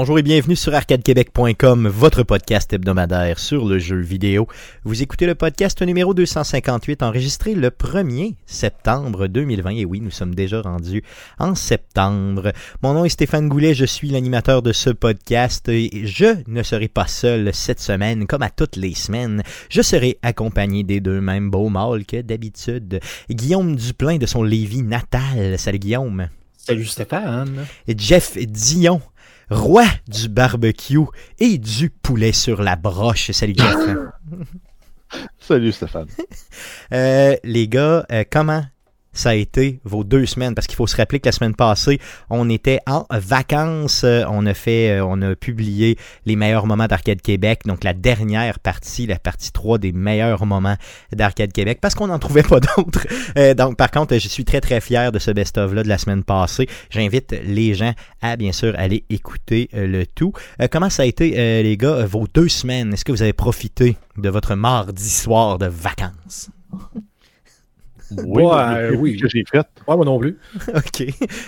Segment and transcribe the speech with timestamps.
[0.00, 4.46] Bonjour et bienvenue sur arcadequebec.com, votre podcast hebdomadaire sur le jeu vidéo.
[4.84, 9.70] Vous écoutez le podcast numéro 258 enregistré le 1er septembre 2020.
[9.70, 11.02] Et oui, nous sommes déjà rendus
[11.40, 12.52] en septembre.
[12.80, 16.86] Mon nom est Stéphane Goulet, je suis l'animateur de ce podcast et je ne serai
[16.86, 19.42] pas seul cette semaine comme à toutes les semaines.
[19.68, 23.00] Je serai accompagné des deux mêmes beaux mâles que d'habitude.
[23.28, 25.58] Guillaume Duplain de son Lévis natal.
[25.58, 26.28] Salut Guillaume.
[26.56, 27.66] Salut Stéphane.
[27.88, 29.00] Et Jeff Dion
[29.50, 30.98] roi du barbecue
[31.38, 33.30] et du poulet sur la broche.
[33.30, 33.96] Salut Jeff.
[35.38, 36.08] Salut Stéphane.
[36.92, 38.62] Euh, les gars, euh, comment
[39.18, 41.98] ça a été vos deux semaines parce qu'il faut se rappeler que la semaine passée,
[42.30, 46.86] on était en vacances, euh, on a fait euh, on a publié les meilleurs moments
[46.86, 50.76] d'Arcade Québec, donc la dernière partie, la partie 3 des meilleurs moments
[51.12, 53.08] d'Arcade Québec parce qu'on n'en trouvait pas d'autres.
[53.36, 55.98] Euh, donc par contre, je suis très très fier de ce best-of là de la
[55.98, 56.68] semaine passée.
[56.90, 60.32] J'invite les gens à bien sûr aller écouter le tout.
[60.70, 62.92] comment ça a été les gars vos deux semaines?
[62.92, 66.50] Est-ce que vous avez profité de votre mardi soir de vacances?
[68.24, 68.44] Oui,
[68.98, 69.16] oui.
[69.18, 69.66] que j'ai fait.
[69.86, 70.38] Ouais, moi non plus.
[70.74, 71.06] OK.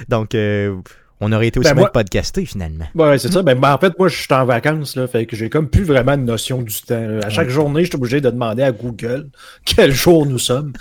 [0.08, 0.76] Donc, euh,
[1.20, 2.86] on aurait été aussi Ben, moi- de podcaster finalement.
[2.94, 3.42] Ouais, c'est ça.
[3.42, 5.06] Ben, ben, en fait, moi, je suis en vacances, là.
[5.06, 7.18] Fait que j'ai comme plus vraiment de notion du temps.
[7.22, 9.28] À chaque journée, je suis obligé de demander à Google
[9.64, 10.72] quel jour nous sommes.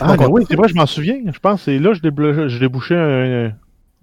[0.00, 1.18] Ah, Donc, on- oui, c'est vrai, je m'en souviens.
[1.32, 3.52] Je pense que c'est là que je, déblo- je débouchais un,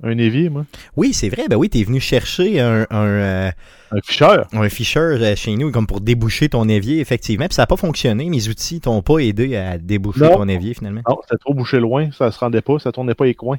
[0.04, 0.66] un évier, moi.
[0.96, 1.48] Oui, c'est vrai.
[1.50, 3.52] Ben oui, t'es venu chercher un, un, euh,
[3.92, 4.48] Un ficheur.
[4.54, 7.48] un fisher euh, chez nous comme pour déboucher ton évier, effectivement.
[7.48, 8.30] Puis ça n'a pas fonctionné.
[8.30, 10.36] Mes outils t'ont pas aidé à déboucher Non.
[10.38, 11.02] ton évier finalement.
[11.08, 13.58] Non, c'était trop bouché loin, ça se rendait pas, ça tournait pas les coins.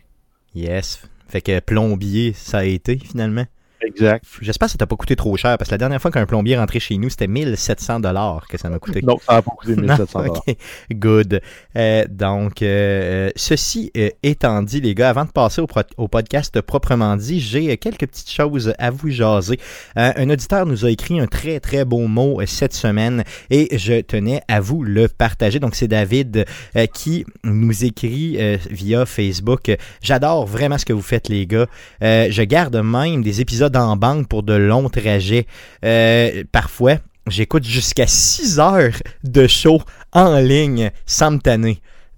[0.55, 1.03] Yes.
[1.29, 3.45] Fait que plombier, ça a été finalement.
[3.83, 4.25] Exact.
[4.43, 6.55] J'espère que ça t'a pas coûté trop cher parce que la dernière fois qu'un plombier
[6.55, 9.01] est rentré chez nous, c'était 1700 dollars que ça m'a coûté.
[9.03, 10.57] Non, ça n'a pas coûté 1700 Non, ok.
[10.93, 11.41] Good.
[11.77, 16.09] Euh, donc, euh, ceci euh, étant dit, les gars, avant de passer au, pro- au
[16.09, 19.59] podcast proprement dit, j'ai euh, quelques petites choses à vous jaser.
[19.97, 23.79] Euh, un auditeur nous a écrit un très, très beau mot euh, cette semaine et
[23.79, 25.59] je tenais à vous le partager.
[25.59, 26.45] Donc, c'est David
[26.77, 29.75] euh, qui nous écrit euh, via Facebook.
[30.03, 31.67] J'adore vraiment ce que vous faites, les gars.
[32.03, 35.47] Euh, je garde même des épisodes en banque pour de longs trajets.
[35.85, 38.93] Euh, parfois, j'écoute jusqu'à 6 heures
[39.25, 39.81] de show
[40.13, 41.39] en ligne sans.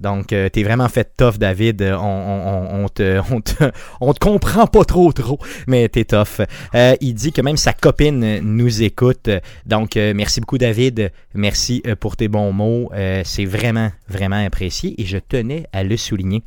[0.01, 1.81] Donc, euh, t'es vraiment fait tough, David.
[1.81, 3.71] Euh, On, on, on, te, on, te,
[4.01, 6.41] on te comprend pas trop, trop, mais t'es tough.
[7.01, 9.31] Il dit que même sa copine nous écoute.
[9.65, 11.13] Donc, merci beaucoup, David.
[11.35, 12.91] Merci pour tes bons mots.
[13.25, 16.43] C'est vraiment, vraiment apprécié et je tenais à le souligner.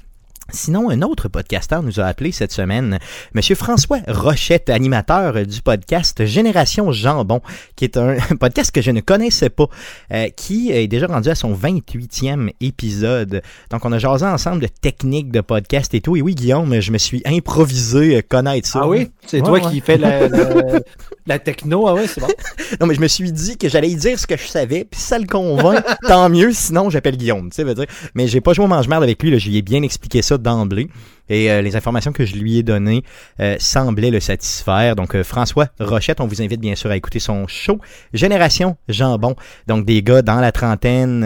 [0.52, 3.00] Sinon, un autre podcasteur nous a appelé cette semaine,
[3.34, 7.42] Monsieur François Rochette, animateur du podcast Génération Jambon,
[7.76, 9.66] qui est un podcast que je ne connaissais pas,
[10.14, 13.42] euh, qui est déjà rendu à son 28e épisode.
[13.72, 16.16] Donc, on a jasé ensemble de techniques de podcast et tout.
[16.16, 18.82] Et oui, Guillaume, je me suis improvisé euh, connaître ça.
[18.84, 19.10] Ah oui?
[19.26, 19.72] C'est Ouais, toi ouais.
[19.72, 20.80] qui fais la, la,
[21.26, 21.88] la techno.
[21.88, 22.28] Ah ouais, c'est bon.
[22.80, 25.20] Non, mais je me suis dit que j'allais dire ce que je savais, puis ça
[25.20, 27.86] le convainc, tant mieux, sinon j'appelle Guillaume, tu sais, dire.
[28.16, 30.38] Mais j'ai pas joué au mange-merde avec lui, là, je lui ai bien expliqué ça
[30.38, 30.90] d'emblée.
[31.30, 33.04] Et euh, les informations que je lui ai données
[33.40, 34.96] euh, semblaient le satisfaire.
[34.96, 37.80] Donc, euh, François Rochette, on vous invite bien sûr à écouter son show
[38.14, 39.36] Génération Jambon.
[39.68, 41.22] Donc, des gars dans la trentaine,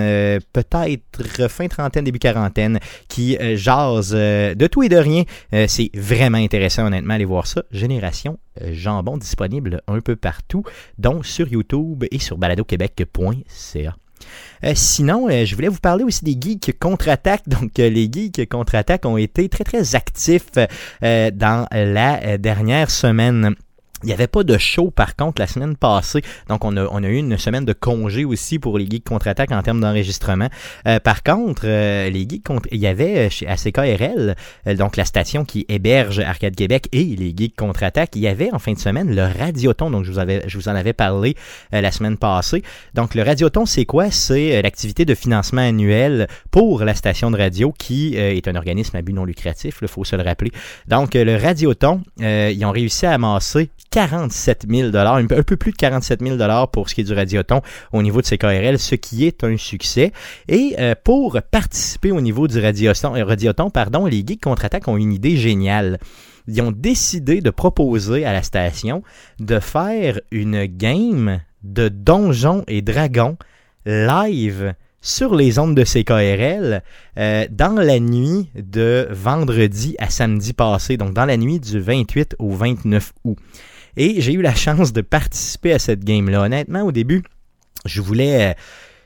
[0.54, 5.24] peut-être fin trentaine, début quarantaine, qui jasent de tout et de rien.
[5.68, 7.64] C'est vraiment intéressant, honnêtement, allez voir ça.
[7.72, 8.40] Génération
[8.72, 10.64] Jambon, disponible un peu partout
[10.98, 13.96] dont sur YouTube et sur baladoquebec.ca.
[14.63, 17.44] Euh, sinon, euh, je voulais vous parler aussi des geeks contre-attaque.
[17.47, 20.51] Donc, euh, les geeks contre-attaque ont été très, très actifs
[21.01, 23.56] dans la dernière semaine.
[24.04, 27.03] Il n'y avait pas de show par contre la semaine passée, donc on a, on
[27.03, 30.47] a eu une semaine de congé aussi pour les geeks contre-attaque en termes d'enregistrement.
[30.88, 34.35] Euh, par contre, euh, les geeks contre, il y avait euh, chez ACKRL,
[34.68, 38.53] euh, donc la station qui héberge Arcade Québec et les geeks contre-attaque, il y avait
[38.53, 41.35] en fin de semaine le Radioton, donc je vous, avais, je vous en avais parlé
[41.73, 42.64] euh, la semaine passée.
[42.94, 44.12] Donc le Radioton, c'est quoi?
[44.12, 48.96] C'est euh, l'activité de financement annuel pour la station de radio qui est un organisme
[48.96, 50.52] à but non lucratif, il faut se le rappeler.
[50.88, 56.22] Donc le Radioton, ils ont réussi à amasser 47 000 un peu plus de 47
[56.22, 56.38] 000
[56.72, 60.12] pour ce qui est du Radioton au niveau de CKRL, ce qui est un succès.
[60.47, 64.97] Et euh, pour participer au niveau du Radioton, euh, Radioton pardon, les Geeks Contre-Attaque ont
[64.97, 66.00] une idée géniale.
[66.47, 69.03] Ils ont décidé de proposer à la station
[69.40, 73.38] de faire une game de Donjons et Dragons
[73.85, 76.84] live sur les ondes de CKRL
[77.18, 82.35] euh, dans la nuit de vendredi à samedi passé, donc dans la nuit du 28
[82.40, 83.38] au 29 août.
[83.97, 86.41] Et j'ai eu la chance de participer à cette game-là.
[86.41, 87.24] Honnêtement, au début,
[87.86, 88.52] je voulais...
[88.52, 88.53] euh,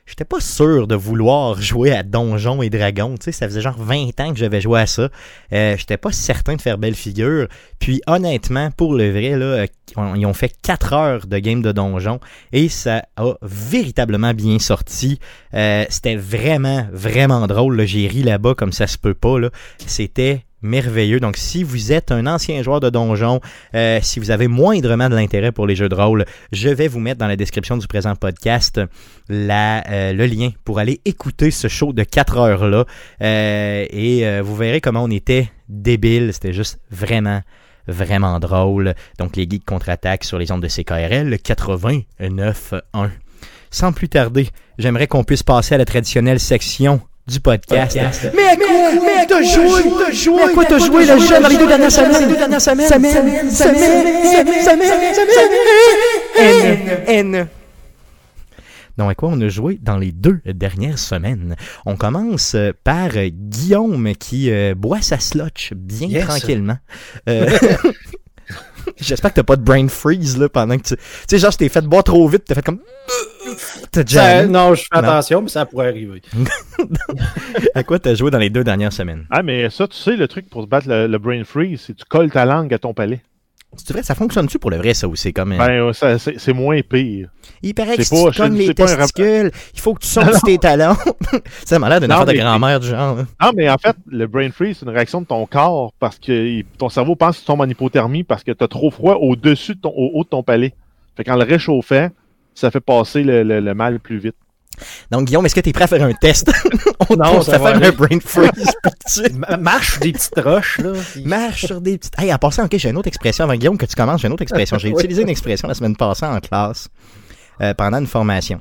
[0.05, 3.15] j'étais pas sûr de vouloir jouer à Donjons et Dragons.
[3.15, 5.09] Tu sais, ça faisait genre 20 ans que j'avais joué à ça.
[5.53, 7.47] Euh, j'étais pas certain de faire belle figure.
[7.79, 9.67] Puis honnêtement, pour le vrai, là, euh,
[10.15, 12.19] ils ont fait 4 heures de game de donjon
[12.51, 15.19] et ça a véritablement bien sorti.
[15.53, 17.85] Euh, c'était vraiment, vraiment drôle.
[17.85, 19.37] J'ai ri là-bas comme ça se peut pas.
[19.85, 21.19] C'était merveilleux.
[21.19, 23.39] Donc, si vous êtes un ancien joueur de donjon,
[23.75, 26.99] euh, si vous avez moindrement de l'intérêt pour les jeux de rôle, je vais vous
[26.99, 28.81] mettre dans la description du présent podcast
[29.29, 32.85] la, euh, le lien pour aller écouter ce show de 4 heures-là.
[33.21, 36.31] Euh, et vous verrez comment on était débile.
[36.33, 37.41] C'était juste vraiment
[37.87, 38.93] vraiment drôle.
[39.19, 43.09] Donc les geeks contre-attaque sur les ondes de CKRL 89.1.
[43.71, 47.97] Sans plus tarder, j'aimerais qu'on puisse passer à la traditionnelle section du podcast.
[48.35, 48.67] Mais à quoi,
[49.01, 51.67] mais t'as joué, t'as joué, mais à quoi t'as joué le jeu dans les deux
[51.67, 55.13] dernières semaines, deux dernières semaines, semaine, semaine, semaine,
[56.35, 57.47] semaine, N.
[58.97, 61.55] Donc, à quoi on a joué dans les deux dernières semaines?
[61.85, 66.27] On commence par Guillaume qui euh, boit sa slotch bien yes.
[66.27, 66.77] tranquillement.
[67.27, 67.49] Euh,
[68.99, 70.95] J'espère que t'as pas de brain freeze là pendant que tu.
[70.95, 72.79] Tu sais, genre, je t'ai fait boire trop vite, t'as fait comme.
[74.07, 76.21] Ça, non, je fais attention, mais ça pourrait arriver.
[77.75, 79.25] à quoi t'as joué dans les deux dernières semaines?
[79.29, 81.93] Ah, mais ça, tu sais, le truc pour se battre le, le brain freeze, c'est
[81.93, 83.21] que tu colles ta langue à ton palais.
[83.75, 85.57] C'est vrai, ça fonctionne-tu pour le vrai, ça, ou c'est comme...
[85.57, 87.29] Ben, c'est moins pire.
[87.61, 90.95] Il paraît que si tu cognes les testicules, il faut que tu sortes tes talons.
[91.65, 93.17] ça m'a l'air d'une affaire de grand-mère du genre.
[93.41, 96.61] Non, mais en fait, le brain freeze, c'est une réaction de ton corps parce que
[96.77, 99.75] ton cerveau pense que tu tombes en hypothermie parce que tu as trop froid au-dessus,
[99.75, 100.73] de ton, au haut de ton palais.
[101.15, 102.09] Fait qu'en le réchauffant,
[102.55, 104.35] ça fait passer le, le, le mal plus vite.
[105.11, 106.51] Donc, Guillaume, est-ce que tu es prêt à faire un test?
[107.09, 109.29] On non, ça va faire un brain freeze.
[109.59, 110.93] Marche sur des petites roches, là.
[111.23, 112.19] Marche sur des petites...
[112.19, 114.27] Hey, à part ça, ok, j'ai une autre expression avant Guillaume que tu commences, j'ai
[114.27, 114.77] une autre expression.
[114.77, 116.89] J'ai utilisé une expression la semaine passée en classe.
[117.61, 118.59] Euh, pendant une formation.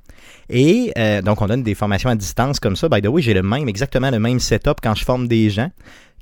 [0.50, 2.90] Et euh, donc, on donne des formations à distance comme ça.
[2.90, 5.70] By the way, j'ai le même, exactement le même setup quand je forme des gens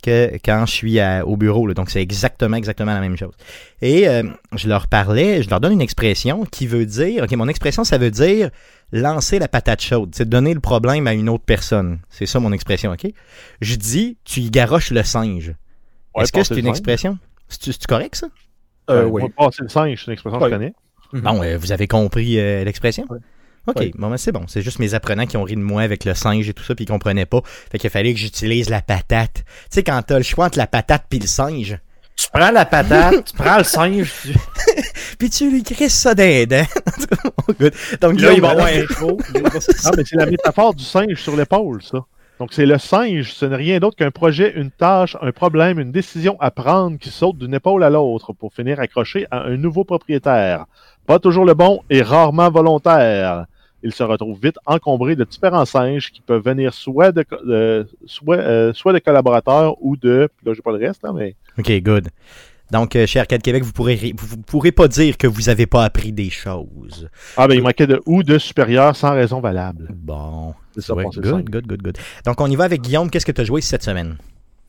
[0.00, 1.66] que quand je suis au bureau.
[1.66, 1.74] Là.
[1.74, 3.34] Donc, c'est exactement, exactement la même chose.
[3.82, 4.22] Et euh,
[4.56, 7.98] je leur parlais, je leur donne une expression qui veut dire, OK, mon expression, ça
[7.98, 8.50] veut dire
[8.92, 12.00] lancer la patate chaude, c'est donner le problème à une autre personne.
[12.08, 13.06] C'est ça mon expression, OK?
[13.60, 15.54] Je dis, tu y garoches le singe.
[16.18, 17.18] Est-ce que c'est une expression?
[17.48, 18.28] C'est correct, ça?
[18.90, 19.22] Euh, oui.
[19.36, 20.74] Passer le singe, c'est une expression que je connais.
[21.12, 23.06] Bon, euh, vous avez compris euh, l'expression?
[23.66, 24.44] OK, bon, ben c'est bon.
[24.48, 26.74] C'est juste mes apprenants qui ont ri de moi avec le singe et tout ça,
[26.74, 27.42] puis ils comprenaient pas.
[27.44, 29.34] Fait qu'il fallait que j'utilise la patate.
[29.34, 31.78] Tu sais, quand t'as le choix entre la patate puis le singe.
[32.16, 34.34] Tu prends la patate, tu prends le singe, tu...
[35.18, 36.54] puis tu lui crisses ça d'aide.
[38.00, 41.82] Donc là, il va avoir un Non, mais c'est la métaphore du singe sur l'épaule,
[41.82, 42.04] ça.
[42.38, 45.92] Donc, c'est le singe, ce n'est rien d'autre qu'un projet, une tâche, un problème, une
[45.92, 49.84] décision à prendre qui saute d'une épaule à l'autre pour finir accroché à un nouveau
[49.84, 50.64] propriétaire.
[51.10, 53.46] Pas toujours le bon et rarement volontaire.
[53.82, 58.36] Il se retrouve vite encombré de différents singes qui peuvent venir soit de, euh, soit,
[58.36, 60.28] euh, soit de collaborateurs ou de.
[60.44, 61.34] Là, j'ai pas le reste, hein, mais.
[61.58, 62.10] OK, good.
[62.70, 65.82] Donc, euh, chez Arcade Québec, vous pourrez, vous, pourrez pas dire que vous avez pas
[65.82, 67.08] appris des choses.
[67.36, 69.88] Ah, ben, il manquait de ou de supérieur sans raison valable.
[69.92, 70.54] Bon.
[70.76, 71.98] C'est ça, good, good, good, good.
[72.24, 73.10] Donc, on y va avec Guillaume.
[73.10, 74.16] Qu'est-ce que tu as joué cette semaine?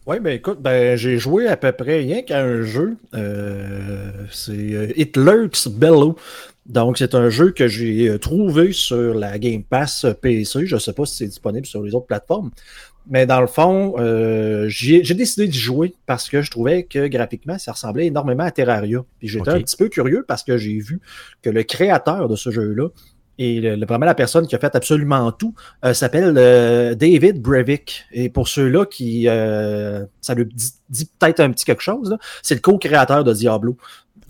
[0.07, 2.97] Oui, ben écoute, ben, j'ai joué à peu près rien qu'à un jeu.
[4.31, 6.17] c'est It Lurks Bellow.
[6.65, 10.65] Donc, c'est un jeu que j'ai euh, trouvé sur la Game Pass PC.
[10.65, 12.51] Je ne sais pas si c'est disponible sur les autres plateformes.
[13.09, 17.57] Mais dans le fond, euh, j'ai décidé d'y jouer parce que je trouvais que graphiquement,
[17.57, 19.03] ça ressemblait énormément à Terraria.
[19.17, 20.99] Puis j'étais un petit peu curieux parce que j'ai vu
[21.41, 22.89] que le créateur de ce jeu-là
[23.37, 26.33] et le, vraiment la personne qui a fait absolument tout euh, s'appelle
[26.95, 28.05] David Brevik.
[28.11, 32.61] Et pour ceux-là qui ça lui dit, dit peut-être un petit quelque chose, c'est le
[32.61, 33.77] co-créateur de Diablo.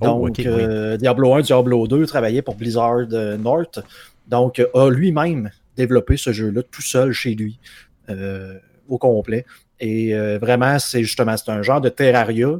[0.02, 3.80] Oh, Donc, euh, Diablo 1, Diablo 2 travaillait pour Blizzard euh, North.
[4.28, 7.60] Donc, a lui-même développé ce jeu-là tout seul chez lui,
[8.10, 9.46] euh, au complet.
[9.80, 12.60] Et vraiment, c'est justement, c'est un genre de Terraria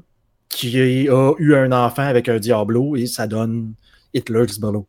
[0.50, 3.74] qui a eu un enfant avec un Diablo et ça donne
[4.12, 4.88] Hitler's Bellow.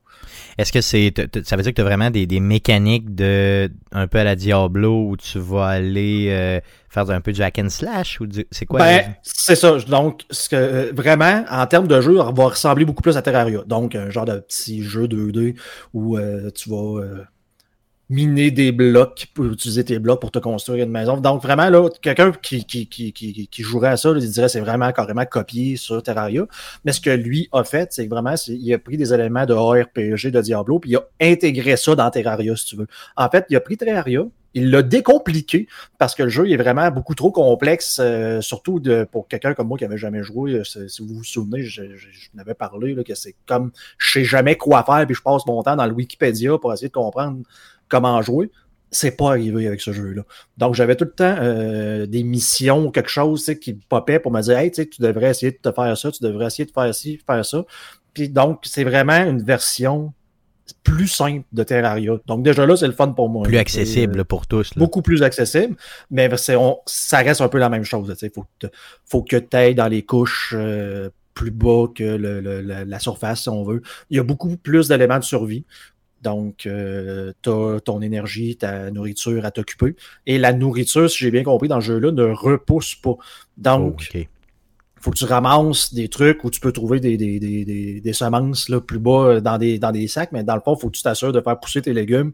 [0.58, 1.12] Est-ce que c'est
[1.44, 4.36] ça veut dire que tu as vraiment des, des, mécaniques de un peu à la
[4.36, 8.66] Diablo où tu vas aller euh, faire un peu du hack and slash ou c'est
[8.66, 8.80] quoi?
[8.80, 9.76] Ben, c'est ça.
[9.88, 13.22] Donc ce que euh, vraiment en termes de jeu ça va ressembler beaucoup plus à
[13.22, 13.62] Terraria.
[13.66, 15.56] Donc un genre de petit jeu 2D
[15.94, 17.00] où euh, tu vas
[18.12, 21.16] miner des blocs utiliser tes blocs pour te construire une maison.
[21.16, 24.92] Donc, vraiment, là, quelqu'un qui, qui, qui, qui, jouerait à ça, il dirait c'est vraiment
[24.92, 26.46] carrément copié sur Terraria.
[26.84, 30.30] Mais ce que lui a fait, c'est vraiment, il a pris des éléments de RPG
[30.30, 32.86] de Diablo, puis il a intégré ça dans Terraria, si tu veux.
[33.16, 35.66] En fait, il a pris Terraria, il l'a décompliqué
[35.98, 39.68] parce que le jeu est vraiment beaucoup trop complexe, euh, surtout de, pour quelqu'un comme
[39.68, 40.52] moi qui n'avait jamais joué.
[40.52, 44.24] Euh, si vous vous souvenez, je, je, je parlé, là, que c'est comme je sais
[44.24, 47.42] jamais quoi faire, puis je passe mon temps dans le Wikipédia pour essayer de comprendre
[47.92, 48.50] comment jouer.
[48.90, 50.22] C'est pas arrivé avec ce jeu-là.
[50.58, 54.40] Donc, j'avais tout le temps euh, des missions ou quelque chose qui popait pour me
[54.42, 57.20] dire Hey, tu devrais essayer de te faire ça, tu devrais essayer de faire ci,
[57.26, 57.64] faire ça.
[58.12, 60.12] Puis donc, c'est vraiment une version
[60.84, 62.18] plus simple de Terraria.
[62.26, 63.44] Donc déjà là, c'est le fun pour moi.
[63.44, 64.72] Plus accessible pour tous.
[64.76, 65.76] Beaucoup plus accessible,
[66.10, 68.14] mais on, ça reste un peu la même chose.
[68.22, 68.44] Il faut,
[69.04, 73.64] faut, que tu ailles dans les couches euh, plus bas que la, surface, si on
[73.64, 73.82] veut.
[74.10, 75.64] Il y a beaucoup plus d'éléments de survie.
[76.22, 79.96] Donc, euh, tu as ton énergie, ta nourriture à t'occuper.
[80.26, 83.16] Et la nourriture, si j'ai bien compris, dans ce jeu-là, ne repousse pas.
[83.56, 84.18] Donc, oh,
[85.00, 88.68] faut que tu ramasses des trucs où tu peux trouver des, des, des, des, semences
[88.68, 90.90] là, plus bas euh, dans des, dans des sacs, mais dans le fond, il faut
[90.90, 92.32] que tu t'assures de faire pousser tes légumes,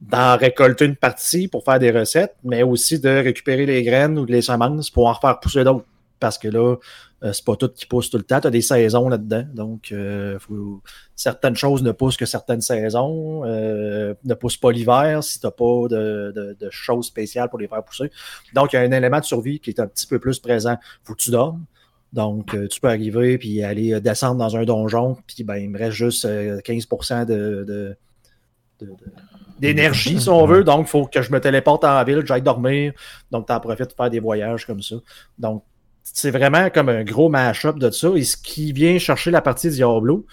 [0.00, 4.24] d'en récolter une partie pour faire des recettes, mais aussi de récupérer les graines ou
[4.24, 5.86] les semences pour en refaire pousser d'autres.
[6.20, 6.76] Parce que là,
[7.22, 8.40] euh, c'est pas tout qui pousse tout le temps.
[8.40, 9.44] Tu as des saisons là-dedans.
[9.54, 10.82] Donc, euh, faut...
[11.16, 13.44] certaines choses ne poussent que certaines saisons.
[13.44, 17.66] ne poussent pas l'hiver si tu n'as pas de, de, de, choses spéciales pour les
[17.66, 18.10] faire pousser.
[18.54, 20.76] Donc, il y a un élément de survie qui est un petit peu plus présent.
[21.02, 21.64] faut que tu dormes.
[22.12, 25.70] Donc, euh, tu peux arriver puis aller euh, descendre dans un donjon, puis ben, il
[25.70, 27.96] me reste juste 15% euh, de,
[29.60, 30.64] d'énergie, si on veut.
[30.64, 32.92] Donc, il faut que je me téléporte en ville, que j'aille dormir.
[33.30, 34.96] Donc, tu en profites de faire des voyages comme ça.
[35.38, 35.64] Donc,
[36.12, 38.08] c'est vraiment comme un gros mash-up de ça.
[38.16, 40.26] Et ce qui vient chercher la partie Diablo,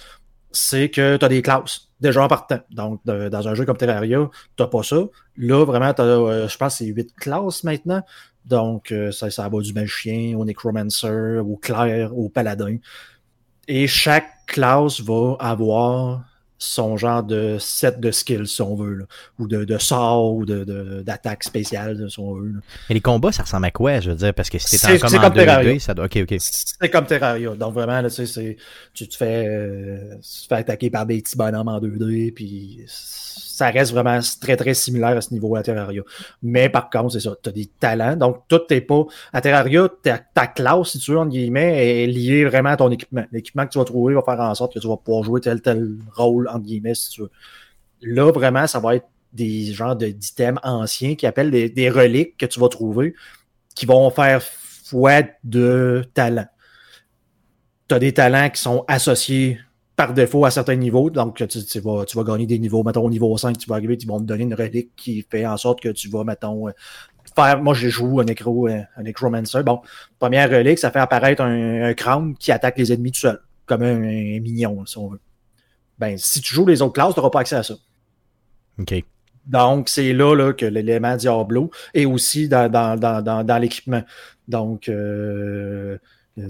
[0.52, 2.60] c'est que tu as des classes déjà en partant.
[2.72, 5.04] Donc, dans un jeu comme Terraria, tu pas ça.
[5.38, 8.02] Là, vraiment, tu as, je pense, c'est 8 classes maintenant.
[8.46, 12.78] Donc, euh, ça, ça va du magicien au necromancer, au clerc, au paladin.
[13.68, 16.24] Et chaque classe va avoir
[16.60, 19.06] son genre de set de skills, si on veut,
[19.40, 22.54] ou de, de sort, ou de, d'attaque spéciale, si on veut.
[22.90, 25.22] Et les combats, ça ressemble à quoi, je veux dire, parce que si t'es en
[25.22, 25.80] comme Terraria.
[25.80, 26.06] ça doit...
[26.06, 26.36] Ok, ok.
[26.40, 27.56] C'est comme Terraria.
[27.56, 28.58] Donc vraiment, là, tu sais,
[28.94, 32.86] tu te fais, euh, tu te fais attaquer par des petits bonhommes en 2D, puis
[33.58, 36.04] ça reste vraiment très, très similaire à ce niveau à Terraria.
[36.44, 38.16] Mais par contre, c'est ça, tu as des talents.
[38.16, 39.04] Donc, tout n'est pas.
[39.34, 43.26] À Terraria, ta, classe, si tu veux, entre guillemets, est liée vraiment à ton équipement.
[43.32, 45.60] L'équipement que tu vas trouver va faire en sorte que tu vas pouvoir jouer tel
[45.60, 47.32] tel rôle, entre guillemets, si tu veux.
[48.04, 52.60] Là, vraiment, ça va être des genres d'items anciens qui appellent des, reliques que tu
[52.60, 53.16] vas trouver
[53.74, 56.48] qui vont faire foi de talents.
[57.90, 59.60] Tu as des talents qui sont associés
[59.98, 61.10] par défaut à certains niveaux.
[61.10, 62.84] Donc, tu, vas, tu vas gagner des niveaux.
[62.84, 65.46] Mettons, au niveau 5, tu vas arriver, ils vont te donner une relique qui fait
[65.46, 66.72] en sorte que tu vas, mettons, euh,
[67.36, 67.62] faire.
[67.62, 69.64] Moi, j'ai joué un, nécro, euh, un Necromancer.
[69.64, 69.82] Bon,
[70.20, 73.82] première relique, ça fait apparaître un, un crâne qui attaque les ennemis tout seul, comme
[73.82, 73.98] un,
[74.40, 75.20] mignon, si on veut.
[75.98, 77.74] Ben, si tu joues les autres classes, tu n'auras pas accès à ça.
[78.80, 79.04] OK.
[79.48, 84.04] Donc, c'est là, là, que l'élément Diablo est aussi dans, dans, dans, dans, l'équipement.
[84.48, 85.98] Donc, euh,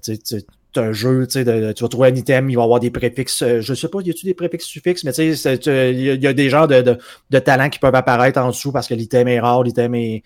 [0.04, 0.46] tu sais,
[0.78, 3.88] un jeu, tu vas trouver un item, il va avoir des préfixes, euh, je sais
[3.88, 6.98] pas, y a-tu des préfixes suffixes, mais tu sais, il y, a des genres de,
[7.30, 10.24] de, talents qui peuvent apparaître en dessous parce que l'item est rare, l'item est,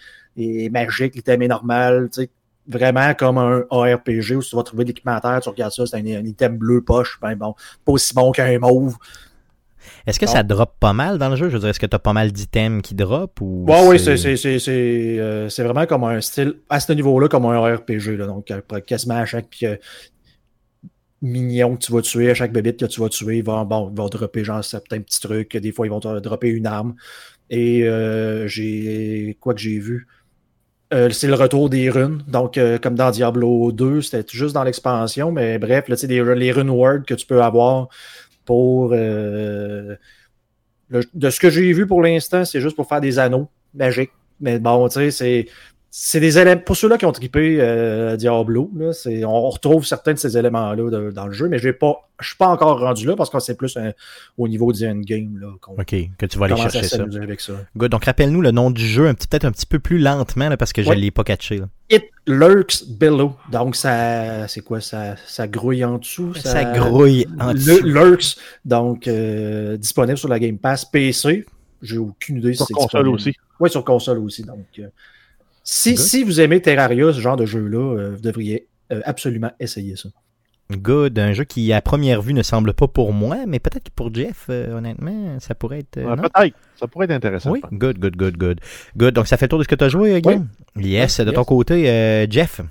[0.72, 2.30] magique, l'item est normal, tu sais,
[2.68, 6.58] vraiment comme un ARPG où tu vas trouver l'équipementaire, tu regardes ça, c'est un, item
[6.58, 7.56] bleu poche, ben bon,
[7.86, 8.96] pas aussi bon qu'un mauve.
[10.06, 11.50] Est-ce que ça drop pas mal dans le jeu?
[11.50, 13.66] Je veux dire, est-ce que tu as pas mal d'items qui drop ou.
[13.68, 18.18] oui, euh, c'est vraiment comme un style, à ce niveau-là, comme un RPG.
[18.18, 18.52] Là, donc,
[18.86, 19.64] quasiment à chaque
[21.22, 23.90] mignon que tu vas tuer, à chaque bébite que tu vas tuer, ils vont, bon,
[24.10, 25.56] dropper genre certains petits trucs.
[25.56, 26.96] Des fois, ils vont te dropper une arme.
[27.50, 29.38] Et euh, j'ai.
[29.40, 30.08] Quoi que j'ai vu?
[30.94, 32.24] Euh, c'est le retour des runes.
[32.28, 36.52] Donc, euh, comme dans Diablo 2, c'était juste dans l'expansion, mais bref, là, des, les
[36.52, 37.88] rune words que tu peux avoir
[38.46, 38.90] pour.
[38.90, 39.98] de
[40.90, 44.12] ce que j'ai vu pour l'instant, c'est juste pour faire des anneaux magiques.
[44.40, 45.48] Mais bon, tu sais, c'est
[45.94, 46.62] c'est des éléments.
[46.62, 48.92] Pour ceux-là qui ont trippé euh, Diablo, là,
[49.28, 52.80] on retrouve certains de ces éléments-là dans le jeu, mais je ne suis pas encore
[52.80, 53.78] rendu là parce que c'est plus
[54.38, 55.38] au niveau du endgame.
[55.38, 57.06] Là, ok, que tu vas aller chercher ça.
[57.76, 57.92] Good.
[57.92, 60.82] Donc rappelle-nous le nom du jeu peut-être un petit peu plus lentement là, parce que
[60.82, 61.58] je ne l'ai pas catché.
[61.58, 61.68] Là.
[61.90, 63.36] It lurks below.
[63.52, 64.80] Donc ça c'est quoi?
[64.80, 66.34] Ça, ça grouille en dessous.
[66.36, 67.84] Ça, grouille en dessous.
[67.84, 71.46] Lurks, donc euh, disponible sur la Game Pass PC.
[71.82, 73.34] J'ai aucune idée si c'est Sur console aussi.
[73.60, 74.44] Oui, sur console aussi.
[74.44, 74.68] Donc.
[74.80, 74.88] Euh,
[75.64, 79.96] si, si, vous aimez Terraria, ce genre de jeu-là, euh, vous devriez euh, absolument essayer
[79.96, 80.10] ça.
[80.72, 81.20] Good.
[81.20, 84.14] Un jeu qui, à première vue, ne semble pas pour moi, mais peut-être que pour
[84.14, 86.00] Jeff, euh, honnêtement, ça pourrait être.
[86.00, 86.56] peut-être.
[86.76, 87.52] Ça pourrait être intéressant.
[87.52, 87.62] Oui.
[87.74, 88.62] Good, good, good, good.
[88.98, 89.14] Good.
[89.14, 90.48] Donc, ça fait le tour de ce que tu as joué, Guillaume?
[90.78, 91.20] Yes.
[91.20, 92.62] de ton côté, Jeff?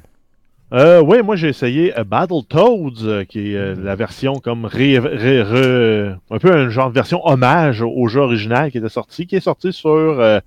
[0.73, 6.95] oui, moi j'ai essayé Battletoads, qui est la version comme un peu un genre de
[6.95, 10.41] version hommage au, jeu original qui était sorti, qui est sorti sur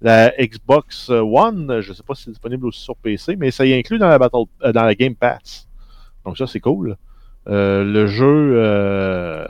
[0.00, 3.66] la Xbox One, je ne sais pas si c'est disponible aussi sur PC, mais ça
[3.66, 5.68] y inclut dans la, Battle, euh, dans la Game Pass.
[6.24, 6.96] Donc ça, c'est cool.
[7.48, 9.44] Euh, le jeu, euh,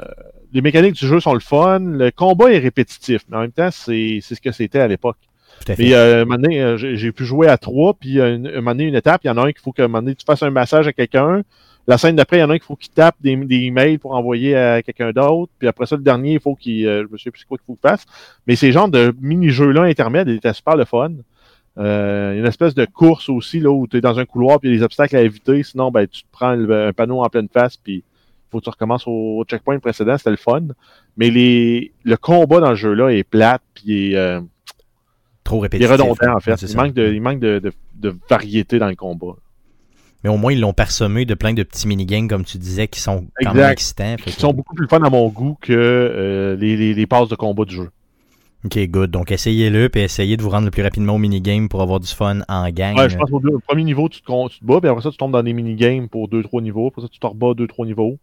[0.52, 1.80] les mécaniques du jeu sont le fun.
[1.80, 5.19] Le combat est répétitif, mais en même temps, c'est ce que c'était à l'époque.
[5.67, 8.85] Tout euh, un euh, j'ai pu jouer à trois, puis euh, une- un moment donné,
[8.85, 10.43] une étape, il y en a un qu'il faut que un moment donné, tu fasses
[10.43, 11.43] un massage à quelqu'un.
[11.87, 13.99] La scène d'après, il y en a un qu'il faut qu'il tape des, des emails
[13.99, 15.50] pour envoyer à quelqu'un d'autre.
[15.59, 16.87] Puis après ça, le dernier, il faut qu'il.
[16.87, 18.05] euh, je me souviens plus quoi qu'il faut qu'il fasse.
[18.47, 21.12] Mais ces genres de mini-jeux-là intermédiaires, ils étaient super le fun.
[21.79, 24.73] Euh, une espèce de course aussi, là, où tu es dans un couloir, puis il
[24.73, 25.62] y a des obstacles à éviter.
[25.62, 28.02] Sinon, ben, tu te prends le- un panneau en pleine face, puis
[28.50, 30.19] faut que tu recommences au checkpoint précédent.
[30.19, 30.62] C'était le fun.
[31.17, 34.40] Mais les, le combat dans le jeu-là est plate, puis euh,
[35.50, 36.62] Trop il est redondant, en fait.
[36.62, 39.35] Il manque, de, il manque de, de, de variété dans le combat.
[40.23, 43.00] Mais au moins, ils l'ont parsemé de plein de petits minigames, comme tu disais, qui
[43.00, 44.16] sont quand même excitants.
[44.16, 47.35] Que- sont beaucoup plus fun à mon goût que euh, les, les, les passes de
[47.37, 47.90] combat du jeu.
[48.64, 49.11] Ok, good.
[49.11, 52.09] Donc, essayez-le, puis essayez de vous rendre le plus rapidement au minigame pour avoir du
[52.09, 52.97] fun en gang.
[52.99, 55.11] Ouais, je pense qu'au premier niveau, tu te, con- tu te bats, puis après ça,
[55.11, 56.88] tu tombes dans des minigames pour 2-3 niveaux.
[56.88, 58.19] Après ça, tu te rebats 2-3 niveaux.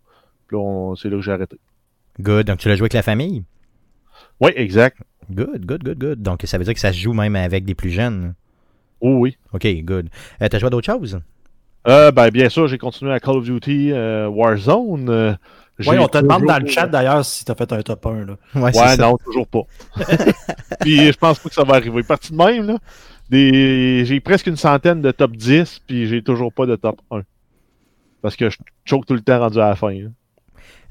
[0.48, 1.57] Puis là, c'est là que j'ai arrêté.
[2.22, 2.46] Good.
[2.46, 3.43] Donc, tu l'as joué avec la famille?
[4.39, 4.98] Oui, exact.
[5.31, 6.22] Good, good, good, good.
[6.22, 8.34] Donc, ça veut dire que ça se joue même avec des plus jeunes.
[9.01, 9.38] Oh oui.
[9.53, 10.10] Ok, good.
[10.41, 11.19] Euh, T'as joué à d'autres choses?
[11.88, 15.10] Euh, ben, bien sûr, j'ai continué à Call of Duty euh, Warzone.
[15.10, 15.34] euh,
[15.86, 18.25] Oui, on te demande dans le chat d'ailleurs si t'as fait un top 1.
[18.25, 18.36] Là.
[18.55, 19.62] Ouais, non, toujours pas.
[20.81, 22.03] puis je pense pas que ça va arriver.
[22.03, 22.77] Parti de même, là.
[23.29, 24.03] Des...
[24.05, 27.22] J'ai presque une centaine de top 10, puis j'ai toujours pas de top 1.
[28.22, 29.91] Parce que je choke tout le temps rendu à la fin.
[29.91, 30.10] là.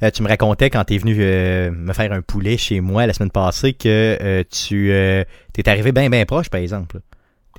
[0.03, 3.15] Euh, tu me racontais quand t'es venu euh, me faire un poulet chez moi la
[3.15, 7.01] semaine passée que euh, tu euh, t'es arrivé bien bien proche, par exemple.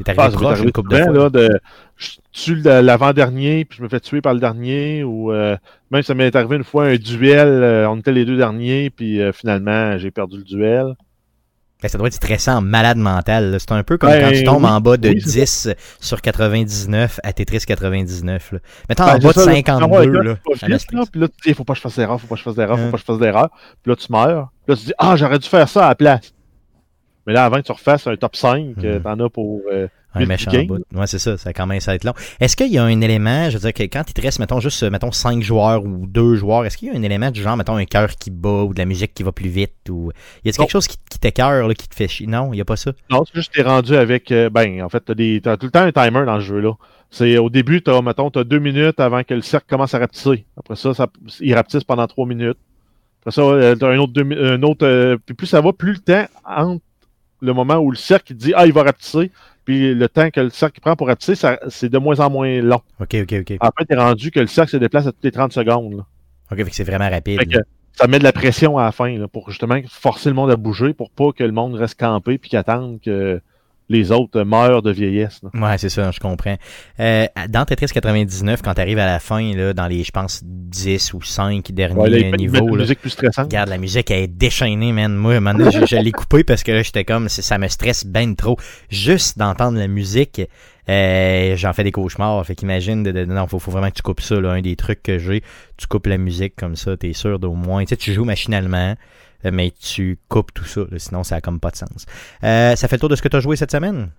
[0.04, 1.14] T'es arrivé Ah, ça m'est proche arrivé une couple de fois.
[1.14, 1.60] là, de,
[1.96, 5.58] je tue l'avant-dernier, puis je me fais tuer par le dernier, ou euh,
[5.90, 9.20] même ça m'est arrivé une fois un duel, euh, on était les deux derniers, puis
[9.20, 10.96] euh, finalement j'ai perdu le duel.
[11.84, 13.52] Ben, ça doit être stressant, malade mental.
[13.52, 13.60] là.
[13.60, 14.70] C'est un peu comme Ben, quand tu tombes oui.
[14.70, 18.52] en bas de Oui, c'est 10 sur 99 à Tetris 99.
[18.54, 18.60] Là.
[18.90, 19.80] Mettons Ben, en bas de c'est ça, là, tu 52.
[19.80, 20.36] t'envoies un gars, là,
[21.12, 22.56] puis là, tu dis, faut pas que je fasse d'erreur, faut pas que je fasse
[22.56, 22.86] d'erreur, Hein.
[22.86, 23.50] faut pas que je fasse d'erreur.
[23.84, 24.50] Puis là, tu meurs.
[24.66, 26.34] Puis là, tu dis, ah, j'aurais dû faire ça à la place.
[27.28, 29.02] Mais là, avant que tu refasses un top 5, euh, Mhm.
[29.04, 30.80] t'en as pour euh, Un méchant bout.
[30.96, 31.38] Ouais, c'est ça.
[31.38, 32.14] Ça commence à être long.
[32.40, 34.60] Est-ce qu'il y a un élément, je veux dire, que quand il te reste, mettons,
[34.60, 37.56] juste, mettons, 5 joueurs ou 2 joueurs, est-ce qu'il y a un élément du genre,
[37.58, 40.12] mettons, un cœur qui bat ou de la musique qui va plus vite ou.
[40.44, 40.64] Y a Non.
[40.64, 42.26] quelque chose qui, qui t'écœure, qui te fait chier?
[42.26, 42.94] Non, y a pas ça.
[43.12, 44.32] Non, c'est juste que t'es rendu avec.
[44.32, 45.40] euh, ben, en fait, t'as des.
[45.44, 46.72] T'as tout le temps un timer dans ce jeu-là.
[47.12, 50.46] C'est au début, t'as, mettons, t'as deux minutes avant que le cercle commence à rapetisser.
[50.58, 51.08] Après ça, ça
[51.42, 52.58] il rapetisse pendant trois minutes.
[53.22, 54.86] Après ça, euh, t'as un autre deux un autre.
[54.86, 56.82] euh, puis plus ça va, plus le temps entre
[57.42, 59.32] le moment où le cercle il dit Ah, il va rapetisser,
[59.68, 62.80] puis le temps que le cercle prend pour rapetisser, c'est de moins en moins long.
[63.02, 63.58] Ok, ok, ok.
[63.60, 65.94] En fait, t'es rendu que le cercle se déplace à toutes les 30 secondes.
[65.94, 66.06] là.
[66.50, 67.38] Ok, fait que c'est vraiment rapide.
[67.40, 67.60] Fait que
[67.92, 70.56] ça met de la pression à la fin là, pour justement forcer le monde à
[70.56, 73.42] bouger pour pas que le monde reste campé puis qu'attende que
[73.90, 75.40] les autres meurent de vieillesse.
[75.44, 75.50] là.
[75.72, 76.58] Ouais, c'est ça, je comprends.
[77.00, 81.14] Euh, dans Tetris 99, quand t'arrives à la fin, là, dans les, je pense, 10
[81.14, 83.46] ou 5 derniers Ouais, là, niveaux, là, musique plus stressante.
[83.46, 85.16] Regarde, la musique elle est déchaînée, man.
[85.16, 88.36] Moi, maintenant, je, je l'ai coupé parce que là, j'étais comme, ça me stresse ben
[88.36, 88.58] trop.
[88.90, 90.42] Juste d'entendre la musique,
[90.90, 92.46] euh, j'en fais des cauchemars.
[92.46, 94.52] Fait qu'imagine, de, de- non, faut, faut vraiment que tu coupes ça, là.
[94.52, 95.42] Un des trucs que j'ai,
[95.78, 97.84] tu coupes la musique comme ça, t'es sûr d'au moins.
[97.84, 98.96] Tu sais, tu joues machinalement,
[99.52, 102.06] mais tu coupes tout ça, là, sinon ça a comme pas de sens.
[102.44, 104.10] Euh, ça fait le tour de ce que tu as joué cette semaine?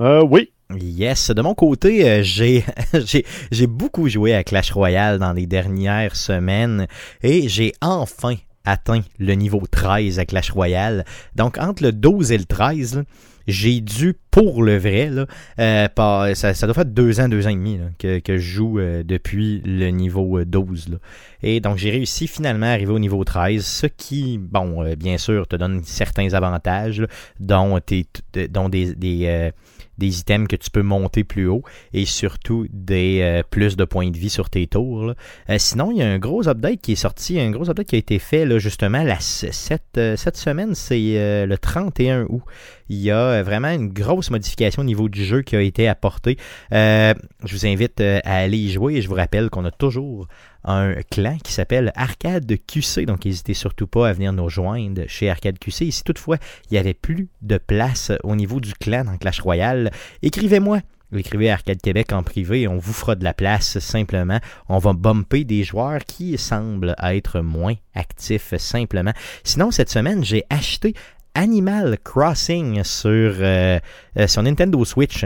[0.00, 0.52] Euh, oui.
[0.80, 5.46] Yes, de mon côté, euh, j'ai j'ai j'ai beaucoup joué à Clash Royale dans les
[5.46, 6.86] dernières semaines
[7.22, 11.04] et j'ai enfin atteint le niveau 13 à Clash Royale.
[11.34, 13.02] Donc entre le 12 et le 13, là,
[13.50, 15.26] j'ai dû pour le vrai là,
[15.58, 18.78] euh, ça, ça doit faire deux ans, deux ans et demi que, que je joue
[18.78, 20.96] euh, depuis le niveau euh, 12 là.
[21.42, 25.18] Et donc j'ai réussi finalement à arriver au niveau 13, ce qui, bon, euh, bien
[25.18, 27.06] sûr, te donne certains avantages, là,
[27.40, 28.06] dont, tes-
[28.48, 29.50] dont des, des, euh,
[29.98, 34.10] des items que tu peux monter plus haut et surtout des euh, plus de points
[34.10, 35.12] de vie sur tes tours.
[35.48, 37.96] Euh, sinon, il y a un gros update qui est sorti, un gros update qui
[37.96, 42.42] a été fait justement la, cette, euh, cette semaine, c'est euh, le 31 août.
[42.90, 45.86] Il y a euh, vraiment une grosse modification au niveau du jeu qui a été
[45.86, 46.36] apportée.
[46.72, 49.70] Euh, je vous invite euh, à aller y jouer et je vous rappelle qu'on a
[49.70, 50.26] toujours
[50.64, 53.06] un clan qui s'appelle Arcade QC.
[53.06, 55.86] Donc, n'hésitez surtout pas à venir nous rejoindre chez Arcade QC.
[55.86, 59.40] Et si toutefois, il n'y avait plus de place au niveau du clan dans Clash
[59.40, 60.80] Royale, écrivez-moi.
[61.12, 64.38] Écrivez Arcade Québec en privé on vous fera de la place simplement.
[64.68, 69.12] On va bumper des joueurs qui semblent être moins actifs simplement.
[69.42, 70.94] Sinon, cette semaine, j'ai acheté
[71.34, 73.78] Animal Crossing sur, euh,
[74.18, 75.24] euh, sur Nintendo Switch.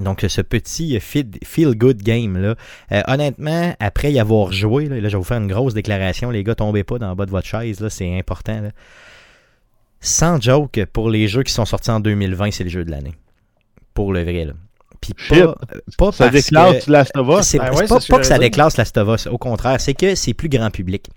[0.00, 2.54] Donc, ce petit feel-good game, là.
[2.90, 6.30] Euh, honnêtement, après y avoir joué, là, là, je vais vous faire une grosse déclaration.
[6.30, 8.60] Les gars, tombez pas dans le bas de votre chaise, là, c'est important.
[8.60, 8.70] Là.
[10.00, 13.14] Sans joke, pour les jeux qui sont sortis en 2020, c'est le jeu de l'année.
[13.92, 14.54] Pour le vrai, là.
[15.00, 15.54] Puis pas,
[15.96, 16.90] pas Ça parce déclare que...
[16.90, 17.46] Last of Us.
[17.46, 18.38] C'est ouais, pas, que ça dire.
[18.38, 21.08] déclasse Last of Us, au contraire, c'est que c'est plus grand public.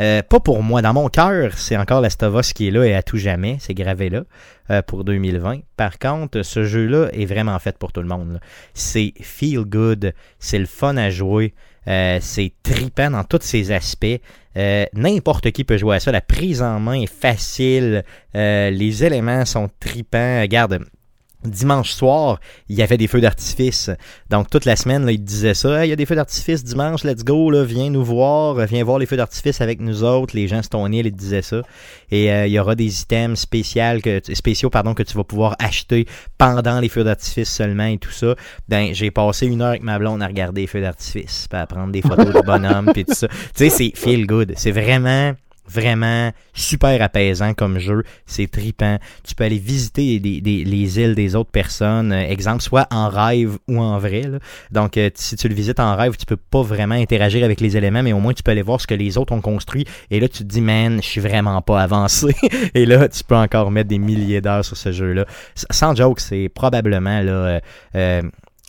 [0.00, 0.82] Euh, pas pour moi.
[0.82, 3.56] Dans mon cœur, c'est encore Last of Us qui est là et à tout jamais.
[3.60, 4.24] C'est gravé là
[4.70, 5.60] euh, pour 2020.
[5.76, 8.40] Par contre, ce jeu-là est vraiment fait pour tout le monde.
[8.74, 10.12] C'est feel good.
[10.38, 11.54] C'est le fun à jouer.
[11.86, 14.20] Euh, c'est tripant dans tous ses aspects.
[14.56, 16.10] Euh, N'importe qui peut jouer à ça.
[16.12, 18.04] La prise en main est facile.
[18.34, 20.40] Les éléments sont tripants.
[20.40, 20.80] Regarde,
[21.48, 23.90] dimanche soir, il y avait des feux d'artifice.
[24.30, 25.84] Donc toute la semaine, là, il disait ça.
[25.84, 28.98] Il y a des feux d'artifice dimanche, let's go, là, viens nous voir, viens voir
[28.98, 30.34] les feux d'artifice avec nous autres.
[30.36, 31.62] Les gens Stone Hill, ils disaient ça.
[32.10, 35.56] Et euh, il y aura des items spéciaux que, spéciaux pardon, que tu vas pouvoir
[35.58, 36.06] acheter
[36.38, 38.34] pendant les feux d'artifice seulement et tout ça.
[38.68, 41.92] Ben, j'ai passé une heure avec ma blonde à regarder les feux d'artifice, à prendre
[41.92, 43.28] des photos de bonhomme, puis tout ça.
[43.28, 44.52] Tu sais, c'est feel good.
[44.56, 45.34] C'est vraiment
[45.66, 48.04] vraiment super apaisant comme jeu.
[48.26, 48.98] C'est tripant.
[49.26, 52.12] Tu peux aller visiter des- des- les îles des autres personnes.
[52.12, 54.22] Euh, exemple, soit en rêve ou en vrai.
[54.22, 54.38] là.
[54.70, 57.76] Donc, euh, si tu le visites en rêve, tu peux pas vraiment interagir avec les
[57.76, 59.84] éléments, mais au moins tu peux aller voir ce que les autres ont construit.
[60.10, 62.34] Et là, tu te dis, man, je suis vraiment pas avancé.
[62.74, 65.24] Et là, tu peux encore mettre des milliers d'heures sur ce jeu-là.
[65.70, 67.60] Sans joke, c'est probablement là, euh,
[67.96, 68.22] euh,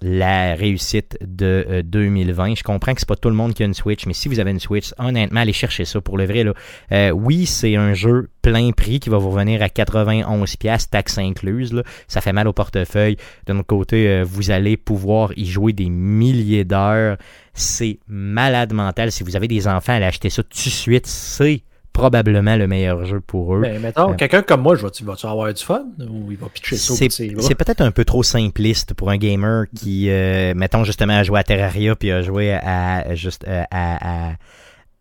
[0.07, 2.57] la réussite de euh, 2020.
[2.57, 4.39] Je comprends que c'est pas tout le monde qui a une Switch, mais si vous
[4.39, 6.43] avez une Switch, honnêtement, allez chercher ça pour le vrai.
[6.43, 6.53] Là.
[6.91, 11.17] Euh, oui, c'est un jeu plein prix qui va vous revenir à 91 pièces taxes
[11.17, 11.73] incluses.
[11.73, 11.81] Là.
[12.07, 13.17] Ça fait mal au portefeuille.
[13.47, 17.17] De notre côté, euh, vous allez pouvoir y jouer des milliers d'heures.
[17.55, 19.11] C'est malade mental.
[19.11, 21.07] Si vous avez des enfants, allez acheter ça tout de suite.
[21.07, 21.63] C'est
[21.95, 23.61] probablement le meilleur jeu pour eux.
[23.61, 26.47] Mais mettons, Euh, quelqu'un comme moi, je vas-tu vas-tu avoir du fun ou il va
[26.49, 31.13] pitcher ça C'est peut-être un peu trop simpliste pour un gamer qui, euh, mettons, justement,
[31.13, 34.33] a joué à Terraria puis a joué à, juste euh, à, à,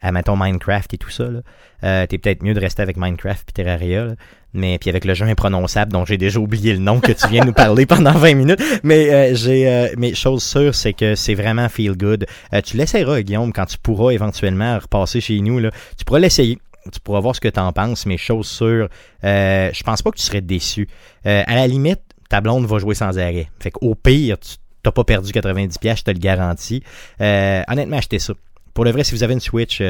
[0.03, 1.25] à, mettons, Minecraft et tout ça.
[1.25, 1.41] là.
[1.83, 4.05] Euh, T'es peut-être mieux de rester avec Minecraft puis Terraria.
[4.05, 4.13] là.
[4.57, 7.41] Mais puis avec le jeu imprononçable dont j'ai déjà oublié le nom que tu viens
[7.43, 8.63] de nous parler pendant 20 minutes.
[8.85, 12.25] Mais euh, j'ai euh, mais chose sûre, c'est que c'est vraiment feel good.
[12.53, 15.59] Euh, tu l'essayeras, Guillaume, quand tu pourras éventuellement repasser chez nous.
[15.59, 15.71] Là.
[15.99, 16.57] Tu pourras l'essayer.
[16.93, 18.89] Tu pourras voir ce que tu en penses, mais chose sûre,
[19.25, 20.89] euh, je pense pas que tu serais déçu.
[21.27, 23.49] Euh, à la limite, ta blonde va jouer sans arrêt.
[23.61, 26.83] Fait qu'au pire, tu t'as pas perdu 90$, piastres, je te le garantis.
[27.21, 28.35] Euh, honnêtement, achetez ça.
[28.75, 29.81] Pour le vrai, si vous avez une Switch,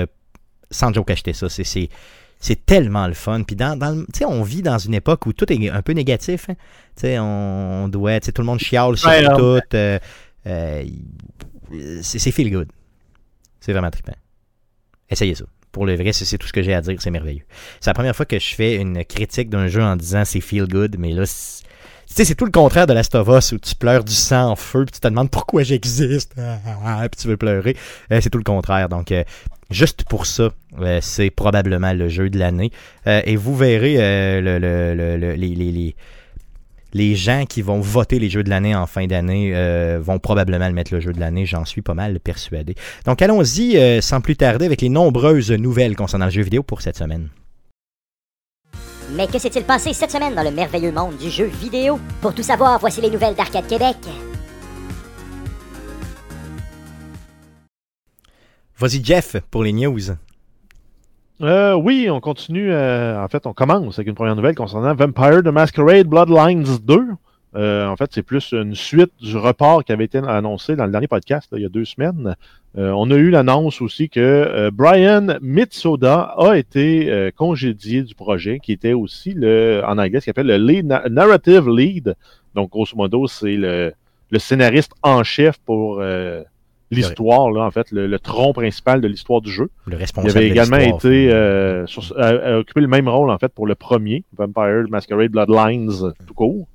[0.71, 1.49] sans joke, achetez ça.
[1.49, 3.43] C'est, c'est, tellement le fun.
[3.43, 3.79] Puis dans,
[4.27, 6.49] on vit dans une époque où tout est un peu négatif.
[6.49, 7.21] hein.
[7.21, 9.61] On, doit, tout le monde chiale sur Ouais, tout.
[9.75, 9.99] euh,
[10.47, 10.85] euh,
[12.03, 12.69] c'est, c'est feel good.
[13.61, 14.13] C'est vraiment trippant.
[15.09, 15.45] Essayez ça.
[15.75, 16.97] Pour le vrai, c'est, tout ce que j'ai à dire.
[17.01, 17.43] C'est merveilleux.
[17.81, 20.67] C'est la première fois que je fais une critique d'un jeu en disant c'est feel
[20.67, 21.33] good, mais là, tu
[22.15, 24.57] sais, c'est tout le contraire de Last of Us où tu pleures du sang en
[24.57, 27.77] feu, puis tu te demandes pourquoi j'existe, puis tu veux pleurer.
[28.13, 28.89] Euh, c'est tout le contraire.
[28.89, 29.25] Donc, euh,
[29.71, 32.71] juste pour ça, euh, c'est probablement le jeu de l'année.
[33.07, 33.97] Et vous verrez
[34.41, 35.97] le- le- le- les, les, les,
[36.95, 40.69] les gens qui vont voter les jeux de l'année en fin d'année euh, vont probablement
[40.69, 42.75] le mettre le jeu de l'année, j'en suis pas mal persuadé.
[43.05, 46.81] Donc allons-y euh, sans plus tarder avec les nombreuses nouvelles concernant le jeu vidéo pour
[46.81, 47.29] cette semaine.
[49.13, 52.01] Mais que s'est-il passé cette semaine dans le merveilleux monde du jeu vidéo?
[52.21, 53.97] Pour tout savoir, voici les nouvelles d'Arcade Québec.
[58.79, 60.01] Vas-y Jeff pour les news.
[61.43, 62.71] Euh, oui, on continue.
[62.73, 67.01] euh, en fait, on commence avec une première nouvelle concernant Vampire the Masquerade Bloodlines 2.
[67.57, 70.91] Euh, en fait, c'est plus une suite du report qui avait été annoncé dans le
[70.93, 72.35] dernier podcast il y a deux semaines.
[72.77, 78.59] Euh, on a eu l'annonce aussi que euh, Brian Mitsoda a été congédié du projet,
[78.61, 82.15] qui était aussi le, en anglais, ce qu'il appelle le lead, na- narrative lead.
[82.55, 83.93] Donc, grosso modo, c'est le,
[84.37, 86.03] scénariste en chef pour
[86.95, 89.71] l'histoire, là, en fait, le, le tronc principal de l'histoire du jeu.
[89.87, 93.31] Le Il responsable avait de également été euh, sur- a- a occupé le même rôle
[93.31, 95.91] en fait pour le premier Vampire Masquerade Bloodlines
[96.27, 96.67] tout court.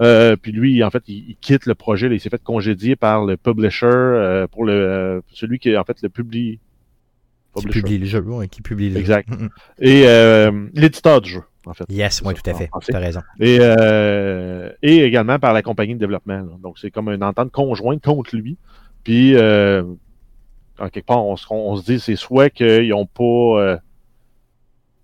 [0.00, 2.08] Euh, puis lui, en fait, il, il quitte le projet.
[2.08, 5.96] là, il s'est fait congédier par le publisher euh, pour le celui qui en fait
[6.02, 6.58] le publie.
[7.56, 9.28] qui publie le jeu, ouais, qui publie le Exact.
[9.30, 9.36] jeu.
[9.36, 9.50] Mm, mm.
[9.82, 11.84] Et l'éditeur du jeu, en fait.
[11.88, 12.68] Yes, oui, tout à fait.
[12.82, 13.20] Tu as raison.
[13.38, 13.58] Et,
[14.82, 16.38] et également par la compagnie de développement.
[16.38, 16.52] là.
[16.60, 18.56] Donc c'est comme une entente conjointe contre lui.
[19.04, 19.82] Puis euh,
[20.78, 23.22] en quelque part, on se, on se dit c'est soit qu'ils ont pas.
[23.22, 23.76] euh,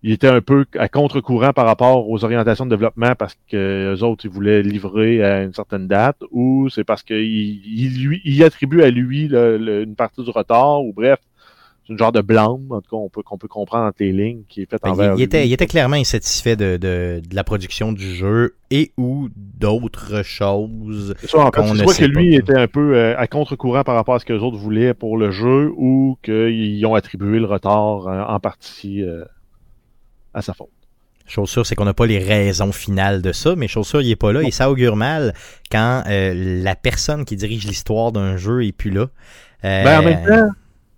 [0.02, 4.24] ils étaient un peu à contre-courant par rapport aux orientations de développement parce que autres
[4.24, 8.82] ils voulaient livrer à une certaine date, ou c'est parce qu'il il, lui il attribue
[8.82, 11.18] à lui une partie du retard, ou bref,
[11.90, 14.42] une genre de blâme, en tout cas, on peut, qu'on peut comprendre entre les lignes
[14.48, 15.48] qui est faite Ben, envers il, il était, lui.
[15.48, 21.14] il était clairement insatisfait de, de, de la production du jeu et ou d'autres choses.
[21.20, 24.14] C'est ça, en fait, sait que lui était un peu euh, à contre-courant par rapport
[24.14, 28.06] à ce que les autres voulaient pour le jeu, ou qu'ils ont attribué le retard
[28.06, 29.24] euh, en partie euh,
[30.32, 30.70] à sa faute.
[31.26, 34.10] Chose sûre, c'est qu'on n'a pas les raisons finales de ça, mais chose sûre, il
[34.10, 35.32] est pas là et ça augure mal
[35.70, 39.06] quand euh, la personne qui dirige l'histoire d'un jeu est plus là.
[39.64, 40.48] Euh, Ben, en même temps,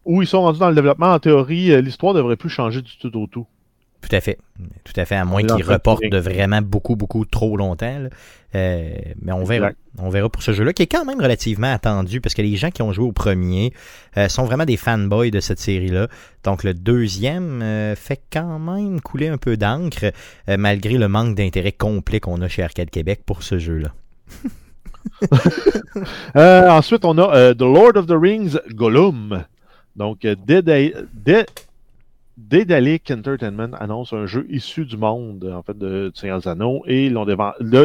[0.04, 2.96] où ils sont rendus dans le développement, en théorie, euh, l'histoire devrait plus changer du
[2.98, 3.46] tout au tout.
[4.02, 4.38] Tout à fait.
[4.82, 8.08] Tout à fait, à moins qu'ils reportent de vraiment beaucoup, beaucoup trop longtemps.
[8.54, 8.90] Euh,
[9.22, 9.70] mais on verra.
[9.98, 12.70] On verra pour ce jeu-là, qui est quand même relativement attendu, parce que les gens
[12.70, 13.72] qui ont joué au premier
[14.16, 16.08] euh, sont vraiment des fanboys de cette série-là.
[16.42, 20.06] Donc le deuxième euh, fait quand même couler un peu d'encre,
[20.48, 23.92] euh, malgré le manque d'intérêt complet qu'on a chez Arcade Québec pour ce jeu-là.
[26.36, 29.44] Euh, ensuite, on a euh, The Lord of the Rings Gollum.
[29.96, 30.34] Donc, euh,
[32.36, 37.26] Daedalic Entertainment annonce un jeu issu du monde, en de, Seigneur des Anneaux, et l'ont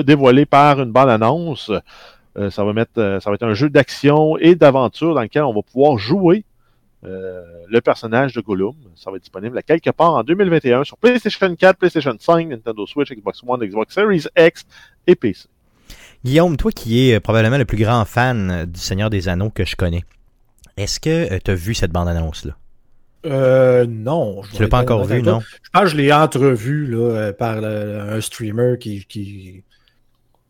[0.04, 1.72] dévoilé par une bande-annonce.
[2.38, 5.44] Euh, ça, va mettre, euh, ça va être un jeu d'action et d'aventure dans lequel
[5.44, 6.44] on va pouvoir jouer
[7.04, 8.76] le personnage de Gollum.
[8.96, 12.86] Ça va être disponible à quelque part en 2021 sur PlayStation 4, PlayStation 5, Nintendo
[12.86, 14.66] Switch, Xbox One, Xbox Series X
[15.06, 15.48] et PC.
[16.26, 19.78] Guillaume, toi qui es probablement le plus grand fan du Seigneur des Anneaux que je
[19.78, 20.04] connais,
[20.78, 22.54] est-ce que tu as vu cette bande-annonce-là?
[23.26, 24.42] Euh, non.
[24.44, 25.40] je Tu vais l'as pas encore vu, non?
[25.42, 29.64] Je pense que je l'ai entrevu là, euh, par le- un streamer qui, qui,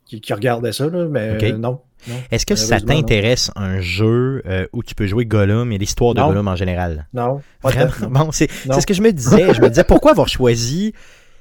[0.06, 1.80] qui, qui regardait ça, là, mais euh, non.
[2.08, 2.16] non.
[2.30, 6.20] Est-ce que ça t'intéresse un jeu euh, où tu peux jouer Gollum et l'histoire de
[6.20, 6.28] Non.
[6.28, 7.08] Gollum en général?
[7.14, 7.92] Non, Vraiment?
[8.10, 9.54] Bon, c'est ce que je me disais.
[9.54, 11.00] Je me disais pourquoi avoir choisi, tu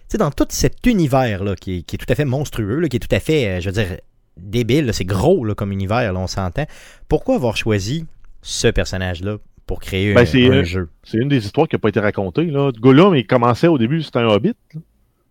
[0.08, 2.96] sais, dans tout cet univers-là qui, est- qui est tout à fait monstrueux, là, qui
[2.96, 3.98] est tout à fait, euh, je veux dire,
[4.38, 6.66] débile, là, c'est gros là, comme univers, là, on s'entend.
[7.08, 8.06] Pourquoi avoir choisi
[8.46, 10.88] ce personnage-là pour créer Ben, un, euh, jeu?
[11.02, 12.44] C'est une des histoires qui n'a pas été racontée.
[12.44, 12.70] Là.
[12.78, 14.54] Gollum, il commençait au début, c'était un hobbit.
[14.74, 14.80] là.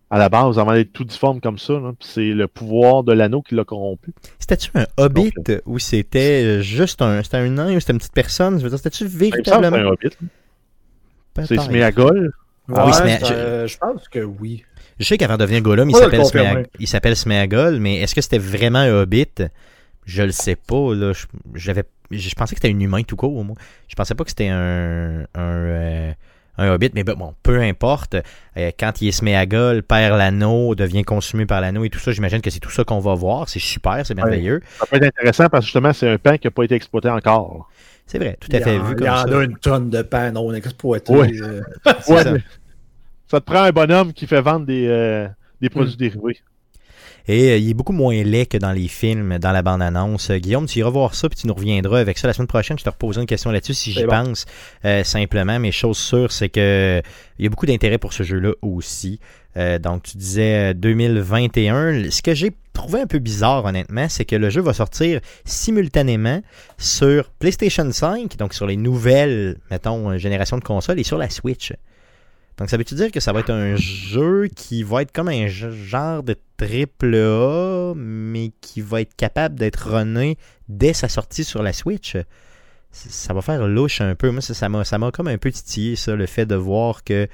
[0.08, 1.80] À la base, avant d'être tout difforme comme ça.
[1.98, 4.12] C'est le pouvoir de l'anneau qui l'a corrompu.
[4.38, 5.32] C'était-tu un hobbit
[5.64, 8.58] ou c'était euh, juste un, c'était un nain ou c'était une petite personne?
[8.58, 9.76] Je veux dire, c'était-tu Ben, véritablement...
[9.76, 10.10] un hobbit.
[11.36, 11.44] là.
[11.46, 11.58] C'est.
[11.58, 12.32] Sméagol.
[12.72, 14.64] Ah oui, Ouais, euh, je pense que oui.
[14.98, 18.90] Je sais qu'avant de devenir Gollum, il s'appelle Sméagol, mais est-ce que c'était vraiment un
[18.90, 19.26] hobbit?
[20.04, 20.94] Je le sais pas.
[20.94, 21.12] Là.
[21.12, 23.56] Je, j'avais, je pensais que c'était un humain tout court, moi.
[23.88, 26.12] Je pensais pas que c'était un, un, euh,
[26.58, 28.16] un hobbit, mais bon, peu importe.
[28.56, 32.40] Euh, quand il est Sméagol, perd l'anneau, devient consumé par l'anneau et tout ça, j'imagine
[32.40, 33.48] que c'est tout ça qu'on va voir.
[33.48, 34.60] C'est super, c'est merveilleux.
[34.78, 37.08] Ça peut être intéressant parce que justement, c'est un pan qui n'a pas été exploité
[37.10, 37.68] encore.
[38.06, 39.38] C'est vrai, tout à Il y fait en- vu Il comme y en ça.
[39.40, 41.12] a une tonne de pain non exploité.
[41.12, 41.30] Ouais.
[41.42, 41.60] euh.
[42.08, 42.34] Ouais, ça.
[43.28, 45.26] ça te prend un bonhomme qui fait vendre des, euh,
[45.60, 46.38] des produits dérivés.
[47.28, 50.30] Et euh, il est beaucoup moins laid que dans les films, dans la bande-annonce.
[50.30, 52.78] Euh, Guillaume, tu iras voir ça, puis tu nous reviendras avec ça la semaine prochaine.
[52.78, 54.10] Je te reposerai une question là-dessus si j'y bon.
[54.10, 54.46] pense
[54.84, 55.58] euh, simplement.
[55.58, 57.02] Mais chose sûre, c'est que
[57.38, 59.18] il y a beaucoup d'intérêt pour ce jeu-là aussi.
[59.56, 62.10] Euh, donc, tu disais euh, 2021.
[62.10, 66.42] Ce que j'ai trouvé un peu bizarre, honnêtement, c'est que le jeu va sortir simultanément
[66.78, 71.72] sur PlayStation 5, donc sur les nouvelles, mettons, générations de consoles, et sur la Switch.
[72.58, 75.46] Donc, ça veut-tu dire que ça va être un jeu qui va être comme un
[75.46, 80.38] genre de triple A, mais qui va être capable d'être runné
[80.68, 82.16] dès sa sortie sur la Switch?
[82.90, 84.30] Ça va faire louche un peu.
[84.30, 87.28] Moi, ça m'a comme un peu titillé, ça, le fait de voir que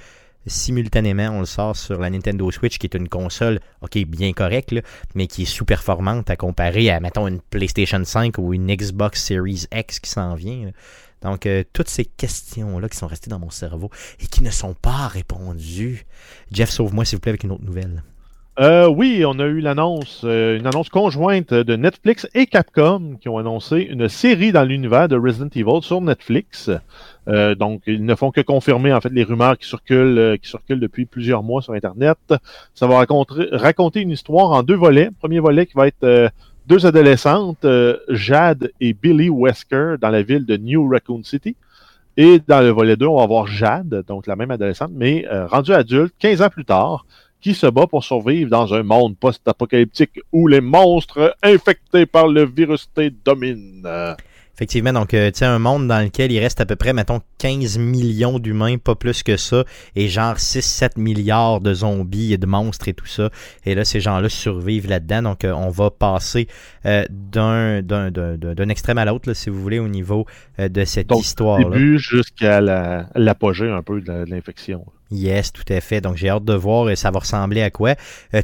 [0.47, 4.75] simultanément, on le sort sur la Nintendo Switch, qui est une console, ok, bien correcte,
[5.15, 9.67] mais qui est sous-performante à comparer à, mettons, une PlayStation 5 ou une Xbox Series
[9.73, 10.73] X qui s'en vient.
[11.23, 14.75] Donc, euh, toutes ces questions-là qui sont restées dans mon cerveau et qui ne sont
[14.75, 16.05] pas répondues.
[16.51, 18.03] Jeff, sauve-moi, s'il vous plaît, avec une autre nouvelle.
[18.61, 23.31] Euh, oui, on a eu l'annonce, euh, une annonce conjointe de Netflix et Capcom qui
[23.31, 26.71] ont annoncé une série dans l'univers de Resident Evil sur Netflix.
[27.29, 30.81] Euh, donc, ils ne font que confirmer en fait les rumeurs qui circulent, qui circulent
[30.81, 32.19] depuis plusieurs mois sur Internet.
[32.75, 32.99] Ça va
[33.53, 35.09] raconter, une histoire en deux volets.
[35.19, 36.31] Premier volet qui va être
[36.67, 37.67] deux adolescentes,
[38.11, 41.57] Jade et Billy Wesker, dans la ville de New Raccoon City.
[42.19, 45.73] Et dans le volet 2, on va avoir Jade, donc la même adolescente, mais rendue
[45.73, 47.07] adulte, 15 ans plus tard,
[47.43, 52.47] qui se bat pour survivre dans un monde post-apocalyptique où les monstres infectés par le
[52.47, 54.17] virus T dominent.
[54.55, 57.21] Effectivement, donc, euh, tu sais, un monde dans lequel il reste à peu près, mettons,
[57.39, 59.65] 15 millions d'humains, pas plus que ça,
[59.97, 63.31] et genre 6-7 milliards de zombies et de monstres et tout ça.
[63.65, 65.23] Et là, ces gens-là survivent là-dedans.
[65.23, 66.49] Donc, euh, on va passer
[66.85, 70.27] euh, d'un, d'un, d'un, d'un- d'un extrême à l'autre, là, si vous voulez, au niveau
[70.59, 71.71] de cette Donc, histoire-là.
[71.71, 74.85] début jusqu'à la- l'apogée un peu de l'infection.
[75.11, 76.01] Yes, tout à fait.
[76.01, 77.95] Donc j'ai hâte de voir et ça va ressembler à quoi.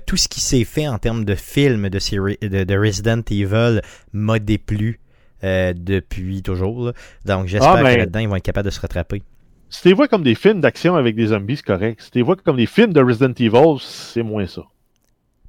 [0.07, 3.81] Tout ce qui s'est fait en termes de films de, série- de, de Resident Evil
[4.13, 5.01] m'a déplu
[5.45, 6.87] euh, depuis toujours.
[6.87, 6.93] là.
[7.25, 9.23] Donc j'espère Ah, ben- que là-dedans ils vont être capables de se rattraper.
[9.71, 12.01] Si tu vois comme des films d'action avec des zombies, c'est correct.
[12.03, 14.63] Si tu vois comme des films de Resident Evil, c'est moins ça.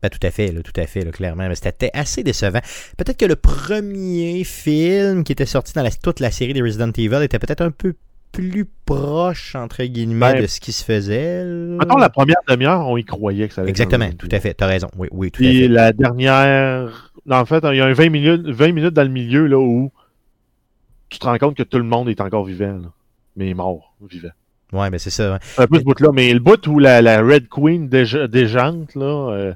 [0.02, 1.48] Ben, tout à fait, là, tout à fait, là, clairement.
[1.48, 2.60] Mais c'était assez décevant.
[2.98, 6.92] Peut-être que le premier film qui était sorti dans la- toute la série des Resident
[6.98, 7.96] Evil était peut-être un peu
[8.32, 11.44] plus proche, entre guillemets, Ben, de ce qui se faisait.
[11.46, 14.54] Mettons, la première demi-heure, on y croyait que ça allait Exactement, tout à fait.
[14.54, 14.88] T'as raison.
[14.98, 15.68] Oui, oui, tout à Puis fait.
[15.68, 17.12] la dernière.
[17.30, 19.92] En fait, il y a un 20 minutes, 20 minutes dans le milieu là où
[21.10, 22.78] tu te rends compte que tout le monde est encore vivant.
[22.82, 22.92] là.
[23.36, 24.30] mais mort, vivant.
[24.72, 25.34] Ouais, ben c'est ça.
[25.34, 25.40] ouais.
[25.58, 29.32] Un peu ce bout-là, mais le bout où la, la Red Queen déja- déjante, là,
[29.32, 29.54] euh,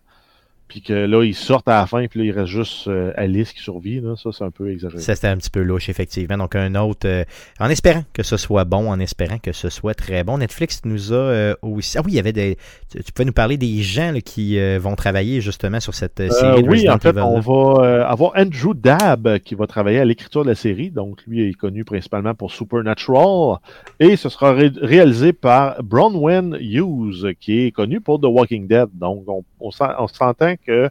[0.73, 3.53] puis que là, ils sortent à la fin, puis là, il reste juste euh, Alice
[3.53, 5.03] qui survit, là, ça, c'est un peu exagéré.
[5.03, 6.35] Ça, c'était un petit peu louche, effectivement.
[6.35, 7.07] Donc, un autre.
[7.07, 7.23] euh,
[7.59, 10.39] en espérant que ce soit bon, en espérant que ce soit très bon.
[10.39, 11.95] Netflix nous a euh, aussi.
[11.99, 12.57] Ah oui, il y avait des.
[12.89, 16.19] Tu, tu pouvais nous parler des gens là, qui euh, vont travailler justement sur cette
[16.21, 19.53] euh, série de oui, Resident en fait, Evil, on va euh, avoir Andrew Dabb qui
[19.53, 20.89] va travailler à l'écriture de la série.
[20.89, 23.57] Donc, lui est connu principalement pour Supernatural.
[23.99, 28.87] Et ce sera ré- réalisé par Bronwyn Hughes, qui est connu pour The Walking Dead.
[28.93, 30.89] Donc, on, on, on s'entend que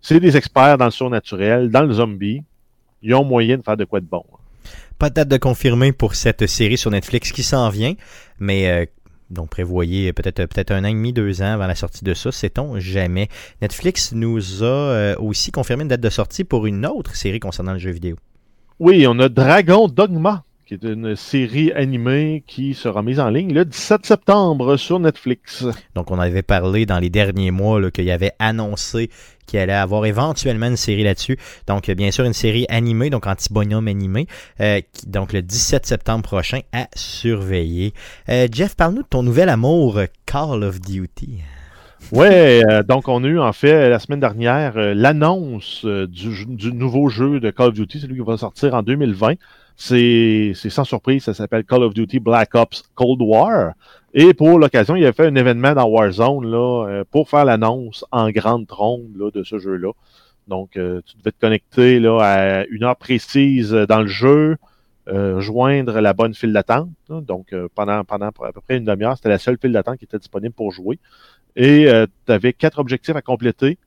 [0.00, 2.42] c'est des experts dans le surnaturel, dans le zombie.
[3.02, 4.24] Ils ont moyen de faire de quoi de bon.
[4.98, 7.94] Pas de date de confirmer pour cette série sur Netflix qui s'en vient,
[8.38, 8.86] mais euh,
[9.30, 12.30] donc prévoyez peut-être peut-être un an et demi, deux ans avant la sortie de ça,
[12.30, 13.28] sait-on jamais.
[13.60, 17.72] Netflix nous a euh, aussi confirmé une date de sortie pour une autre série concernant
[17.72, 18.16] le jeu vidéo.
[18.78, 20.44] Oui, on a Dragon Dogma,
[20.78, 25.66] qui est une série animée qui sera mise en ligne le 17 septembre sur Netflix.
[25.94, 29.10] Donc on avait parlé dans les derniers mois qu'il y avait annoncé
[29.46, 31.36] qu'il allait avoir éventuellement une série là-dessus.
[31.66, 34.26] Donc bien sûr une série animée, donc anti-bonhomme animé,
[34.60, 37.92] euh, qui- donc le 17 septembre prochain à surveiller.
[38.30, 41.40] Euh, Jeff, parle-nous de ton nouvel amour Call of Duty.
[42.12, 47.08] Ouais, euh, donc on a eu en fait la semaine dernière l'annonce du, du nouveau
[47.10, 49.34] jeu de Call of Duty, celui qui va sortir en 2020.
[49.76, 53.72] C'est sans surprise, ça s'appelle Call of Duty Black Ops Cold War.
[54.14, 58.04] Et pour l'occasion, il a fait un événement dans Warzone là, euh, pour faire l'annonce
[58.10, 59.92] en grande trompe là, de ce jeu-là.
[60.48, 64.56] Donc, euh, tu devais te connecter là, à une heure précise dans le jeu,
[65.08, 66.90] euh, joindre la bonne file d'attente.
[67.08, 70.18] Donc, pendant, pendant à peu près une demi-heure, c'était la seule file d'attente qui était
[70.18, 70.98] disponible pour jouer.
[71.56, 71.86] Et
[72.26, 73.78] tu avais quatre objectifs à compléter.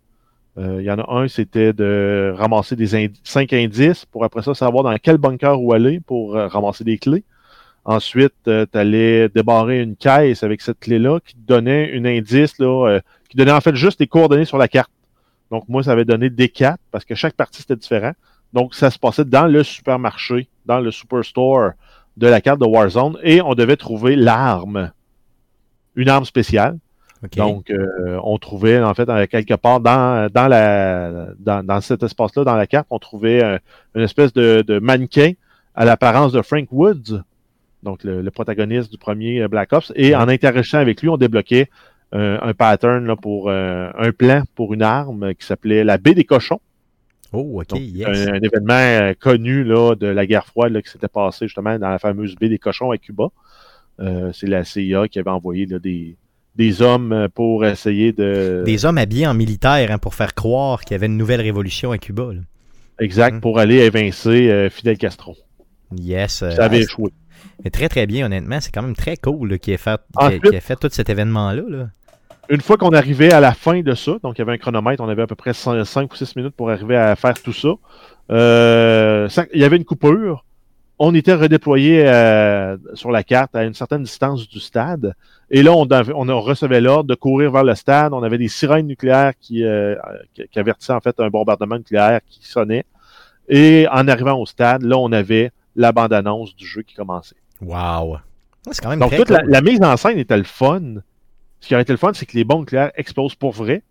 [0.58, 4.54] Euh, Il y en a un, c'était de ramasser des cinq indices pour après ça
[4.54, 7.24] savoir dans quel bunker où aller pour euh, ramasser des clés.
[7.84, 13.00] Ensuite, tu allais débarrer une caisse avec cette clé-là qui donnait un indice, là, euh,
[13.30, 14.90] qui donnait en fait juste les coordonnées sur la carte.
[15.52, 18.14] Donc moi, ça avait donné des 4 parce que chaque partie c'était différent.
[18.54, 21.72] Donc ça se passait dans le supermarché, dans le superstore
[22.18, 24.92] de la carte de Warzone et on devait trouver l'arme,
[25.96, 26.78] une arme spéciale.
[27.36, 32.44] Donc, euh, on trouvait, en fait, quelque part dans, dans, la, dans, dans cet espace-là,
[32.44, 33.58] dans la carte, on trouvait euh,
[33.96, 35.34] une espèce de, de mannequin
[35.76, 37.24] à l'apparence de Frank Woods,
[37.84, 39.92] donc le, le protagoniste du premier euh, Black Ops.
[39.96, 41.70] Et en interagissant avec lui, on débloquait
[42.14, 46.24] euh, un pattern là, pour un plan pour une arme qui s'appelait la baie des
[46.24, 46.62] cochons.
[47.34, 48.08] oh, OK, Donc, yes.
[48.08, 51.90] un, un événement connu là, de la guerre froide là, qui s'était passé justement dans
[51.90, 53.30] la fameuse baie des cochons à Cuba.
[54.34, 56.18] C'est la CIA qui avait envoyé là, des,
[56.56, 58.64] des hommes euh, pour essayer de...
[58.66, 61.92] Des hommes habillés en militaire hein, pour faire croire qu'il y avait une nouvelle révolution
[61.92, 62.30] à Cuba.
[62.34, 62.42] là.
[63.00, 63.42] Exact, Mhm.
[63.42, 65.36] pour aller évincer euh, Fidel Castro.
[65.98, 66.42] Yes.
[66.44, 67.12] euh, Ça avait ah, échoué.
[67.64, 68.60] Mais très très bien, honnêtement.
[68.62, 71.64] C'est quand même très cool qu'il ait fait, Ensuite- qu'il ait fait tout cet événement-là.
[71.68, 71.88] là.
[72.50, 75.02] Une fois qu'on arrivait à la fin de ça, donc il y avait un chronomètre,
[75.04, 77.70] on avait à peu près 5 ou 6 minutes pour arriver à faire tout ça.
[78.32, 80.46] Euh, ça- il y avait une coupure.
[80.98, 85.14] On était redéployé euh, sur la carte à une certaine distance du stade.
[85.52, 88.14] Et là, on, recevait l'ordre de courir vers le stade.
[88.14, 89.96] On avait des sirènes nucléaires qui, euh,
[90.34, 92.86] qui, qui avertissaient en fait un bombardement nucléaire qui sonnait.
[93.50, 97.36] Et en arrivant au stade, là, on avait la bande-annonce du jeu qui commençait.
[97.62, 98.18] Wow.
[98.72, 100.96] C'est quand même Donc, très toute la, la mise en scène était le fun.
[101.60, 103.84] Ce qui aurait été le fun, c'est que les bombes nucléaires explosent pour vrai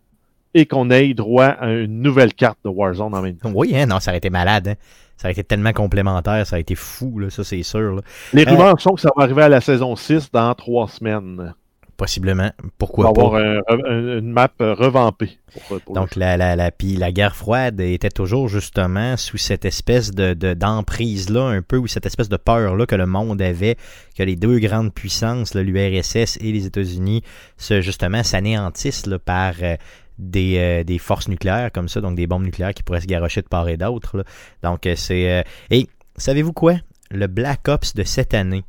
[0.54, 3.52] et qu'on ait droit à une nouvelle carte de Warzone en même temps.
[3.54, 4.68] Oui, hein, non, ça aurait été malade.
[4.68, 4.74] hein.
[5.16, 7.94] Ça aurait été tellement complémentaire, ça aurait été fou, là, ça c'est sûr.
[7.96, 8.00] là.
[8.32, 11.54] Les Euh, rumeurs sont que ça va arriver à la saison 6 dans trois semaines.
[11.96, 12.50] Possiblement.
[12.76, 13.38] Pourquoi avoir pas?
[13.72, 15.38] un- une map euh, revampée.
[15.68, 19.64] Pour, pour Donc la, la, la, puis la guerre froide était toujours justement sous cette
[19.64, 23.76] espèce de, de- d'emprise-là, un peu, ou cette espèce de peur-là que le monde avait,
[24.18, 27.22] que les deux grandes puissances, l'URSS et les États-Unis,
[27.56, 29.76] se, justement s'anéantissent par euh,
[30.18, 33.42] des, euh, des forces nucléaires comme ça, donc des bombes nucléaires qui pourraient se garrocher
[33.42, 34.24] de part et d'autre.
[34.62, 35.30] Donc euh, c'est...
[35.30, 36.76] euh, Et savez-vous quoi?
[37.10, 38.64] Le Black Ops de cette année,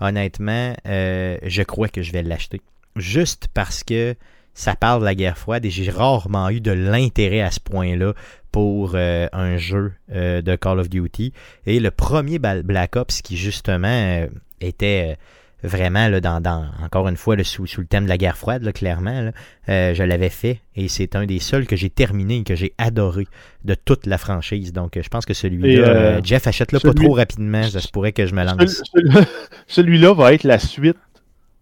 [0.00, 2.60] honnêtement, je crois que je vais l'acheter.
[2.96, 4.14] Juste parce que
[4.54, 8.14] ça parle de la guerre froide et j'ai rarement eu de l'intérêt à ce point-là
[8.50, 11.32] pour un jeu de Call of Duty.
[11.66, 14.26] Et le premier Black Ops qui justement
[14.60, 15.16] était
[15.64, 18.36] vraiment là, dans, dans encore une fois là, sous, sous le thème de la guerre
[18.36, 19.30] froide, là, clairement,
[19.68, 22.74] euh, je l'avais fait et c'est un des seuls que j'ai terminé et que j'ai
[22.78, 23.26] adoré
[23.64, 24.72] de toute la franchise.
[24.72, 28.12] Donc euh, je pense que celui-là, euh, Jeff achète-le pas trop rapidement, ça se pourrait
[28.12, 28.82] que je me lance.
[29.66, 30.98] Celui-là va être la suite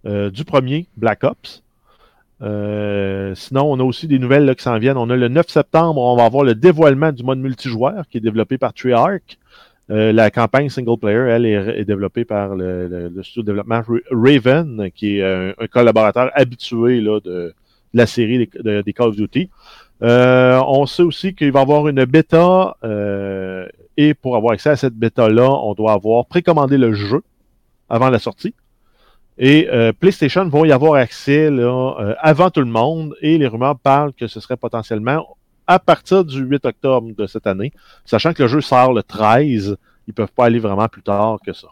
[0.07, 1.62] euh, du premier Black Ops.
[2.40, 4.96] Sinon, on a aussi des nouvelles là, qui s'en viennent.
[4.96, 8.20] On a le 9 septembre, on va avoir le dévoilement du mode multijoueur qui est
[8.20, 9.38] développé par Treyarch.
[9.91, 14.91] Euh, la campagne single player, elle, est, développée par le, studio de développement Ra- Raven,
[14.95, 17.53] qui est un, collaborateur habitué là, de,
[17.93, 19.51] la série des, de- des Call of Duty.
[20.03, 23.66] Euh, on sait aussi qu'il va y avoir une bêta euh,
[23.97, 27.22] et pour avoir accès à cette bêta-là, on doit avoir précommandé le jeu
[27.89, 28.55] avant la sortie.
[29.39, 29.68] Et
[29.99, 34.26] PlayStation vont y avoir accès là, avant tout le monde et les rumeurs parlent que
[34.26, 37.72] ce serait potentiellement à partir du 8 octobre de cette année,
[38.04, 39.76] sachant que le jeu sort le 13,
[40.08, 41.68] ils peuvent pas aller vraiment plus tard que ça.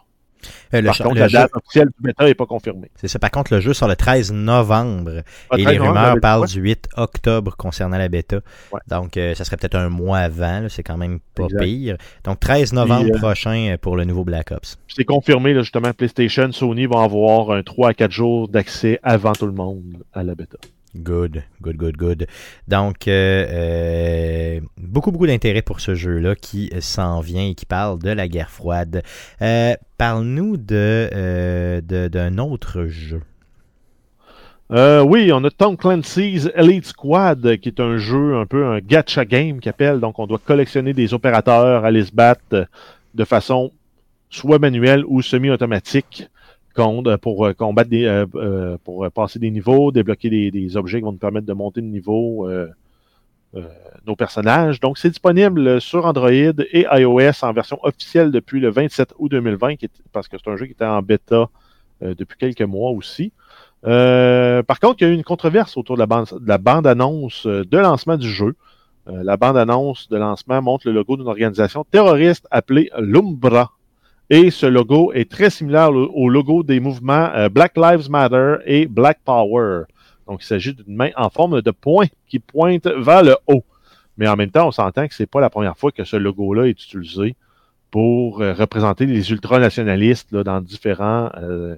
[0.73, 2.89] Euh, le Par contre, la jeu- date officielle du bêta n'est pas confirmée.
[2.95, 3.19] C'est ça.
[3.19, 5.21] Par contre, le jeu sort le 13 novembre.
[5.51, 6.47] Ah, et 13 les rumeurs parlent ouais.
[6.47, 8.37] du 8 octobre concernant la bêta.
[8.71, 8.79] Ouais.
[8.87, 10.65] Donc, euh, ça serait peut-être un mois avant.
[10.69, 11.63] C'est quand même pas Exact.
[11.63, 11.97] pire.
[12.23, 14.79] Donc, 13 novembre euh, prochain pour le nouveau Black Ops.
[14.87, 19.33] C'est confirmé, là, justement, PlayStation, Sony vont avoir un 3 à 4 jours d'accès avant
[19.33, 20.57] tout le monde à la bêta.
[20.93, 22.27] Good, good, good, good.
[22.67, 27.65] Donc, euh, euh, beaucoup, beaucoup d'intérêt pour ce jeu-là qui euh, s'en vient et qui
[27.65, 29.01] parle de la guerre froide.
[29.97, 33.21] Parle-nous euh, de- d'un autre jeu.
[34.69, 39.23] Oui, on a Tom Clancy's Elite Squad, qui est un jeu un peu un gacha
[39.25, 39.99] game qui appelle.
[39.99, 42.67] Donc, on doit collectionner des opérateurs, aller se battre
[43.13, 43.71] de façon
[44.29, 46.27] soit manuelle ou semi-automatique
[46.75, 51.03] contre- pour euh, combattre euh, euh, pour euh, passer des niveaux, débloquer des, objets qui
[51.05, 52.67] vont nous permettre de monter de niveau euh,
[53.55, 53.61] euh,
[54.07, 54.79] nos personnages.
[54.79, 59.75] Donc, c'est disponible sur Android et iOS en version officielle depuis le 27 août 2020,
[59.75, 61.49] qui est- parce que c'est un jeu qui était en bêta
[62.03, 63.31] euh, depuis quelques mois aussi.
[63.85, 66.57] Euh, par contre, il y a eu une controverse autour de la bande, de la
[66.57, 68.55] bande-annonce euh, de lancement du jeu.
[69.07, 73.71] Euh, la bande-annonce de lancement montre le logo d'une organisation terroriste appelée l'Umbra.
[74.33, 78.85] Et ce logo est très similaire au, logo des mouvements euh, Black Lives Matter et
[78.85, 79.83] Black Power.
[80.25, 83.65] Donc, il s'agit d'une main en forme de point qui pointe vers le haut.
[84.17, 86.67] Mais en même temps, on s'entend que c'est pas la première fois que ce logo-là
[86.67, 87.35] est utilisé
[87.91, 91.75] pour euh, représenter les ultranationalistes là, dans différents euh,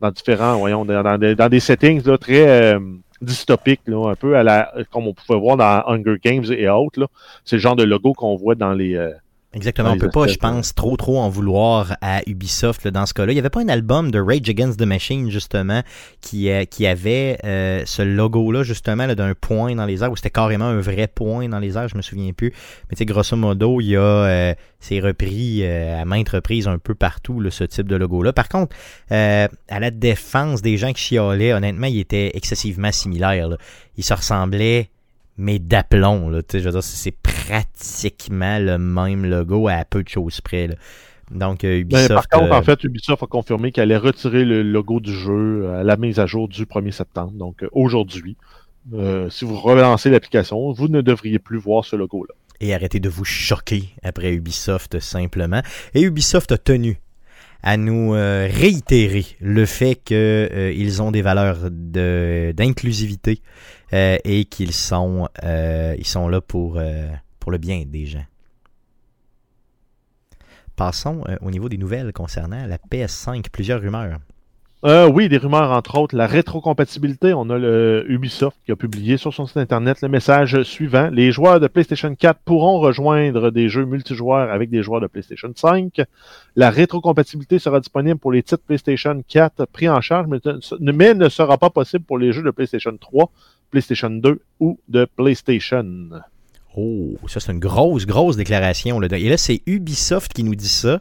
[0.00, 2.80] dans différents, voyons, dans, des, settings là, très euh,
[3.22, 7.08] dystopiques, là, un peu à la, comme on pouvait voir dans Hunger Games et autres.
[7.44, 8.94] C'est le genre de logo qu'on voit dans les.
[8.94, 9.12] euh,
[9.56, 9.88] Exactement.
[9.88, 13.14] Dans On peut pas, je pense, trop trop en vouloir à Ubisoft là, dans ce
[13.14, 13.32] cas-là.
[13.32, 15.82] Il y avait pas un album de Rage Against the Machine justement
[16.20, 20.16] qui euh, qui avait euh, ce logo-là justement là, d'un point dans les airs où
[20.16, 21.88] c'était carrément un vrai point dans les airs.
[21.88, 22.52] Je me souviens plus.
[22.90, 26.68] Mais tu sais, grosso modo, il y a euh, c'est repris euh, à maintes reprises
[26.68, 28.32] un peu partout là, ce type de logo-là.
[28.32, 28.76] Par contre,
[29.10, 33.48] euh, à la défense des gens qui chialaient, honnêtement, il était excessivement similaire.
[33.48, 33.56] Là.
[33.96, 34.90] Il se ressemblait
[35.36, 36.28] mais d'aplomb.
[36.30, 40.68] Là, je veux dire, c'est pratiquement le même logo à peu de choses près.
[40.68, 40.74] Là.
[41.30, 42.14] Donc, euh, ben, Ubisoft.
[42.14, 45.68] par contre, euh, en fait, Ubisoft a confirmé qu'elle allait retirer le logo du jeu
[45.70, 47.32] à la mise à jour du 1er septembre.
[47.32, 48.36] Donc, euh, aujourd'hui,
[48.94, 52.34] euh, si vous relancez l'application, vous ne devriez plus voir ce logo-là.
[52.58, 55.60] et arrêtez de vous choquer après Ubisoft simplement.
[55.94, 56.98] Et Ubisoft a tenu
[57.66, 63.42] à nous euh, réitérer le fait qu'ils ont des valeurs d'inclusivité
[63.92, 67.08] euh, et qu'ils sont, euh, ils là pour, euh,
[67.40, 68.24] pour le bien des gens.
[70.76, 73.50] Passons euh, au niveau des nouvelles concernant la PS5.
[73.50, 74.20] Plusieurs rumeurs.
[74.84, 77.32] Euh, oui, des rumeurs, entre autres, la rétrocompatibilité.
[77.32, 81.08] On a le Ubisoft qui a publié sur son site internet le message suivant.
[81.10, 85.50] Les joueurs de PlayStation 4 pourront rejoindre des jeux multijoueurs avec des joueurs de PlayStation
[85.54, 86.02] 5.
[86.56, 91.56] La rétrocompatibilité sera disponible pour les titres PlayStation 4 pris en charge, mais, ne sera
[91.56, 93.30] pas possible pour les jeux de PlayStation 3,
[93.70, 96.10] PlayStation 2 ou de PlayStation.
[96.76, 99.02] Oh, ça c'est une grosse, grosse déclaration.
[99.02, 101.00] Et là, c'est Ubisoft qui nous dit ça.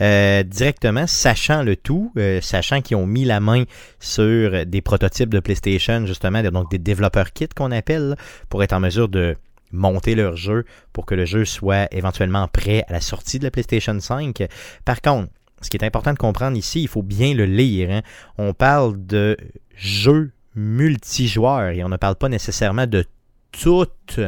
[0.00, 3.64] Euh, directement, sachant le tout, euh, sachant qu'ils ont mis la main
[3.98, 8.16] sur des prototypes de PlayStation, justement, donc des développeurs kits qu'on appelle,
[8.48, 9.36] pour être en mesure de
[9.72, 13.50] monter leur jeu pour que le jeu soit éventuellement prêt à la sortie de la
[13.50, 14.46] PlayStation 5.
[14.84, 15.28] Par contre,
[15.60, 17.90] ce qui est important de comprendre ici, il faut bien le lire.
[17.90, 18.02] hein.
[18.38, 19.36] On parle de
[19.74, 23.04] jeux multijoueurs et on ne parle pas nécessairement de
[23.52, 24.20] toutes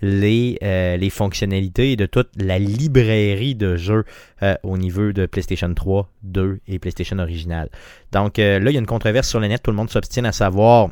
[0.00, 4.04] les, euh, les fonctionnalités et de toute la librairie de jeux
[4.42, 7.68] euh, au niveau de PlayStation 3, 2 et PlayStation original.
[8.10, 10.26] Donc euh, là, il y a une controverse sur le net, tout le monde s'obstine
[10.26, 10.90] à savoir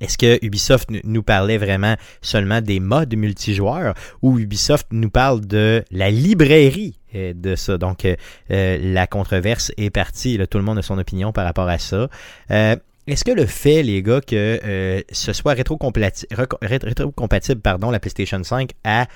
[0.00, 5.84] est-ce que Ubisoft nous parlait vraiment seulement des modes multijoueurs ou Ubisoft nous parle de
[5.90, 7.78] la librairie euh, de ça?
[7.78, 8.16] Donc, euh,
[8.50, 10.36] euh, la controverse est partie.
[10.36, 12.08] Là, tout le monde a son opinion par rapport à ça.
[12.50, 12.76] Euh,
[13.06, 18.70] est-ce que le fait, les gars, que euh, ce soit rétrocompatible pardon, la PlayStation 5
[18.84, 19.06] à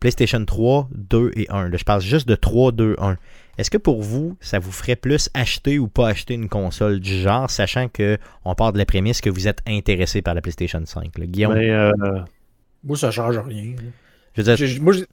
[0.00, 3.16] PlayStation 3, 2 et 1, là, je parle juste de 3, 2, 1,
[3.58, 7.20] est-ce que pour vous, ça vous ferait plus acheter ou pas acheter une console du
[7.20, 10.80] genre, sachant que on part de la prémisse que vous êtes intéressé par la PlayStation
[10.84, 11.18] 5?
[11.18, 11.26] là?
[11.26, 11.90] Guillaume, Mais euh,
[12.84, 13.74] Moi, ça change rien.
[14.36, 15.06] je veux dire, Moi, j'ai-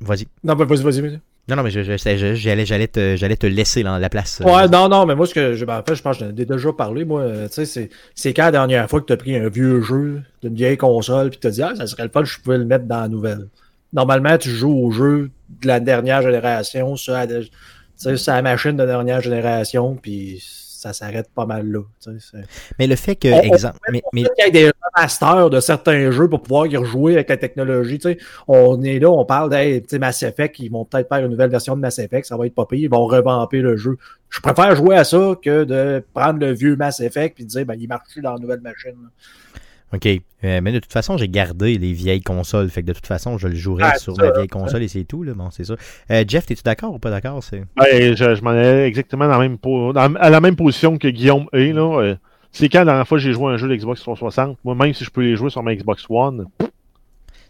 [0.00, 0.26] vas-y.
[0.42, 1.20] Non, bah, vas-y, vas-y, vas-y.
[1.48, 4.40] Non, non, mais je, je, je- j'allais, j'allais, te, j'allais te laisser là, la place.
[4.40, 6.44] euh, Ouais, non, non, mais moi, ce que je, ben, je pense que j'en ai
[6.44, 7.04] déjà parlé.
[7.04, 9.48] Moi, euh, tu sais, c'est, c'est quand la dernière fois que tu as pris un
[9.48, 12.38] vieux jeu d'une vieille console puis tu te dit, ah, ça serait le fun, je
[12.38, 13.48] pouvais le mettre dans la nouvelle.
[13.92, 15.30] Normalement, tu joues au jeu
[15.60, 17.34] de la dernière génération, la, tu
[17.96, 20.40] sais, sur la machine de dernière génération, puis
[20.82, 21.80] ça s'arrête pas mal là.
[22.78, 26.28] Mais le fait que, On- on exemple, mais, y a des masters de certains jeux
[26.28, 28.00] pour pouvoir y rejouer avec la technologie.
[28.48, 31.76] On est là, on parle de Mass Effect, ils vont peut-être faire une nouvelle version
[31.76, 33.96] de Mass Effect, ça va être pas pire, ils vont revamper le jeu.
[34.28, 37.64] Je préfère jouer à ça que de prendre le vieux Mass Effect et de dire
[37.64, 38.96] ben, il marche plus dans la nouvelle machine.
[39.94, 40.06] OK.
[40.06, 42.68] Euh, mais de toute façon, j'ai gardé les vieilles consoles.
[42.70, 44.58] Fait que de toute façon, je le jouerai Ah, sur ça, la vieille ça.
[44.58, 45.22] console et c'est tout.
[45.22, 45.34] Là.
[45.34, 45.74] Bon, c'est ça.
[46.10, 47.42] Euh, Jeff, es-tu d'accord ou pas d'accord?
[47.44, 47.62] C'est...
[47.76, 50.96] Ben, je, je m'en allais exactement dans la même po- dans- à la même position
[50.98, 51.72] que Guillaume est.
[51.72, 52.00] Là.
[52.00, 52.16] Euh,
[52.52, 54.58] C'est quand la dernière fois j'ai joué à un jeu d'Xbox 360.
[54.64, 56.46] Moi, même si je peux les jouer sur ma Xbox One,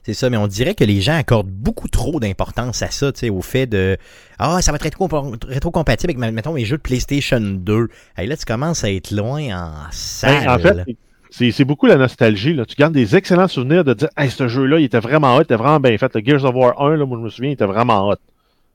[0.05, 3.21] C'est ça, mais on dirait que les gens accordent beaucoup trop d'importance à ça, tu
[3.21, 3.97] sais, au fait de
[4.41, 7.89] Ah, ça va être rétro- rétro-compatible avec, mettons, mes jeux de PlayStation 2.
[8.17, 10.45] Hey, là, tu commences à être loin en salle.
[10.45, 10.97] Ben, en fait,
[11.33, 12.53] c'est c'est beaucoup la nostalgie.
[12.53, 12.67] Là.
[12.67, 15.45] Tu gardes des excellents souvenirs de dire Hey, ce jeu-là, il était vraiment hot, il
[15.45, 16.15] était vraiment bien fait.
[16.15, 18.17] Le Gears of War 1, là, moi je me souviens, il était vraiment hot.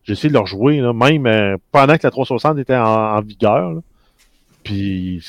[0.04, 3.22] J'ai essayé de le rejouer, là, même euh, pendant que la 360 était en, en
[3.22, 3.74] vigueur.
[3.74, 3.82] là.
[4.64, 5.22] Puis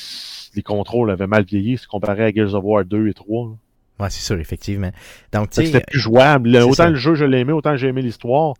[0.55, 3.49] les contrôles avaient mal vieilli si comparé à Gears of War 2 et 3.
[3.49, 3.55] là.
[4.01, 4.91] Ouais, c'est sûr, effectivement.
[5.33, 6.57] Donc, C'était plus jouable.
[6.57, 6.91] Autant ça.
[6.91, 8.55] le jeu, je l'ai aimé, autant j'ai aimé l'histoire.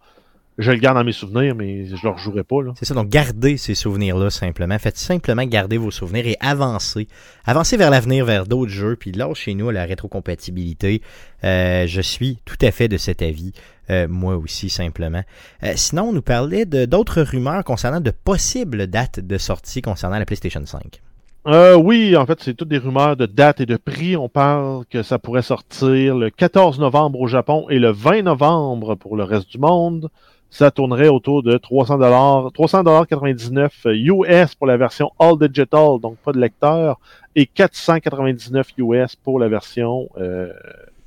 [0.59, 2.63] Je le garde dans mes souvenirs, mais je le rejouerai pas.
[2.63, 2.73] Là.
[2.77, 4.77] C'est ça, donc gardez ces souvenirs-là simplement.
[4.81, 7.07] Faites simplement garder vos souvenirs et avancez.
[7.45, 11.01] Avancez vers l'avenir, vers d'autres jeux, puis là, chez nous, à la rétrocompatibilité,
[11.45, 13.53] euh, je suis tout à fait de cet avis.
[13.91, 15.23] Euh, moi aussi, simplement.
[15.63, 20.19] Euh, sinon, on nous parlait de d'autres rumeurs concernant de possibles dates de sortie concernant
[20.19, 21.01] la PlayStation 5.
[21.47, 24.17] Euh, oui, en fait, c'est toutes des rumeurs de date et de prix.
[24.17, 28.97] On parle que ça pourrait sortir le 14 novembre au Japon et le 20 novembre
[28.97, 30.11] pour le reste du monde.
[30.51, 36.17] Ça tournerait autour de 300 dollars, 300 99 US pour la version All Digital, donc
[36.19, 36.99] pas de lecteur,
[37.37, 40.53] et 499 US pour la version euh,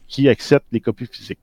[0.08, 1.40] qui accepte les copies physiques.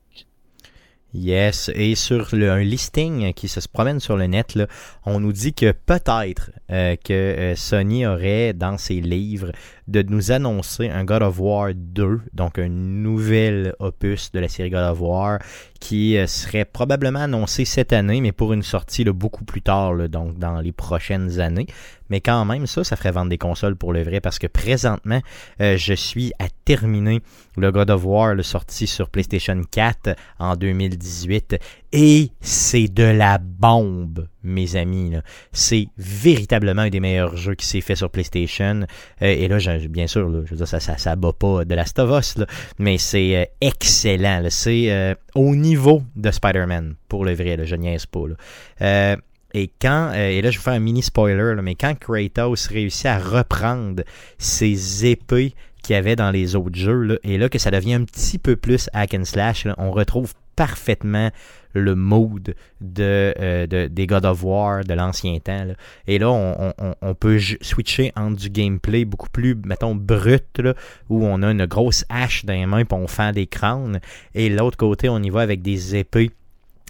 [1.15, 4.67] Yes, et sur le, un listing qui se promène sur le net, là,
[5.07, 9.53] on nous dit que peut-être euh, que euh, Sony aurait dans ses livres
[9.89, 14.71] de nous annoncer un God of War 2, donc un nouvel opus de la série
[14.71, 15.39] God of War,
[15.81, 20.39] qui euh, serait probablement annoncé cette année, mais pour une sortie beaucoup plus tard, donc
[20.39, 21.67] dans les prochaines années.
[22.11, 25.21] Mais quand même, ça, ça ferait vendre des consoles pour le vrai, parce que présentement,
[25.61, 27.21] euh, je suis à terminer
[27.57, 31.57] le God of War, le sorti sur PlayStation 4 en 2018,
[31.93, 35.13] et c'est de la bombe, mes amis.
[35.53, 38.85] C'est véritablement un des meilleurs jeux qui s'est fait sur PlayStation.
[39.23, 39.59] Euh, et là,
[39.89, 42.37] bien sûr, là, je veux dire, ça, ça, ça bat pas de Last of Us,
[42.37, 42.47] là,
[42.79, 44.43] mais c'est euh, excellent.
[44.51, 48.29] C'est euh, au niveau de Spider-Man, pour le vrai, là, je niaise pas.
[48.29, 48.35] là.
[48.83, 49.17] Euh,
[49.55, 52.67] et quand, euh, et là je vais faire un mini spoiler, là, mais quand Kratos
[52.69, 54.03] réussit à reprendre
[54.37, 57.95] ses épées qu'il y avait dans les autres jeux, là, et là que ça devient
[57.95, 61.31] un petit peu plus hack and slash, là, on retrouve parfaitement
[61.75, 65.67] le mood de, euh, de- des God of War de l'ancien temps.
[66.07, 70.61] Et là, on, peut switcher entre du gameplay beaucoup plus, mettons, brut,
[71.09, 74.01] où on a une grosse hache dans les mains et on fend des crânes.
[74.35, 76.31] Et l'autre côté, on y va avec des épées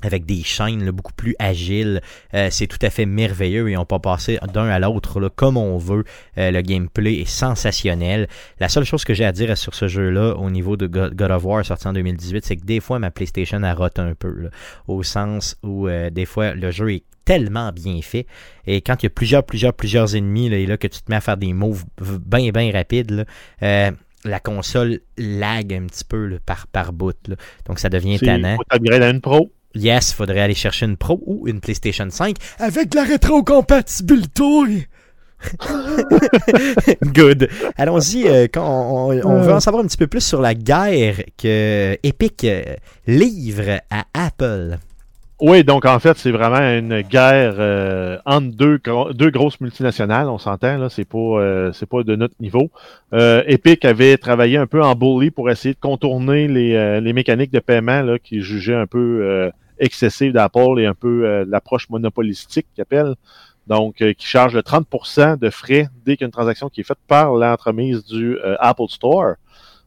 [0.03, 2.01] avec des chaînes là, beaucoup plus agiles.
[2.34, 5.57] Euh, c'est tout à fait merveilleux et on peut passer d'un à l'autre là, comme
[5.57, 6.05] on veut.
[6.38, 8.28] Euh, le gameplay est sensationnel.
[8.61, 11.44] La seule chose que j'ai à dire sur ce jeu-là au niveau de God of
[11.44, 14.30] War sorti en 2018, c'est que des fois ma PlayStation a rote un peu.
[14.30, 14.51] là,
[14.86, 18.26] au sens où euh, des fois le jeu est tellement bien fait.
[18.66, 21.11] Et quand il y a plusieurs, plusieurs, plusieurs ennemis, là, et là que tu te
[21.11, 23.24] mets à faire des moves bien, bien rapides, là,
[23.62, 23.90] euh,
[24.24, 27.16] la console lag un petit peu là, par, par bout.
[27.28, 27.36] là.
[27.66, 28.57] Donc ça devient tannant.
[28.70, 29.51] à une pro?
[29.74, 34.88] Yes, faudrait aller chercher une Pro ou une PlayStation 5 avec la rétrocompatibilité.
[37.14, 37.48] Good.
[37.76, 40.54] Allons-y, euh, quand on, on- on veut en savoir un petit peu plus sur la
[40.54, 42.62] guerre que Epic euh,
[43.06, 44.78] livre à Apple.
[45.41, 50.28] Oui, donc en fait, c'est vraiment une guerre euh, entre deux, gro- deux grosses multinationales,
[50.28, 52.70] on s'entend, là, c'est pas euh, c'est pas de notre niveau.
[53.12, 57.12] Euh, Epic avait travaillé un peu en bully pour essayer de contourner les, euh, les
[57.12, 61.45] mécaniques de paiement là, qui jugeaient un peu euh, excessives d'Apple et un peu euh,
[61.49, 63.14] l'approche monopolistique qu'ils appellent.
[63.68, 66.84] Donc, qui charge le 30% de frais dès qu'il y a une transaction qui est
[66.84, 69.34] faite par l'entremise du Apple Store.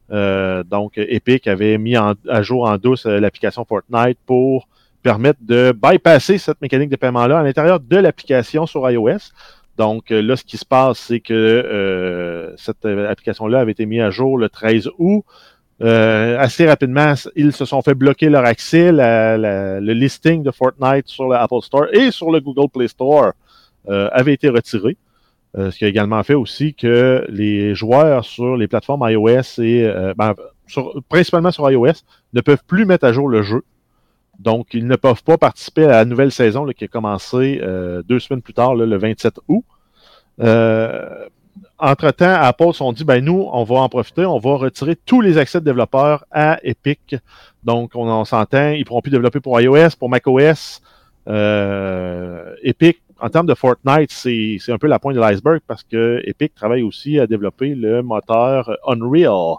[0.08, 4.68] Donc, Epic avait mis en- à jour en douce l'application Fortnite pour
[5.02, 9.32] permettre de bypasser cette mécanique de paiement-là à l'intérieur de l'application sur iOS.
[9.76, 13.86] Donc euh, là, ce qui se passe, c'est que euh, cette euh, application-là avait été
[13.86, 15.24] mise à jour le 13 août.
[15.82, 18.92] Euh, assez rapidement, ils se sont fait bloquer leur accès.
[18.92, 23.32] le listing de Fortnite sur l'Apple Store et sur le Google Play Store
[23.88, 24.96] euh, avait été retiré.
[25.54, 29.86] Ce qui a également fait aussi que les joueurs sur les plateformes iOS et
[30.16, 30.34] ben,
[31.10, 31.92] principalement sur iOS
[32.32, 33.62] ne peuvent plus mettre à jour le jeu.
[34.38, 37.60] Donc, ils ne peuvent pas participer à la nouvelle saison qui a commencé
[38.08, 39.64] deux semaines plus tard, le 27 août.
[40.40, 41.26] Euh,
[41.78, 45.38] entre-temps, Apple s'ont dit, ben nous, on va en profiter, on va retirer tous les
[45.38, 47.16] accès de développeurs à Epic.
[47.64, 50.80] Donc, on, s'entend, ils pourront plus développer pour iOS, pour macOS.
[51.28, 56.20] Euh, Epic, en termes de Fortnite, c'est un peu la pointe de l'iceberg parce que
[56.24, 59.56] Epic travaille aussi à développer le moteur Unreal,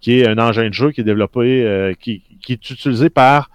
[0.00, 3.50] qui est un engin de jeu qui est développé, euh, qui est utilisé par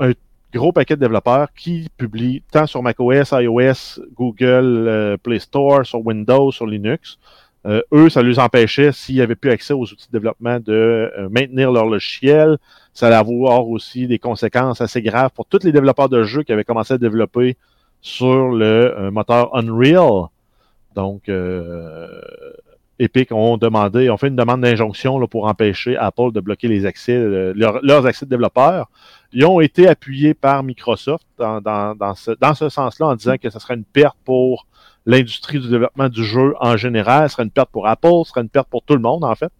[0.00, 0.12] un
[0.54, 6.04] gros paquet de développeurs qui publient tant sur macOS, iOS, Google euh, Play Store, sur
[6.06, 7.18] Windows, sur Linux.
[7.66, 11.28] Euh, eux, ça les empêchait, s'ils n'avaient plus accès aux outils de développement, de euh,
[11.30, 12.58] maintenir leur logiciel.
[12.92, 16.52] Ça allait avoir aussi des conséquences assez graves pour tous les développeurs de jeux qui
[16.52, 17.56] avaient commencé à développer
[18.00, 20.26] sur le moteur Unreal.
[20.94, 21.28] Donc,
[22.98, 27.18] Epic ont demandé, ont fait une demande d'injonction pour empêcher Apple de bloquer les accès,
[27.54, 28.90] leurs accès de développeurs.
[29.34, 33.50] Ils ont été appuyés par Microsoft dans, dans, ce, dans ce sens-là en disant que
[33.50, 34.66] ce serait une perte pour
[35.06, 38.42] l'industrie du développement du jeu en général, ce serait une perte pour Apple, ce serait
[38.42, 39.52] une perte pour tout le monde en fait.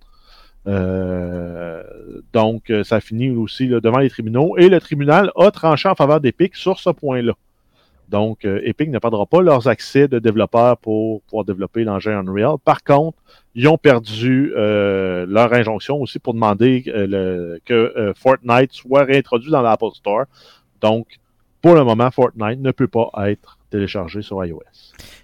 [0.66, 1.82] Euh,
[2.32, 6.54] donc, ça finit aussi devant les tribunaux et le tribunal a tranché en faveur d'Epic
[6.54, 7.34] sur ce point-là.
[8.14, 12.58] Donc, euh, Epic ne perdra pas leurs accès de développeurs pour pouvoir développer l'engin Unreal.
[12.64, 13.18] Par contre,
[13.56, 19.62] ils ont perdu euh, leur injonction aussi pour demander euh, que Fortnite soit réintroduit dans
[19.62, 20.26] l'Apple Store.
[20.80, 21.08] Donc,
[21.60, 24.60] pour le moment, Fortnite ne peut pas être téléchargé sur iOS.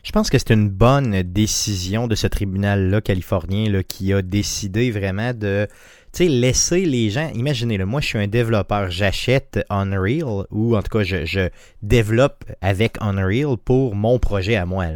[0.02, 5.32] Je pense que c'est une bonne décision de ce tribunal-là californien qui a décidé vraiment
[5.32, 5.68] de
[6.12, 10.82] tu sais, laisser les gens, imaginez-le, moi je suis un développeur, j'achète Unreal ou en
[10.82, 11.48] tout cas je,
[11.82, 14.86] développe avec Unreal pour mon projet à moi.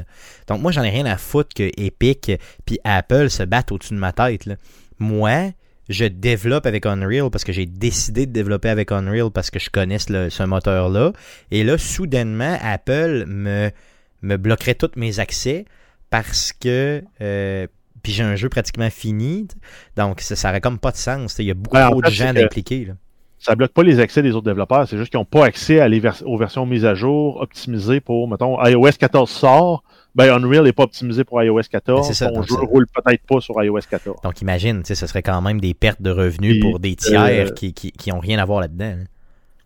[0.49, 2.33] Donc moi j'en ai rien à foutre que Epic
[2.65, 4.49] puis Apple se battent au-dessus de ma tête.
[4.99, 5.53] Moi,
[5.89, 9.71] je développe avec Unreal parce que j'ai décidé de développer avec Unreal parce que je
[9.71, 11.12] connais ce, moteur-là.
[11.51, 13.71] Et là, soudainement, Apple me,
[14.23, 15.67] me bloquerait tous mes accès
[16.11, 17.67] parce que euh,
[18.05, 19.49] puis j'ai un jeu pratiquement fini.
[19.97, 21.37] Donc, ça n'aurait comme pas de sens.
[21.41, 22.93] Il y a beaucoup trop de gens impliqués.
[23.39, 24.87] Ça bloque pas les accès des autres développeurs.
[24.89, 28.29] C'est juste qu'ils n'ont pas accès à les aux versions mises à jour, optimisées pour,
[28.29, 29.83] mettons, iOS 14 sort.
[30.15, 32.07] Ben, Unreal n'est pas optimisé pour iOS 14.
[32.07, 34.21] Ben, ça, Ton jeu ne roule peut-être pas sur iOS 14.
[34.23, 37.73] Donc, imagine, ce serait quand même des pertes de revenus pour des tiers euh, qui,
[37.73, 38.97] qui, ont rien à voir là-dedans.
[39.01, 39.05] Hein.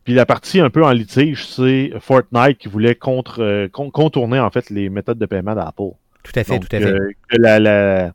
[0.05, 4.51] Puis la partie un peu en litige, c'est Fortnite qui voulait contre, euh, contourner en
[4.51, 5.91] fait les méthodes de paiement d'Apple.
[6.23, 6.87] Tout à fait, tout à fait.
[6.87, 8.13] Euh, la,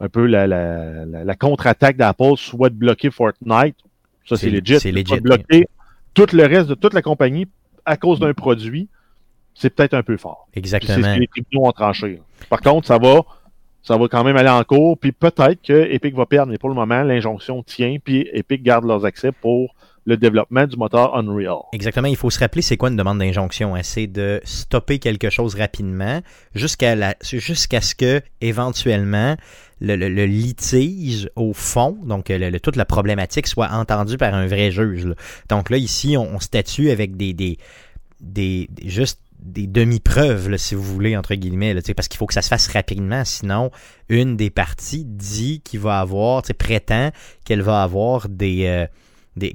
[0.00, 3.76] un peu la, la, la, contre-attaque d'Apple soit de bloquer Fortnite.
[4.24, 4.78] Ça, c'est legit.
[4.78, 5.20] C'est legit.
[5.20, 5.66] bloquer
[6.14, 7.46] tout le reste de toute la compagnie
[7.84, 8.88] à cause d'un produit,
[9.54, 10.48] c'est peut-être un peu fort.
[10.54, 10.94] Exactement.
[10.94, 12.20] C'est ce que les tribunaux ont tranché.
[12.48, 13.22] Par contre, ça va,
[13.82, 16.68] ça va quand même aller en cours, puis peut-être que Epic va perdre, mais pour
[16.68, 19.74] le moment, l'injonction tient, puis Epic garde leurs accès pour
[20.04, 21.58] le développement du moteur Unreal.
[21.72, 22.08] Exactement.
[22.08, 23.74] Il faut se rappeler c'est quoi une demande d'injonction.
[23.74, 23.82] Hein?
[23.82, 26.20] C'est de stopper quelque chose rapidement
[26.54, 29.36] jusqu'à la, jusqu'à ce que éventuellement
[29.80, 35.08] le, litige au fond, donc toute la problématique soit entendue par un vrai juge.
[35.48, 37.58] Donc là ici on, statue avec des, des,
[38.20, 42.48] des, juste des demi-preuves, si vous voulez, entre guillemets, parce qu'il faut que ça se
[42.48, 43.70] fasse rapidement, sinon
[44.08, 47.10] une des parties dit qu'il va avoir, prétend
[47.44, 48.86] qu'elle va avoir des, euh,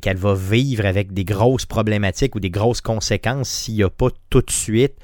[0.02, 4.10] qu'elle va vivre avec des grosses problématiques ou des grosses conséquences s'il n'y a pas
[4.30, 4.96] tout de suite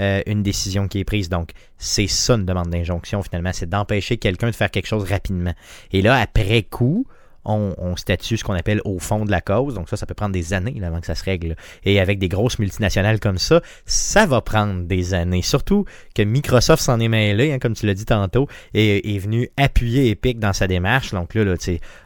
[0.00, 1.28] euh, une décision qui est prise.
[1.28, 5.54] Donc, c'est ça une demande d'injonction finalement, c'est d'empêcher quelqu'un de faire quelque chose rapidement.
[5.92, 7.06] Et là, après coup,
[7.48, 9.74] on, statue ce qu'on appelle au fond de la cause.
[9.74, 11.56] Donc ça, ça peut prendre des années avant que ça se règle.
[11.84, 15.42] Et avec des grosses multinationales comme ça, ça va prendre des années.
[15.42, 15.84] Surtout
[16.14, 20.10] que Microsoft s'en est mêlé, hein, comme tu l'as dit tantôt, et est venu appuyer
[20.10, 21.12] Epic dans sa démarche.
[21.12, 21.54] Donc là, là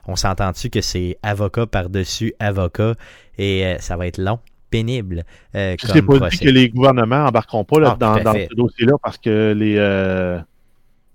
[0.07, 2.95] on s'entend-tu que c'est avocat par-dessus avocat
[3.39, 4.39] et euh, ça va être long?
[4.73, 5.25] Pénible.
[5.55, 8.95] Euh, Je sais pas dit que les gouvernements embarqueront pas là, ah, dans, ce dossier-là
[9.03, 10.39] parce que les, euh,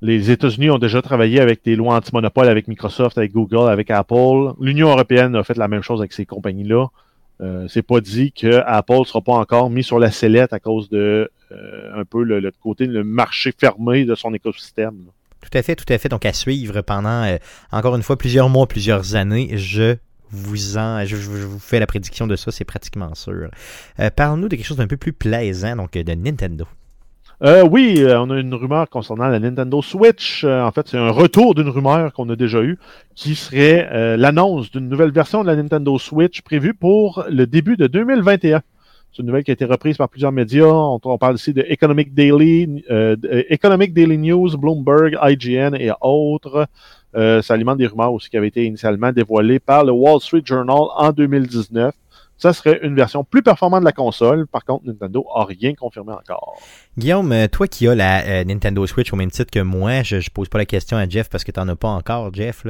[0.02, 4.54] les États-Unis ont déjà travaillé avec des lois anti-monopole avec Microsoft, avec Google, avec Apple.
[4.62, 6.88] L'Union européenne a fait la même chose avec ces compagnies-là.
[7.40, 10.90] Euh, c'est pas dit que Apple sera pas encore mis sur la sellette à cause
[10.90, 14.96] de euh, un peu le, côté le marché fermé de son écosystème.
[15.42, 16.10] Tout à fait, tout à fait.
[16.10, 17.38] Donc à suivre pendant euh,
[17.72, 19.52] encore une fois plusieurs mois, plusieurs années.
[19.56, 19.98] Je
[20.32, 23.50] vous en, je, vous fais la prédiction de ça, c'est pratiquement sûr.
[24.16, 26.66] Parle-nous de quelque chose d'un peu plus plaisant, donc de Nintendo.
[27.44, 30.44] Euh, oui, euh, on a une rumeur concernant la Nintendo Switch.
[30.44, 32.80] Euh, en fait, c'est un retour d'une rumeur qu'on a déjà eue,
[33.14, 37.78] qui serait euh, l'annonce d'une nouvelle version de la Nintendo Switch prévue pour le début
[37.78, 38.62] de 2021.
[39.12, 40.66] C'est une nouvelle qui a été reprise par plusieurs médias.
[40.66, 43.16] On, parle ici de Economic Daily, euh,
[43.50, 46.68] Economic Daily News, Bloomberg, IGN et autres.
[47.16, 50.42] Euh, ça alimente des rumeurs aussi qui avaient été initialement dévoilées par le Wall Street
[50.44, 51.94] Journal en 2019.
[52.38, 54.46] Ça serait une version plus performante de la console.
[54.46, 56.60] Par contre, Nintendo a rien confirmé encore.
[56.98, 60.20] Guillaume, euh, toi qui as la euh, Nintendo Switch au même titre que moi, je,
[60.20, 62.68] je pose pas la question à Jeff parce que t'en as pas encore, Jeff.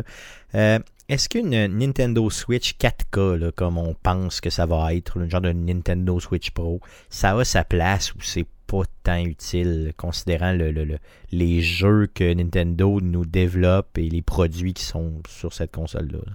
[0.56, 0.80] Euh,
[1.10, 5.42] Est-ce qu'une Nintendo Switch 4K, là, comme on pense que ça va être, le genre
[5.42, 6.80] de Nintendo Switch Pro,
[7.10, 11.00] ça a sa place ou c'est pas tant utile, considérant le, le- le-
[11.32, 16.20] les jeux que Nintendo nous développe et les produits qui sont sur cette console-là?
[16.26, 16.34] là?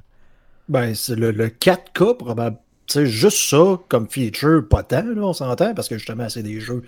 [0.68, 2.59] Ben, c'est le, le 4K, probablement.
[2.89, 6.61] Sais, juste ça comme feature, pas tant, là, on s'entend, parce que justement, c'est des
[6.61, 6.83] jeux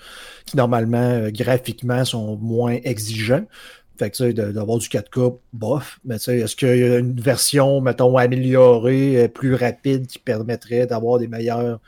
[0.45, 3.47] qui, normalement, euh, graphiquement, sont moins exigeants.
[3.99, 6.01] Fait que, tu sais, d'avoir du 4K, bof.
[6.05, 10.19] Mais, tu sais, est-ce qu'il y a une version, mettons, améliorée, euh, plus rapide, qui
[10.19, 11.81] permettrait d'avoir des meilleurs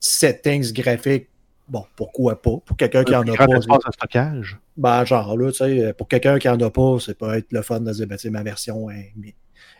[0.00, 1.28] settings graphiques?
[1.68, 2.58] Bon, pourquoi pas?
[2.64, 3.44] Pour quelqu'un qui Un en a pas.
[3.56, 4.58] espace de stockage.
[4.76, 7.62] Ben, genre, là, tu sais, pour quelqu'un qui en a pas, c'est peut être le
[7.62, 9.12] fun de dire, ben, tu sais, ma version est,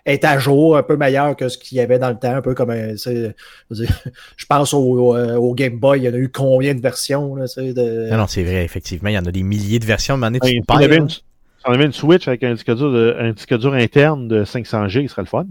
[0.05, 2.43] est à jour, un peu meilleure que ce qu'il y avait dans le temps, un
[2.43, 3.37] peu comme, euh, tu sais,
[3.71, 4.03] je dire,
[4.37, 7.37] je pense au, au- au Game Boy, il y en a eu combien de versions,
[7.37, 8.11] là, tu sais, de...
[8.11, 10.21] Non, non, c'est vrai, effectivement, il y en a des milliers de versions.
[10.21, 10.97] Un si on avait là.
[10.97, 11.23] une, si
[11.67, 14.89] on avait une Switch avec un disque dur, de- un disque dur interne de 500
[14.89, 15.47] G, il serait le fun.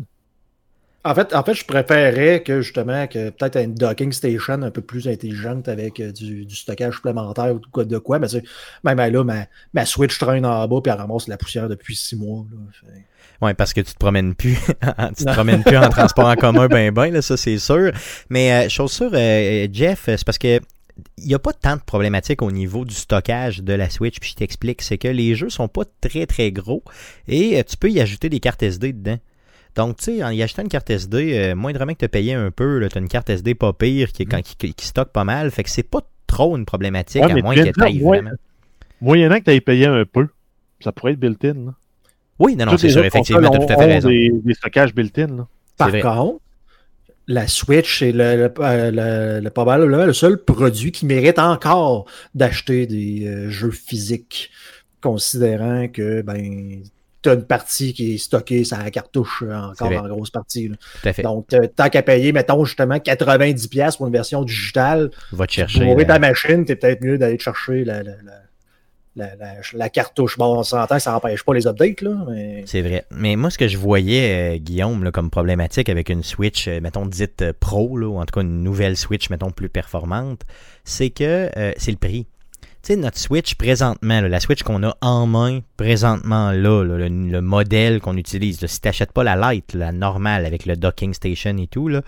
[1.06, 4.82] En fait, en fait, je préférerais que, justement, que peut-être une docking station un peu
[4.82, 8.40] plus intelligente avec euh, du, du stockage supplémentaire ou de quoi, de quoi mais tu
[8.40, 8.44] sais,
[8.84, 12.16] même là, ma, ma Switch traîne en bas puis elle ramasse la poussière depuis six
[12.16, 12.46] mois,
[13.42, 14.56] Ouais, parce que tu te promènes plus,
[15.18, 17.92] tu te promènes plus en transport en commun, ben ben là, ça c'est sûr.
[18.30, 20.60] Mais euh, chose sûre, euh, Jeff, c'est parce que
[21.18, 24.20] il n'y a pas tant de problématiques au niveau du stockage de la Switch.
[24.20, 26.84] Puis je t'explique, c'est que les jeux sont pas très très gros
[27.28, 29.18] et euh, tu peux y ajouter des cartes SD dedans.
[29.76, 32.50] Donc, tu sais, en y achetant une carte SD, euh, moindrement que tu payé un
[32.52, 35.52] peu, tu as une carte SD pas pire qui, qui, qui, qui stocke pas mal.
[35.52, 38.32] Fait que c'est pas trop une problématique, Ouais, à mais moins que tu vraiment.
[39.02, 40.28] Moyennant que tu aies payé un peu,
[40.80, 41.54] ça pourrait être built-in.
[41.66, 41.74] Là.
[42.40, 44.10] Oui, non, non, c'est les sûr, effectivement, tu as tout à fait raison.
[44.10, 45.28] Des, des stockages built-in.
[45.28, 45.48] là.
[45.78, 46.02] Par vrai.
[46.02, 46.40] contre,
[47.28, 48.92] la Switch est le, le- euh,
[49.40, 54.52] le- le- probablement le seul produit qui mérite encore d'acheter des euh, jeux physiques,
[55.02, 56.82] considérant que ben
[57.26, 60.70] tu as une partie qui est stockée sur la cartouche euh, encore en grosse partie.
[60.70, 60.76] là.
[61.02, 61.22] Tout à fait.
[61.24, 65.54] Donc, euh, tant qu'à payer, mettons justement 90$ pour une version digitale, Va te pour
[65.54, 65.82] chercher.
[65.84, 66.14] ouvrir là.
[66.16, 68.34] ta machine, t'es peut-être mieux d'aller te chercher la, la, la,
[69.16, 70.38] la- la- la cartouche.
[70.38, 73.06] Bon, on s'entend que ça n'empêche pas les updates, là, mais C'est vrai.
[73.12, 76.80] Mais moi, ce que je voyais, euh, Guillaume, là, comme problématique avec une Switch, euh,
[76.82, 80.42] mettons, dite euh, pro, là, ou en tout cas une nouvelle Switch, mettons, plus performante,
[80.84, 82.28] c'est que euh, c'est le prix.
[82.86, 88.00] Sais, notre Switch présentement, la Switch qu'on a en main présentement là, le, le modèle
[88.00, 91.58] qu'on utilise, là, si tu n'achètes pas la Lite, la normale avec le docking station
[91.58, 92.04] et tout, là,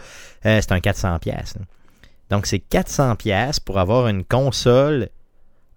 [0.45, 1.17] euh, c'est un 400$.
[1.17, 1.55] pièces.
[2.29, 5.09] Donc, c'est 400$ pièces pour avoir une console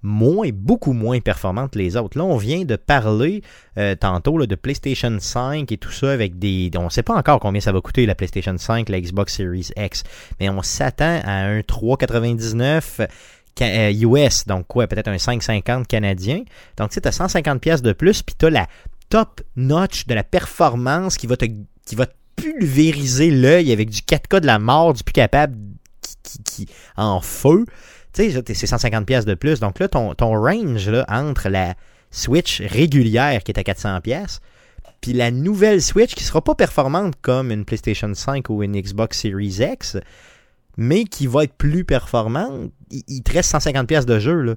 [0.02, 2.18] moins, beaucoup moins performante que les autres.
[2.18, 3.42] Là, on vient de parler
[3.78, 6.70] euh, tantôt de PlayStation 5 et tout ça avec des.
[6.76, 9.70] On ne sait pas encore combien ça va coûter la PlayStation 5, la Xbox Series
[9.76, 10.02] X,
[10.40, 13.06] mais on s'attend à un 3,99 ca- euh,
[13.60, 16.42] US, donc quoi, peut-être un 5,50 canadien.
[16.76, 18.66] Donc, tu sais, tu as 150 pièces de plus, puis tu as la
[19.08, 21.46] top notch de la performance qui va te,
[21.86, 22.06] qui va
[22.36, 25.56] pulvériser l'œil avec du 4K de la mort, du plus capable
[26.44, 27.64] qui, en feu.
[28.12, 29.60] Tu sais, c'est 150 pièces de plus.
[29.60, 31.74] Donc là, ton, ton range là, entre la
[32.10, 34.40] Switch régulière qui est à 400 pièces
[35.00, 39.20] puis la nouvelle Switch qui sera pas performante comme une PlayStation 5 ou une Xbox
[39.20, 39.96] Series X,
[40.76, 44.54] mais qui va être plus performante, il, il te reste 150 pièces de jeu là.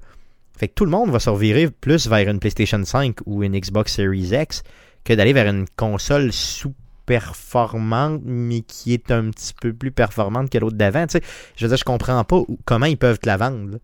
[0.58, 3.60] Fait que tout le monde va se revirer plus vers une PlayStation 5 ou une
[3.60, 4.64] Xbox Series X
[5.04, 10.58] que d'aller vers une console sous-performante, mais qui est un petit peu plus performante que
[10.60, 11.08] l'autre d'avant.
[11.08, 11.24] Tu sais,
[11.56, 13.80] je veux dire, je comprends pas comment ils peuvent te la vendre.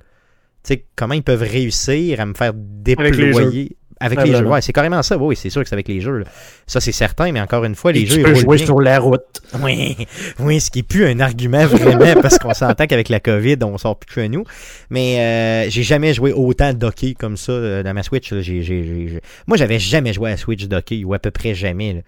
[0.64, 3.76] Tu sais, comment ils peuvent réussir à me faire déployer.
[4.00, 4.45] Avec les jeux.
[4.45, 5.18] Ouais, c'est carrément ça.
[5.18, 6.20] Oui, c'est sûr que c'est avec les jeux.
[6.20, 6.26] là.
[6.68, 8.66] Ça, c'est certain, mais encore une fois, les Et jeux tu peux jouer bien.
[8.66, 9.41] sur la route.
[9.62, 9.97] Oui,
[10.39, 13.78] oui, ce qui est plus un argument vraiment parce qu'on s'entend qu'avec la COVID, on
[13.78, 14.43] sort plus que nous.
[14.89, 18.32] Mais euh, j'ai jamais joué autant de hockey comme ça euh, dans ma Switch.
[18.32, 18.41] là.
[19.47, 21.93] Moi, j'avais jamais joué à Switch de hockey, ou à peu près jamais.
[21.93, 22.02] Là,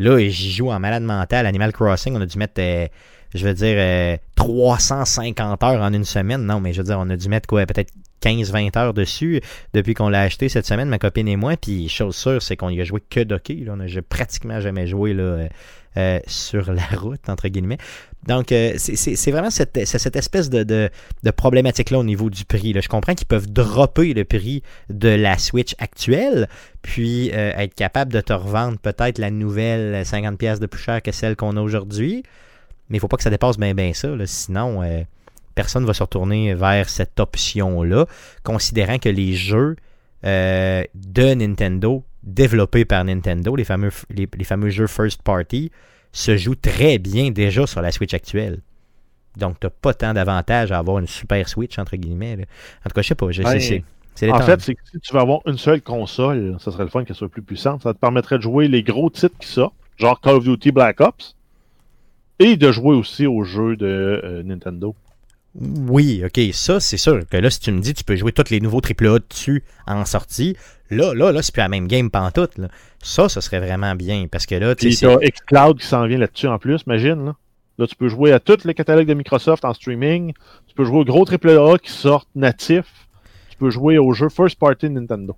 [0.00, 1.44] Là, j'y joue en malade mental.
[1.44, 2.86] Animal Crossing, on a dû mettre, euh,
[3.34, 6.44] je veux dire, euh, 350 heures en une semaine.
[6.44, 9.40] Non, mais je veux dire, on a dû mettre quoi, peut-être 15-20 heures dessus
[9.74, 11.56] depuis qu'on l'a acheté cette semaine, ma copine et moi.
[11.56, 13.62] Puis, chose sûre, c'est qu'on y a joué que de hockey.
[13.64, 13.74] Là.
[13.76, 15.48] On a j'ai pratiquement jamais joué là, euh,
[15.96, 17.78] euh, sur la route, entre guillemets.
[18.26, 20.90] Donc, euh, c'est- vraiment cette, espèce de,
[21.36, 22.74] problématique-là au niveau du prix.
[22.80, 26.48] Je comprends qu'ils peuvent dropper le prix de la Switch actuelle,
[26.82, 31.02] puis euh, être capable de te revendre peut-être la nouvelle 50$ pièces de plus cher
[31.02, 32.22] que celle qu'on a aujourd'hui.
[32.90, 35.02] Mais il faut pas que ça dépasse bien ben ça, là, sinon euh,
[35.54, 38.06] personne va se retourner vers cette option-là,
[38.44, 39.76] considérant que les jeux
[40.24, 45.70] euh, de Nintendo, développés par Nintendo, les fameux, les, les fameux jeux first party,
[46.12, 48.60] se jouent très bien déjà sur la Switch actuelle.
[49.36, 52.36] Donc, t'as pas tant d'avantages à avoir une super Switch, entre guillemets.
[52.36, 52.44] là.
[52.84, 53.30] En tout cas, je sais pas.
[53.30, 53.84] je- Ben, c'est-
[54.32, 57.04] En fait, c'est que si tu veux avoir une seule console, ça serait le fun
[57.04, 57.82] qu'elle soit plus puissante.
[57.84, 61.00] Ça te permettrait de jouer les gros titres qui sortent, genre Call of Duty Black
[61.00, 61.36] Ops,
[62.38, 64.94] et de jouer aussi aux jeux de euh, Nintendo.
[65.54, 68.50] Oui, ok, ça c'est sûr que là, si tu me dis tu peux jouer tous
[68.50, 70.56] les nouveaux AAA dessus en sortie,
[70.90, 72.58] là, là, là, c'est plus la même game pantoute.
[72.58, 72.68] Là.
[73.02, 76.18] Ça, ça serait vraiment bien parce que là, tu sais, t'as xCloud qui s'en vient
[76.18, 77.24] là-dessus en plus, imagine.
[77.24, 77.36] Là.
[77.78, 80.32] Là, tu peux jouer à tous les catalogues de Microsoft en streaming.
[80.66, 83.08] Tu peux jouer aux gros AAA qui sortent natifs.
[83.50, 85.36] Tu peux jouer aux jeux first party de Nintendo.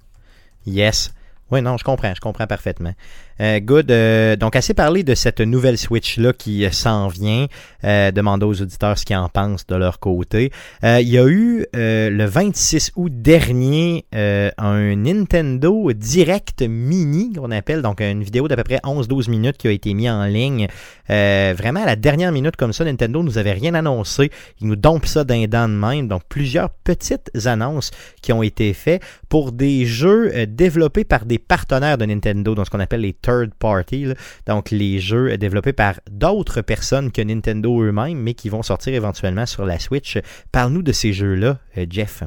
[0.66, 1.12] yes.
[1.50, 2.94] Oui, non, je comprends, je comprends parfaitement.
[3.40, 3.90] Euh, good.
[3.90, 7.46] euh, donc, assez parlé de cette nouvelle Switch-là qui euh, s'en vient.
[7.84, 10.52] Euh, demandez aux auditeurs ce qu'ils en pensent de leur côté.
[10.82, 18.00] Il y a eu le 26 août dernier un Nintendo Direct Mini qu'on appelle, donc
[18.00, 20.68] une vidéo d'à peu près 11-12 minutes qui a été mise en ligne.
[21.08, 24.30] Vraiment à la dernière minute comme ça, Nintendo nous avait rien annoncé.
[24.60, 26.08] Ils nous dompent ça d'un dent de même.
[26.08, 27.90] Donc plusieurs petites annonces
[28.22, 32.70] qui ont été faites pour des jeux développés par des partenaires de Nintendo, donc ce
[32.70, 34.06] qu'on appelle les third party.
[34.46, 39.46] Donc les jeux développés par d'autres personnes que Nintendo eux-mêmes, mais qui vont sortir éventuellement
[39.46, 40.18] sur la Switch.
[40.52, 42.22] Parle-nous de ces jeux-là, euh, Jeff.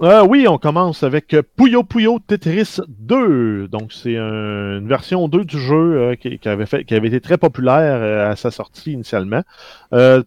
[0.00, 3.68] Euh, oui, on commence avec Puyo Puyo Tetris 2.
[3.68, 8.30] Donc, c'est un- une version 2 du jeu euh, qui, avait été très populaire euh,
[8.30, 9.42] à sa sortie initialement.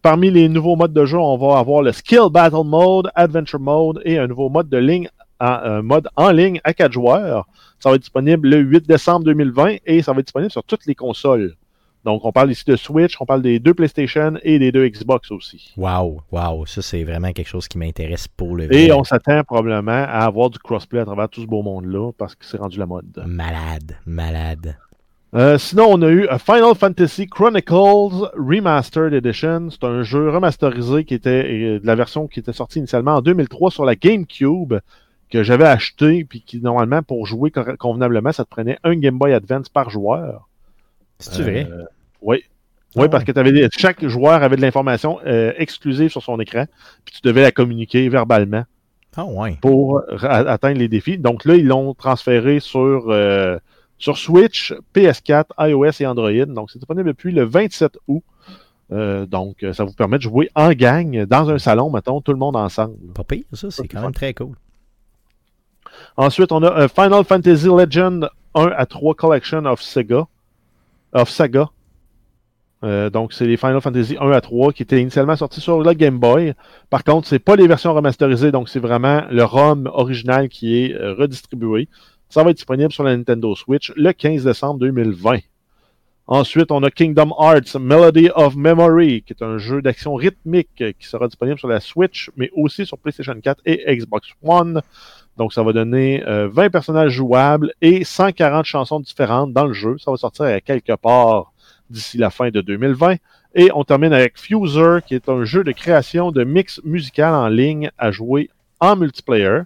[0.02, 4.00] Parmi les nouveaux modes de jeu, on va avoir le Skill Battle Mode, Adventure Mode
[4.04, 5.08] et un nouveau mode de ligne,
[5.40, 7.46] en, un mode en ligne à 4 joueurs.
[7.78, 10.86] Ça va être disponible le 8 décembre 2020 et ça va être disponible sur toutes
[10.86, 11.54] les consoles.
[12.04, 15.30] Donc, on parle ici de Switch, on parle des deux PlayStation et des deux Xbox
[15.30, 15.74] aussi.
[15.76, 18.92] Wow, wow, ça c'est vraiment quelque chose qui m'intéresse pour le Et vrai.
[18.92, 22.44] on s'attend probablement à avoir du crossplay à travers tout ce beau monde-là parce que
[22.44, 23.22] c'est rendu la mode.
[23.26, 24.76] Malade, malade.
[25.34, 29.68] Euh, sinon, on a eu euh, Final Fantasy Chronicles Remastered Edition.
[29.70, 33.20] C'est un jeu remasterisé qui était euh, de la version qui était sortie initialement en
[33.20, 34.74] 2003 sur la GameCube
[35.30, 39.32] que j'avais acheté puis qui normalement pour jouer convenablement ça te prenait un Game Boy
[39.34, 40.48] Advance par joueur.
[41.18, 41.66] C'est vrai?
[41.70, 41.84] Euh,
[42.22, 42.42] oui.
[42.96, 43.26] Ah Oui, parce ouais.
[43.26, 46.64] que t'avais des- chaque joueur avait de l'information euh, exclusive sur son écran,
[47.04, 48.64] puis tu devais la communiquer verbalement
[49.16, 49.58] Ah ouais.
[49.60, 51.18] pour atteindre les défis.
[51.18, 53.58] Donc là, ils l'ont transféré sur, euh,
[53.98, 56.46] sur Switch, PS4, iOS et Android.
[56.46, 58.22] Donc c'est disponible depuis le 27 août.
[58.90, 62.38] Euh, donc ça vous permet de jouer en gang dans un salon, mettons, tout le
[62.38, 62.94] monde ensemble.
[63.14, 64.54] Pas pire, ça, c'est quand même très cool.
[66.16, 70.26] Ensuite, on a euh, Final Fantasy Legend 1 à 3 Collection of Sega.
[71.12, 71.70] Of Saga.
[72.84, 75.92] Euh, donc, c'est les Final Fantasy 1 à 3 qui étaient initialement sortis sur le
[75.94, 76.54] Game Boy.
[76.90, 80.94] Par contre, c'est pas les versions remasterisées, donc c'est vraiment le ROM original qui est
[80.94, 81.88] euh, redistribué.
[82.28, 85.38] Ça va être disponible sur la Nintendo Switch le 15 décembre 2020.
[86.30, 91.08] Ensuite, on a Kingdom Hearts Melody of Memory, qui est un jeu d'action rythmique qui
[91.08, 94.82] sera disponible sur la Switch, mais aussi sur PlayStation 4 et Xbox One.
[95.38, 99.96] Donc, ça va donner euh, 20 personnages jouables et 140 chansons différentes dans le jeu.
[99.98, 101.52] Ça va sortir quelque part
[101.88, 103.14] d'ici la fin de 2020.
[103.54, 107.48] Et on termine avec Fuser, qui est un jeu de création de mix musical en
[107.48, 109.60] ligne à jouer en multiplayer.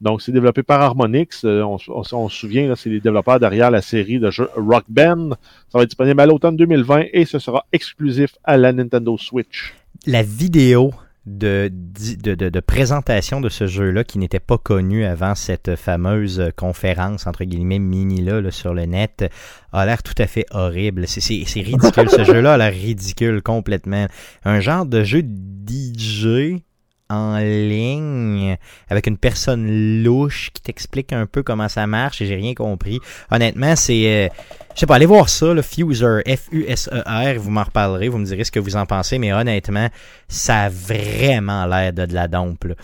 [0.00, 1.44] Donc, c'est développé par Harmonix.
[1.44, 5.30] Euh, on, on- se souvient, c'est les développeurs derrière la série de jeux Rock Band.
[5.70, 9.72] Ça va être disponible à l'automne 2020 et ce sera exclusif à la Nintendo Switch.
[10.06, 10.92] La vidéo
[11.26, 16.50] de, de, de- de présentation de ce jeu-là qui n'était pas connu avant cette fameuse
[16.56, 19.28] conférence, entre guillemets, mini-là là, sur le net,
[19.72, 21.06] a l'air tout à fait horrible.
[21.08, 22.08] C'est- C'est c'est ridicule.
[22.08, 24.06] ce jeu-là a l'air ridicule complètement.
[24.44, 26.62] Un genre de jeu DJ
[27.08, 28.56] en ligne
[28.88, 33.00] avec une personne louche qui t'explique un peu comment ça marche et j'ai rien compris.
[33.30, 34.26] Honnêtement, c'est...
[34.26, 34.28] euh,
[34.74, 38.44] je sais pas, allez voir ça, le Fuser, F-U-S-E-R, vous m'en reparlerez, vous me direz
[38.44, 39.88] ce que vous en pensez, mais honnêtement,
[40.28, 42.64] ça a vraiment l'air de de la dompe.
[42.64, 42.74] là.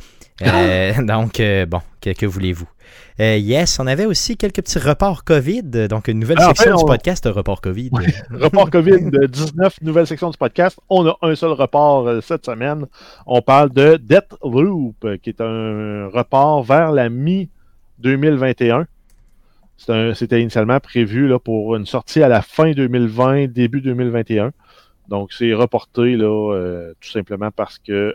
[0.40, 2.68] Euh, donc, euh, bon, que, que voulez-vous?
[3.20, 6.72] Euh, yes, on avait aussi quelques petits reports COVID, donc une nouvelle Ah, en section
[6.72, 7.90] fait, du podcast report COVID.
[8.30, 10.78] report COVID de 19 nouvelles sections du podcast.
[10.88, 12.86] On a un seul report cette semaine.
[13.26, 18.86] On parle de Deathloop, euh, qui est un report vers la mi-2021.
[20.14, 24.52] C'était initialement prévu là, pour une sortie à la fin 2020, début 2021.
[25.08, 28.14] Donc, c'est reporté là, tout simplement parce que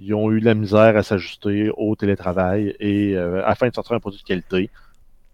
[0.00, 3.94] ils ont eu de la misère à s'ajuster au télétravail et euh, afin de sortir
[3.94, 4.70] un produit de qualité,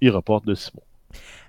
[0.00, 0.82] ils reportent de six mois.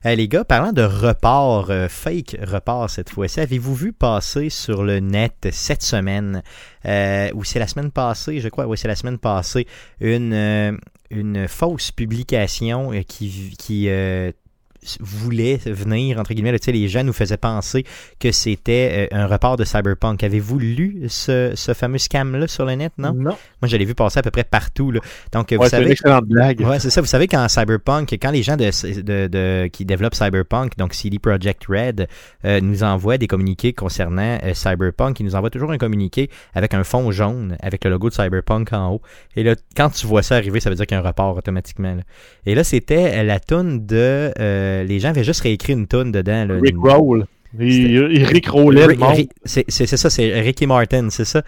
[0.05, 4.83] Euh, les gars, parlant de report, euh, fake report cette fois-ci, avez-vous vu passer sur
[4.83, 6.43] le net cette semaine,
[6.85, 9.65] euh, ou c'est la semaine passée, je crois, oui, c'est la semaine passée,
[9.99, 10.77] une, euh,
[11.09, 13.89] une fausse publication qui, qui
[14.99, 17.85] voulait venir, entre guillemets, là, les gens nous faisaient penser
[18.19, 20.23] que c'était euh, un report de Cyberpunk.
[20.23, 23.13] Avez-vous lu ce, ce fameux scam-là sur le net, non?
[23.13, 23.37] Non.
[23.61, 24.91] Moi, je l'ai vu passer à peu près partout.
[24.91, 24.99] Là.
[25.31, 25.91] Donc, vous une savez...
[25.91, 26.61] excellente blague.
[26.61, 27.01] Ouais, c'est ça.
[27.01, 28.65] Vous savez, quand Cyberpunk, quand les gens de,
[29.01, 32.07] de, de- qui développent Cyberpunk, donc CD Projekt Red,
[32.45, 36.73] euh, nous envoient des communiqués concernant euh, Cyberpunk, ils nous envoient toujours un communiqué avec
[36.73, 39.01] un fond jaune, avec le logo de Cyberpunk en haut.
[39.35, 41.37] Et là, quand tu vois ça arriver, ça veut dire qu'il y a un report
[41.37, 41.95] automatiquement.
[41.95, 42.01] là.
[42.45, 44.31] Et là, c'était la toune de...
[44.67, 46.45] euh, les gens avaient juste réécrit une toune dedans.
[46.45, 47.25] Là, Rick une- Roll.
[47.59, 49.25] Il, il Rick rollait le monde.
[49.45, 51.41] C'est ça, c'est Ricky Martin, c'est ça?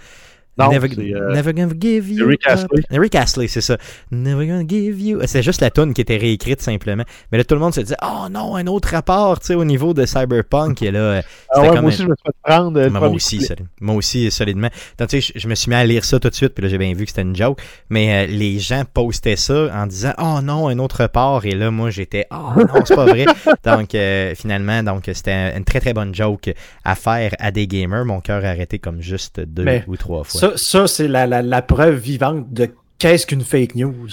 [0.60, 2.40] Non, never, c'est, euh, never gonna give you up.
[2.46, 2.82] Astley.
[2.92, 3.78] Rick Astley, c'est ça.
[4.12, 5.20] Never gonna give you.
[5.26, 7.04] C'est juste la tune qui était réécrite simplement.
[7.32, 9.66] Mais là, tout le monde se disait, oh non, un autre rapport, tu sais, au
[9.66, 10.82] niveau de Cyberpunk.
[10.82, 12.80] Et là, euh, Ah ouais, moi un- aussi, je me suis fait prendre.
[12.80, 14.70] euh, le moi aussi, solide- moi aussi, solidement.
[14.98, 16.64] Donc, tu sais, je, je me suis mis à lire ça tout de suite, puis
[16.64, 17.60] là, j'ai bien vu que c'était une joke.
[17.90, 21.46] Mais euh, les gens postaient ça en disant, oh non, un autre report.
[21.46, 23.26] Et là, moi, j'étais, oh non, c'est pas vrai.
[23.64, 26.52] donc, euh, finalement, donc c'était une très très bonne joke
[26.84, 28.06] à faire à des gamers.
[28.06, 30.40] Mon cœur a arrêté comme juste deux Mais ou trois fois.
[30.40, 34.08] Ça, ça c'est la, la, la preuve vivante de qu'est-ce qu'une fake news.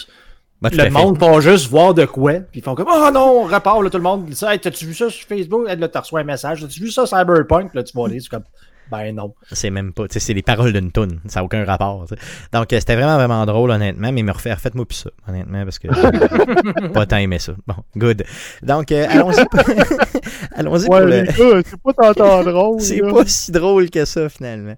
[0.63, 3.45] Bah, Le monde va juste voir de quoi, puis ils font comme Oh non, on
[3.45, 4.25] repart, là, tout le monde.
[4.25, 5.67] dit ça, Hey, t'as-tu vu ça sur Facebook?
[5.69, 6.63] Là, t'as reçu un message.
[6.63, 7.75] T'as-tu vu ça Cyberpunk?
[7.75, 8.45] Là, tu vas aller, c'est comme
[8.91, 9.35] Ben non.
[9.53, 12.07] C'est même pas, tu sais, c'est les paroles d'une toune, ça n'a aucun rapport.
[12.55, 15.79] Donc euh, c'était vraiment vraiment drôle honnêtement, mais me refaire, faites-moi plus ça honnêtement parce
[15.79, 17.53] que j'ai pas tant aimé ça.
[17.67, 18.25] Bon, good.
[18.63, 19.61] Donc euh, allons-y, pour-
[20.55, 21.63] allons-y Ouais, pour le.
[21.67, 22.81] c'est pas tant drôle.
[22.81, 24.77] C'est pas si drôle que ça finalement.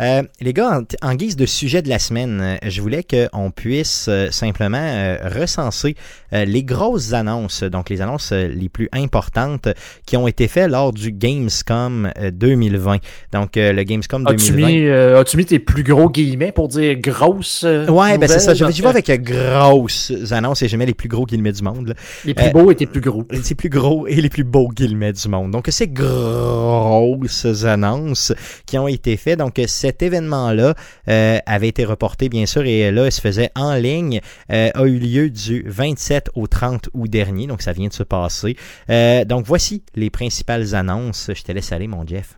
[0.00, 3.50] Euh, les gars, en, en guise de sujet de la semaine, euh, je voulais qu'on
[3.50, 5.94] puisse euh, simplement recenser
[6.32, 9.68] les grosses annonces, donc les annonces les plus importantes
[10.04, 12.98] qui ont été faites lors du Gamescom euh, 2020.
[13.32, 14.66] Donc le Gamescom As-tu 2020.
[14.66, 18.38] mis, euh, as-tu mis tes plus gros guillemets pour dire grosse euh, Ouais, ben c'est
[18.40, 18.54] ça.
[18.54, 21.88] Je j'y vais avec grosses annonces et je mets les plus gros guillemets du monde.
[21.88, 21.94] là.
[22.24, 23.24] Les plus euh, beaux et tes plus gros.
[23.30, 25.52] Les plus gros et les plus beaux guillemets du monde.
[25.52, 28.32] Donc, ces grosses annonces
[28.66, 29.38] qui ont été faites.
[29.38, 30.74] Donc, cet événement-là
[31.08, 34.20] euh, avait été reporté, bien sûr, et là, il se faisait en ligne,
[34.50, 37.46] euh, a eu lieu du 27 au 30 août dernier.
[37.46, 38.56] Donc, ça vient de se passer.
[38.90, 41.30] Euh, donc, voici les principales annonces.
[41.32, 42.36] Je te laisse aller, mon Jeff.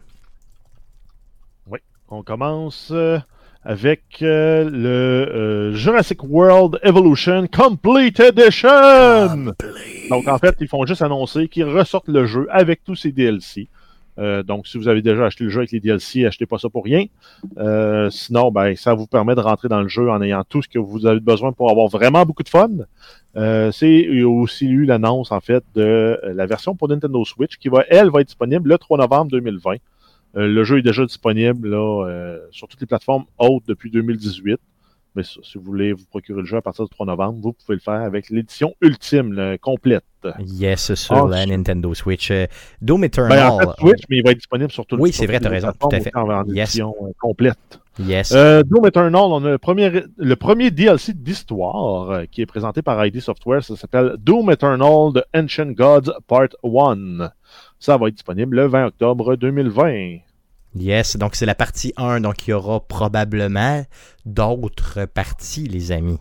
[2.11, 3.19] On commence euh,
[3.63, 9.53] avec euh, le euh, Jurassic World Evolution Complete Edition.
[10.09, 13.69] Donc en fait, ils font juste annoncer qu'ils ressortent le jeu avec tous ses DLC.
[14.19, 16.69] Euh, donc si vous avez déjà acheté le jeu avec les DLC, achetez pas ça
[16.69, 17.07] pour rien.
[17.59, 20.69] Euh, sinon, ben ça vous permet de rentrer dans le jeu en ayant tout ce
[20.69, 22.69] que vous avez besoin pour avoir vraiment beaucoup de fun.
[23.37, 27.69] Euh, c'est aussi eu l'annonce en fait de euh, la version pour Nintendo Switch qui
[27.69, 29.77] va elle va être disponible le 3 novembre 2020.
[30.37, 34.59] Euh, le jeu est déjà disponible là, sur toutes les plateformes hautes depuis 2018.
[35.15, 37.53] Mais ça, si vous voulez vous procurer le jeu à partir du 3 novembre, vous
[37.53, 40.05] pouvez le faire avec l'édition ultime, là, complète.
[40.47, 42.31] Yes, sur Ah, la Nintendo Switch.
[42.31, 42.47] Euh,
[42.83, 43.39] Doom Eternal.
[43.39, 45.41] Ben, en fait, Switch, mais il va être disponible sur tout Oui, sur c'est vrai,
[45.41, 46.15] t'as les raison, tout à fait.
[46.17, 46.69] En Yes.
[46.71, 47.81] édition euh, complète.
[48.01, 48.31] Yes.
[48.33, 52.81] Euh, Doom Eternal, on a le premier, le premier DLC d'histoire euh, qui est présenté
[52.83, 53.63] par ID Software.
[53.65, 57.31] Ça s'appelle Doom Eternal The Ancient Gods Part 1.
[57.81, 60.19] Ça va être disponible le 20 octobre 2020.
[60.75, 63.85] Yes, donc c'est la partie 1, donc il y aura probablement
[64.27, 66.19] d'autres parties, les amis.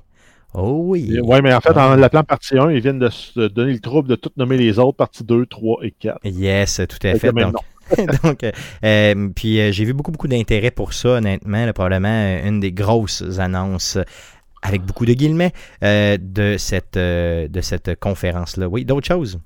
[0.53, 1.19] Oh oui.
[1.21, 4.07] Oui, mais en fait, en l'appelant partie 1, ils viennent de se donner le trouble
[4.09, 6.19] de tout nommer les autres, partie 2, 3 et 4.
[6.23, 7.31] Yes, tout à fait.
[7.31, 7.55] Donc,
[8.23, 8.43] donc,
[8.83, 11.65] euh, puis euh, j'ai vu beaucoup, beaucoup d'intérêt pour ça, honnêtement.
[11.65, 13.97] là, probablement euh, une des grosses annonces,
[14.61, 18.67] avec beaucoup de guillemets, euh, de cette, de cette conférence-là.
[18.67, 19.39] Oui, d'autres choses?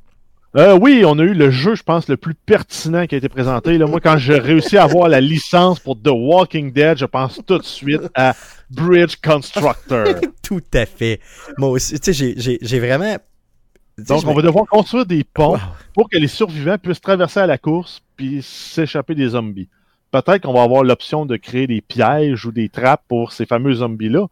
[0.57, 3.29] Euh, oui, on a eu le jeu, je pense, le plus pertinent qui a été
[3.29, 3.77] présenté.
[3.77, 7.39] Là, moi, quand j'ai réussi à avoir la licence pour The Walking Dead, je pense
[7.47, 8.35] tout de suite à
[8.69, 10.07] Bridge Constructor.
[10.43, 11.21] Tout à fait.
[11.57, 13.15] Moi aussi, tu sais, j'ai- vraiment...
[13.97, 15.59] Donc, on va devoir construire des ponts Wow.
[15.93, 19.69] pour que les survivants puissent traverser à la course puis s'échapper des zombies.
[20.11, 23.73] Peut-être qu'on va avoir l'option de créer des pièges ou des trappes pour ces fameux
[23.75, 24.27] zombies-là.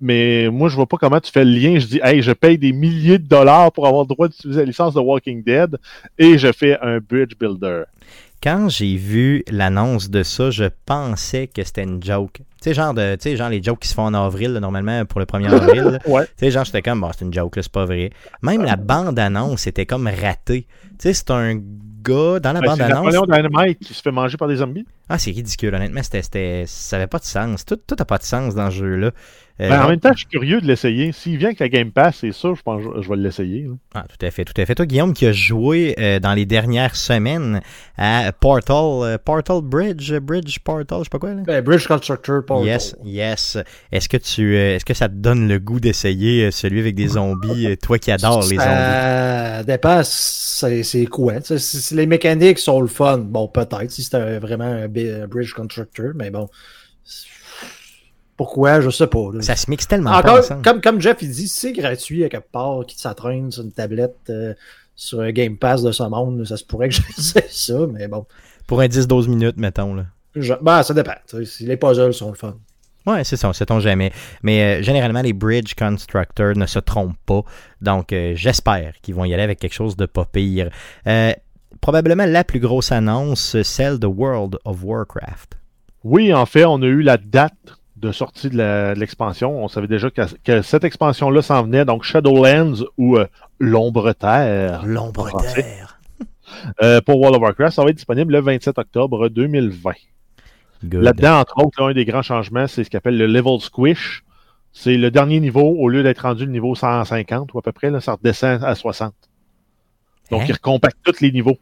[0.00, 1.78] Mais moi, je vois pas comment tu fais le lien.
[1.78, 4.66] Je dis, hey, je paye des milliers de dollars pour avoir le droit d'utiliser la
[4.66, 5.76] licence de Walking Dead
[6.18, 7.84] et je fais un bridge builder.
[8.42, 12.34] quand j'ai vu l'annonce de ça, je pensais que c'était une joke.
[12.34, 14.60] Tu sais, genre, de, tu sais, genre les jokes qui se font en avril, là,
[14.60, 15.98] normalement, pour le 1er avril.
[16.06, 16.24] Ouais.
[16.26, 18.10] Tu sais, genre, j'étais comme, bon, c'est une joke, là, c'est pas vrai.
[18.42, 20.66] Même la bande-annonce était comme ratée.
[20.66, 23.12] Tu sais, c'est un gars, dans la Ben, c'est bande-annonce.
[23.12, 24.84] Napoléon Dynamite qui se fait manger par des zombies.
[25.08, 27.64] Ah, c'est ridicule, honnêtement, c'était, ça avait pas de sens.
[27.64, 29.10] Tout, tout a pas de sens dans ce jeu-là.
[29.60, 31.12] Euh, Ben, en même temps, je suis curieux de l'essayer.
[31.12, 33.68] S'il vient avec la Game Pass, c'est sûr, je pense que je- je vais l'essayer.
[33.94, 34.74] Ah, tout à fait, tout à fait.
[34.74, 37.60] Toi, Guillaume, qui a joué euh, dans les dernières semaines
[37.96, 41.42] à Portal, euh, Portal Bridge, Bridge Portal, je sais pas quoi, là?
[41.46, 42.66] Ben, Bridge Constructor, Portal.
[42.66, 43.58] Yes, yes.
[43.92, 46.96] Est-ce que tu, euh, est-ce que ça te donne le goût d'essayer euh, celui avec
[46.96, 48.58] des zombies, toi qui adores les zombies?
[48.58, 51.34] Ça dépend, c'est c'est quoi.
[51.42, 54.88] Si, si les mécaniques sont le fun, bon, peut-être, si c'était vraiment un
[55.26, 56.48] Bridge Constructor, mais bon.
[58.36, 59.30] Pourquoi, je sais pas.
[59.32, 59.42] là.
[59.42, 62.50] Ça se mixe tellement Encore, comme, comme Jeff, il dit, si c'est gratuit à quelque
[62.50, 64.54] part, qui ça traîne sur une tablette, euh,
[64.96, 68.26] sur un Game Pass de ce monde, ça se pourrait que j'essaie ça, mais bon.
[68.66, 70.06] Pour un 10-12 minutes, mettons, là.
[70.34, 71.14] Je- ben, ça dépend.
[71.26, 72.56] sais, les puzzles sont le fun.
[73.06, 74.10] Ouais, c'est ça, on sait-on jamais.
[74.42, 77.42] Mais euh, généralement, les bridge constructors ne se trompent pas.
[77.82, 80.70] Donc, euh, j'espère qu'ils vont y aller avec quelque chose de pas pire.
[81.06, 81.32] Euh,
[81.84, 85.58] probablement la plus grosse annonce, celle de World of Warcraft.
[86.02, 87.52] Oui, en fait, on a eu la date
[87.96, 89.62] de sortie de l'expansion.
[89.62, 93.26] On savait déjà que, que cette expansion-là s'en venait, donc Shadowlands ou euh,
[93.60, 94.82] L'Ombre Terre.
[94.86, 95.62] L'ombre Français.
[95.62, 96.00] terre.
[96.82, 99.90] Euh, pour World of Warcraft, ça va être disponible le 27 octobre 2020.
[100.84, 101.02] Good.
[101.02, 104.24] Là-dedans, entre autres, là, un des grands changements, c'est ce qu'on appelle le level squish.
[104.72, 107.90] C'est le dernier niveau, au lieu d'être rendu le niveau 150 ou à peu près,
[107.90, 109.12] là, ça redescend à 60.
[110.30, 110.46] Donc, Hein?
[110.48, 111.58] il recompacte tous les niveaux.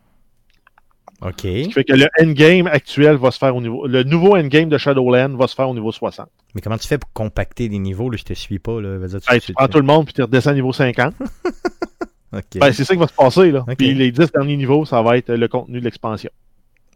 [1.25, 1.41] OK.
[1.43, 3.87] Ce qui fait que le endgame actuel va se faire au niveau.
[3.87, 6.27] Le nouveau endgame de Shadowland va se faire au niveau 60.
[6.55, 8.11] Mais comment tu fais pour compacter des niveaux?
[8.11, 8.81] Là, je te suis pas.
[8.81, 8.99] Là.
[8.99, 10.73] Veux dire, tu- Ben, tu- tu prends tout le monde puis tu redescends au niveau
[10.73, 11.15] 50.
[12.35, 12.43] OK.
[12.61, 13.51] Ben, c'est ça qui va se passer.
[13.53, 13.65] Là.
[13.77, 16.31] Puis les 10 derniers niveaux, ça va être le contenu de l'expansion.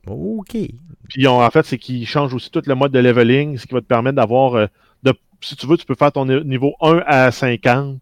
[0.07, 0.57] OK.
[1.09, 3.75] Puis on- en fait, c'est qu'ils changent aussi tout le mode de leveling, ce qui
[3.75, 4.55] va te permettre d'avoir.
[4.55, 4.67] euh,
[5.03, 7.99] de, si tu veux, tu peux faire ton ni- niveau 1 à 50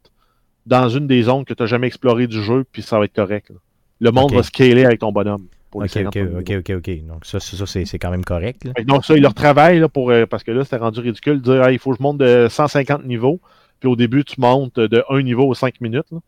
[0.67, 3.15] dans une des zones que tu n'as jamais explorées du jeu, puis ça va être
[3.15, 3.51] correct.
[3.51, 3.57] là.
[4.01, 5.47] Le monde va scaler avec ton bonhomme.
[5.75, 6.61] Pour les OK, 50 OK, OK, niveaux.
[6.61, 7.07] OK, OK.
[7.07, 8.65] Donc, ça, c'est- ça c'est c'est quand même correct.
[8.65, 8.73] Là.
[8.87, 11.53] Donc ça, ils leur travaillent là, pour, euh, parce que là, c'était rendu ridicule de
[11.53, 13.41] dire Hey, il faut que je monte de 150 niveaux.
[13.81, 16.07] Puis au début, tu montes de 1 niveau aux 5 minutes.
[16.13, 16.19] là.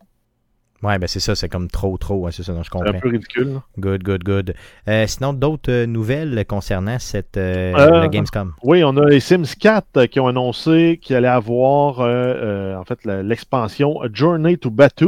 [0.82, 2.30] Ouais, ben c'est ça, c'est comme trop, trop.
[2.30, 3.00] c'est ça, non, je C'est un comprends.
[3.00, 3.54] peu ridicule.
[3.54, 3.62] là.
[3.78, 4.54] Good, good, good.
[4.88, 8.52] Euh, sinon, d'autres euh, nouvelles concernant cette euh, Euh, le Gamescom?
[8.62, 12.76] Oui, on a les Sims 4 euh, qui ont annoncé qu'il allait avoir euh, euh,
[12.76, 15.06] en fait la- l'expansion Journey to Batu.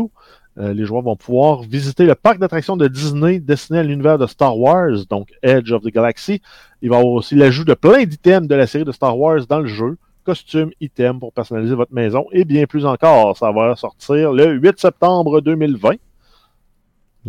[0.58, 4.26] Euh, les joueurs vont pouvoir visiter le parc d'attractions de Disney destiné à l'univers de
[4.26, 6.42] Star Wars, donc Edge of the Galaxy.
[6.82, 9.46] Il va y avoir aussi l'ajout de plein d'items de la série de Star Wars
[9.48, 9.96] dans le jeu.
[10.24, 13.36] Costumes, items pour personnaliser votre maison et bien plus encore.
[13.36, 15.94] Ça va sortir le 8 septembre 2020.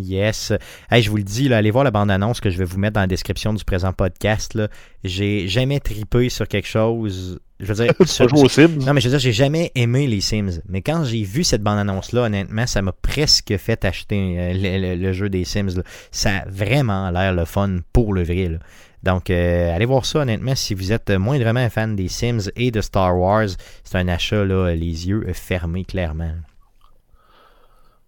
[0.01, 0.53] Yes.
[0.89, 2.93] Hey, je vous le dis, là, allez voir la bande-annonce que je vais vous mettre
[2.95, 4.53] dans la description du présent podcast.
[4.53, 4.67] Là.
[5.03, 7.39] J'ai jamais tripé sur quelque chose.
[7.59, 8.77] Je veux dire, sur- aux Sims.
[8.85, 10.61] non, mais je veux dire, j'ai jamais aimé les Sims.
[10.67, 14.95] Mais quand j'ai vu cette bande-annonce-là, honnêtement, ça m'a presque fait acheter euh, le, le-
[15.01, 15.75] le jeu des Sims.
[15.75, 15.83] là.
[16.11, 18.47] Ça a vraiment l'air le fun pour le vrai.
[18.49, 18.57] là.
[19.03, 22.81] Donc, euh, allez voir ça, honnêtement, si vous êtes moindrement fan des Sims et de
[22.81, 23.47] Star Wars.
[23.85, 26.31] C'est un achat, là, les yeux fermés, clairement.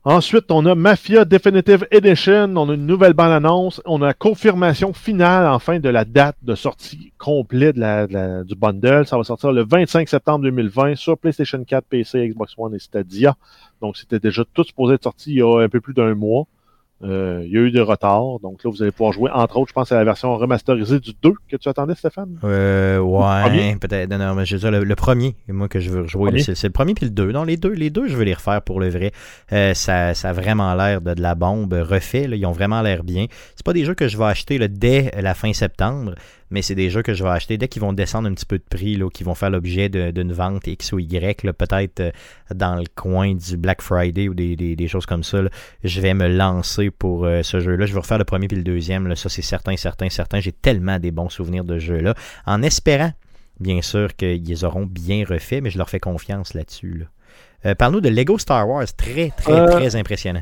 [0.03, 2.55] Ensuite, on a Mafia Definitive Edition.
[2.57, 3.83] On a une nouvelle bande-annonce.
[3.85, 9.05] On a confirmation finale, enfin, de la date de sortie complète du bundle.
[9.05, 13.37] Ça va sortir le 25 septembre 2020 sur PlayStation 4, PC, Xbox One et Stadia.
[13.79, 16.47] Donc, c'était déjà tout supposé être sorti il y a un peu plus d'un mois.
[17.03, 18.39] Euh, il y a eu des retards.
[18.41, 21.11] Donc là, vous allez pouvoir jouer, entre autres, je pense, à la version remasterisée du
[21.21, 22.37] 2 que tu attendais, Stéphane.
[22.43, 24.09] Euh, ouais, peut-être.
[24.09, 26.63] Non, non, mais je veux dire, le, le premier, moi, que je veux jouer, c'est
[26.63, 27.31] le premier puis le deux.
[27.31, 29.11] Non, les deux, les deux, je veux les refaire pour le vrai.
[29.51, 32.27] Euh, ça, ça a vraiment l'air de, de la bombe refait.
[32.27, 33.25] Là, ils ont vraiment l'air bien.
[33.55, 36.15] C'est pas des jeux que je vais acheter là, dès la fin septembre,
[36.51, 38.57] mais c'est des jeux que je vais acheter dès qu'ils vont descendre un petit peu
[38.59, 42.11] de prix, là, qui vont faire l'objet d'une vente X ou Y, peut-être euh,
[42.53, 45.41] dans le coin du Black Friday ou des, des- des choses comme ça.
[45.41, 45.49] là.
[45.83, 47.85] Je vais me lancer pour euh, ce jeu-là.
[47.85, 49.07] Je vais refaire le premier puis le deuxième.
[49.07, 49.15] Là.
[49.15, 50.39] Ça, c'est certain, certain, certain.
[50.39, 52.13] J'ai tellement des bons souvenirs de ce jeu-là.
[52.45, 53.11] En espérant,
[53.59, 56.99] bien sûr, qu'ils auront bien refaits, mais je leur fais confiance là-dessus.
[56.99, 57.05] Là.
[57.67, 58.85] Euh, Parle-nous de Lego Star Wars.
[58.97, 60.41] Très, très, Euh, très impressionnant.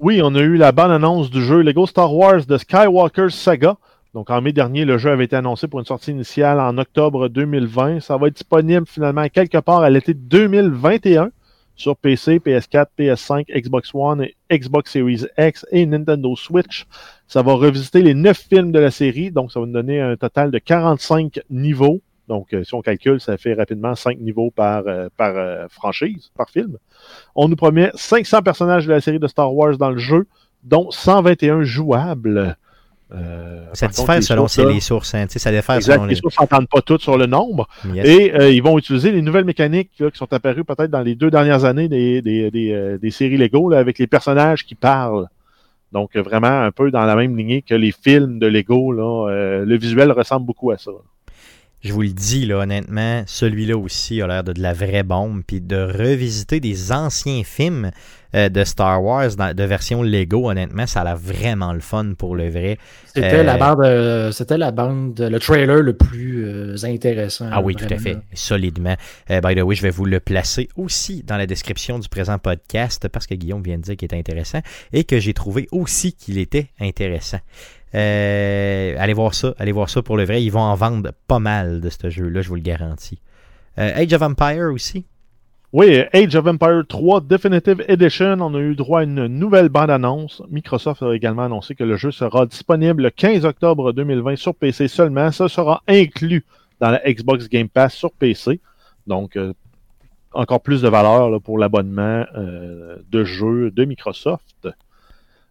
[0.00, 3.76] Oui, on a eu la bonne annonce du jeu Lego Star Wars de Skywalker Saga.
[4.14, 7.28] Donc en mai dernier, le jeu avait été annoncé pour une sortie initiale en octobre
[7.28, 8.00] 2020.
[8.00, 11.30] Ça va être disponible finalement quelque part à l'été 2021
[11.78, 16.86] sur PC, PS4, PS5, Xbox One, Xbox Series X et Nintendo Switch.
[17.28, 20.16] Ça va revisiter les neuf films de la série, donc ça va nous donner un
[20.16, 22.00] total de 45 niveaux.
[22.26, 26.50] Donc, euh, si on calcule, ça fait rapidement 5 niveaux par, euh, euh, franchise, par
[26.50, 26.76] film.
[27.34, 30.26] On nous promet 500 personnages de la série de Star Wars dans le jeu,
[30.62, 32.56] dont 121 jouables.
[33.14, 35.14] Euh, Ça contre, diffère selon sources, là, les sources.
[35.14, 36.20] Hein, tu sais, ça diffère Exact, selon les les.
[36.20, 37.66] sources s'entendent pas toutes sur le nombre.
[37.94, 38.06] Yes.
[38.06, 41.14] Et euh, ils vont utiliser les nouvelles mécaniques là, qui sont apparues peut-être dans les
[41.14, 44.74] deux dernières années des, des, des, euh, des séries Lego là, avec les personnages qui
[44.74, 45.26] parlent.
[45.92, 48.92] Donc euh, vraiment un peu dans la même lignée que les films de Lego.
[48.92, 50.90] Là, euh, le visuel ressemble beaucoup à ça.
[51.80, 55.42] Je vous le dis, là, honnêtement, celui-là aussi a l'air de, de la vraie bombe.
[55.46, 57.92] Puis de revisiter des anciens films
[58.34, 62.14] euh, de Star Wars dans- de version Lego, honnêtement, ça a l'air vraiment le fun
[62.18, 62.78] pour le vrai.
[63.06, 67.48] C'était Euh, la bande, euh, c'était la bande, le trailer le plus euh, intéressant.
[67.50, 68.96] Ah oui, tout à fait, solidement.
[69.30, 72.38] Euh, by the way, je vais vous le placer aussi dans la description du présent
[72.38, 74.60] podcast parce que Guillaume vient de dire qu'il était intéressant
[74.92, 77.38] et que j'ai trouvé aussi qu'il était intéressant.
[77.94, 80.42] Euh, allez voir ça, allez voir ça pour le vrai.
[80.42, 83.18] Ils vont en vendre pas mal de ce jeu-là, je vous le garantis.
[83.78, 85.04] Euh, Age of Empire aussi.
[85.72, 90.42] Oui, Age of Empire 3 Definitive Edition, on a eu droit à une nouvelle bande-annonce.
[90.50, 94.88] Microsoft a également annoncé que le jeu sera disponible le 15 octobre 2020 sur PC
[94.88, 95.30] seulement.
[95.30, 96.44] Ça sera inclus
[96.80, 98.60] dans la Xbox Game Pass sur PC.
[99.06, 99.52] Donc, euh,
[100.32, 104.68] encore plus de valeur pour l'abonnement de jeux de Microsoft.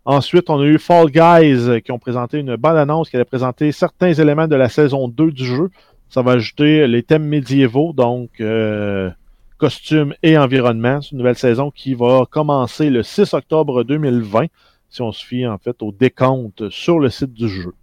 [0.10, 3.74] Ensuite, on a eu Fall Guys euh, qui ont présenté une bande-annonce qui allait présenter
[3.74, 5.70] certains éléments de la saison 2 du jeu.
[6.08, 9.10] Ça va ajouter les thèmes médiévaux, donc euh,
[9.58, 11.02] costumes et environnement.
[11.02, 14.46] C'est une nouvelle saison qui va commencer le 6 octobre 2020,
[14.90, 17.74] si on se fie en fait au décompte sur le site du jeu.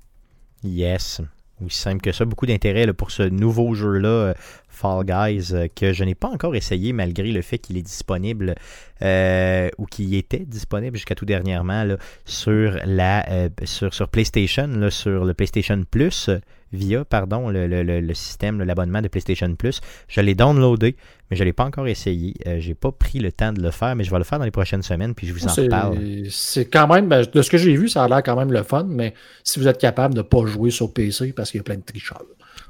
[0.62, 1.20] Yes.
[1.62, 2.24] Aussi simple que ça.
[2.24, 4.34] Beaucoup d'intérêt pour ce nouveau jeu-là, euh,
[4.74, 8.54] Fall Guys, euh, que je n'ai pas encore essayé malgré le fait qu'il est disponible
[9.02, 14.66] euh, ou qu'il était disponible jusqu'à tout dernièrement là, sur la euh, sur, sur PlayStation,
[14.66, 16.30] là, sur le PlayStation Plus,
[16.72, 19.80] via pardon, le, le, le, système, l'abonnement de PlayStation Plus.
[20.08, 20.96] Je l'ai downloadé,
[21.30, 22.34] mais je ne l'ai pas encore essayé.
[22.46, 24.44] Euh, j'ai pas pris le temps de le faire, mais je vais le faire dans
[24.44, 25.98] les prochaines semaines, puis je vous en reparle.
[26.30, 28.62] C'est quand même, ben, de ce que j'ai vu, ça a l'air quand même le
[28.62, 31.60] fun, mais si vous êtes capable de ne pas jouer sur PC parce qu'il y
[31.60, 32.22] a plein de tricheurs.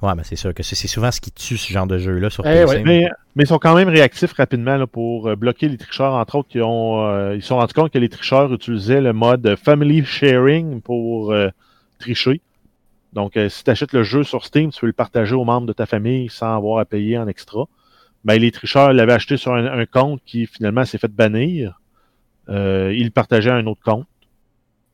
[0.02, 2.46] Ouais, mais c'est sûr que c'est souvent ce qui tue ce genre de jeu-là sur
[2.46, 2.64] Eh PC.
[2.66, 6.12] ouais, Mais, mais ils sont quand même réactifs rapidement là, pour euh, bloquer les tricheurs.
[6.14, 9.12] Entre autres, ils, ont, euh, ils se sont rendus compte que les tricheurs utilisaient le
[9.12, 11.48] mode Family Sharing pour euh,
[11.98, 12.40] tricher.
[13.12, 15.66] Donc, euh, si tu achètes le jeu sur Steam, tu peux le partager aux membres
[15.66, 17.64] de ta famille sans avoir à payer en extra.
[18.24, 21.80] Ben, les tricheurs l'avaient acheté sur un, un compte qui finalement s'est fait bannir.
[22.48, 24.06] Euh, ils le partageaient à un autre compte.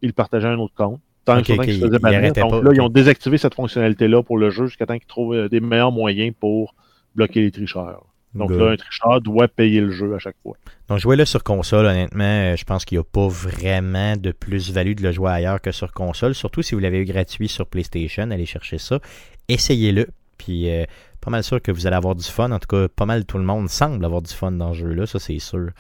[0.03, 1.01] Ils le partageaient à un autre compte.
[1.37, 2.33] Tant qu'ils se faisaient bannir.
[2.33, 5.35] Donc pas, là, ils ont désactivé cette fonctionnalité-là pour le jeu jusqu'à temps qu'ils trouvent
[5.35, 6.75] euh, des meilleurs moyens pour
[7.15, 8.05] bloquer les tricheurs.
[8.35, 10.57] Donc là, un tricheur doit payer le jeu à chaque fois.
[10.89, 14.95] Donc, jouer-le sur console, honnêtement, euh, je pense qu'il n'y a pas vraiment de plus-value
[14.95, 16.35] de le jouer ailleurs que sur console.
[16.35, 19.01] Surtout si vous l'avez eu gratuit sur PlayStation, allez chercher ça.
[19.49, 20.07] Essayez-le.
[20.39, 20.85] Puis, euh,
[21.21, 22.51] pas mal sûr que vous allez avoir du fun.
[22.51, 25.07] En tout cas, pas mal tout le monde semble avoir du fun dans ce jeu-là,
[25.07, 25.71] ça c'est sûr.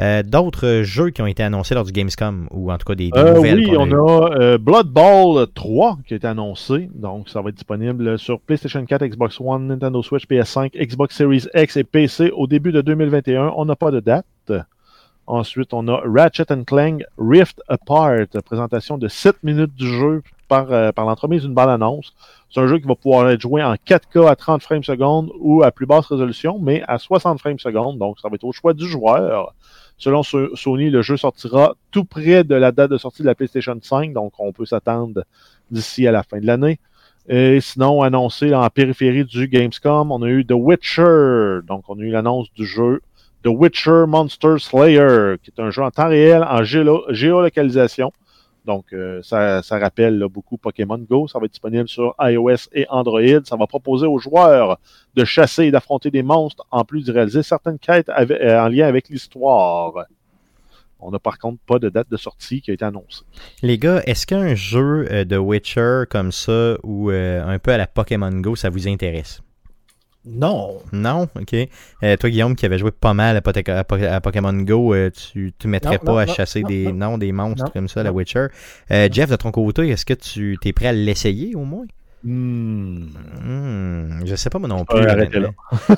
[0.00, 3.10] Euh, D'autres jeux qui ont été annoncés lors du Gamescom, ou en tout cas des,
[3.10, 3.58] des Euh, nouvelles.
[3.58, 6.88] oui, on a euh, Blood Bowl 3 qui a été annoncé.
[6.94, 11.46] Donc, ça va être disponible sur PlayStation 4, Xbox One, Nintendo Switch, PS5, Xbox Series
[11.54, 13.52] X et PC au début de 2021.
[13.56, 14.24] On n'a pas de date.
[15.26, 20.90] Ensuite, on a Ratchet Clank Rift Apart, présentation de 7 minutes du jeu par, euh,
[20.90, 22.14] par l'entremise d'une bande-annonce.
[22.48, 25.62] C'est un jeu qui va pouvoir être joué en 4K à 30 frames secondes ou
[25.62, 27.98] à plus basse résolution, mais à 60 frames secondes.
[27.98, 29.52] Donc, ça va être au choix du joueur.
[29.98, 33.34] Selon So- Sony, le jeu sortira tout près de la date de sortie de la
[33.34, 35.24] PlayStation 5, donc on peut s'attendre
[35.70, 36.78] d'ici à la fin de l'année.
[37.28, 41.58] Et sinon, annoncé en périphérie du Gamescom, on a eu The Witcher.
[41.66, 43.02] Donc, on a eu l'annonce du jeu
[43.42, 48.12] The Witcher Monster Slayer, qui est un jeu en temps réel, en géo- géolocalisation.
[48.68, 51.26] Donc, euh, ça, rappelle beaucoup Pokémon Go.
[51.26, 53.42] Ça va être disponible sur iOS et Android.
[53.44, 54.78] Ça va proposer aux joueurs
[55.14, 58.86] de chasser et d'affronter des monstres, en plus de réaliser certaines quêtes euh, en lien
[58.86, 60.04] avec l'histoire.
[61.00, 63.22] On n'a par contre pas de date de sortie qui a été annoncée.
[63.62, 67.86] Les gars, est-ce qu'un jeu euh, de Witcher comme ça, ou un peu à la
[67.86, 69.40] Pokémon Go, ça vous intéresse?
[70.30, 70.78] Non.
[70.92, 71.28] Non?
[71.40, 71.54] Ok.
[72.02, 74.94] Euh, toi, Guillaume, qui avait joué pas mal à, Poté- à Po- à Pokémon Go,
[74.94, 76.92] euh, tu ne mettrais Non, pas non, à non, chasser non, des non.
[77.12, 78.12] noms des monstres Non, comme ça, la.
[78.12, 78.46] Witcher.
[78.90, 81.86] Euh, Jeff, de ton côté, est-ce que tu es prêt à l'essayer au moins?
[82.24, 83.04] Hmm,
[84.24, 84.98] je sais pas moi non plus.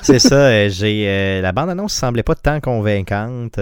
[0.03, 3.57] C'est ça, euh, j'ai euh, la bande-annonce semblait pas tant convaincante.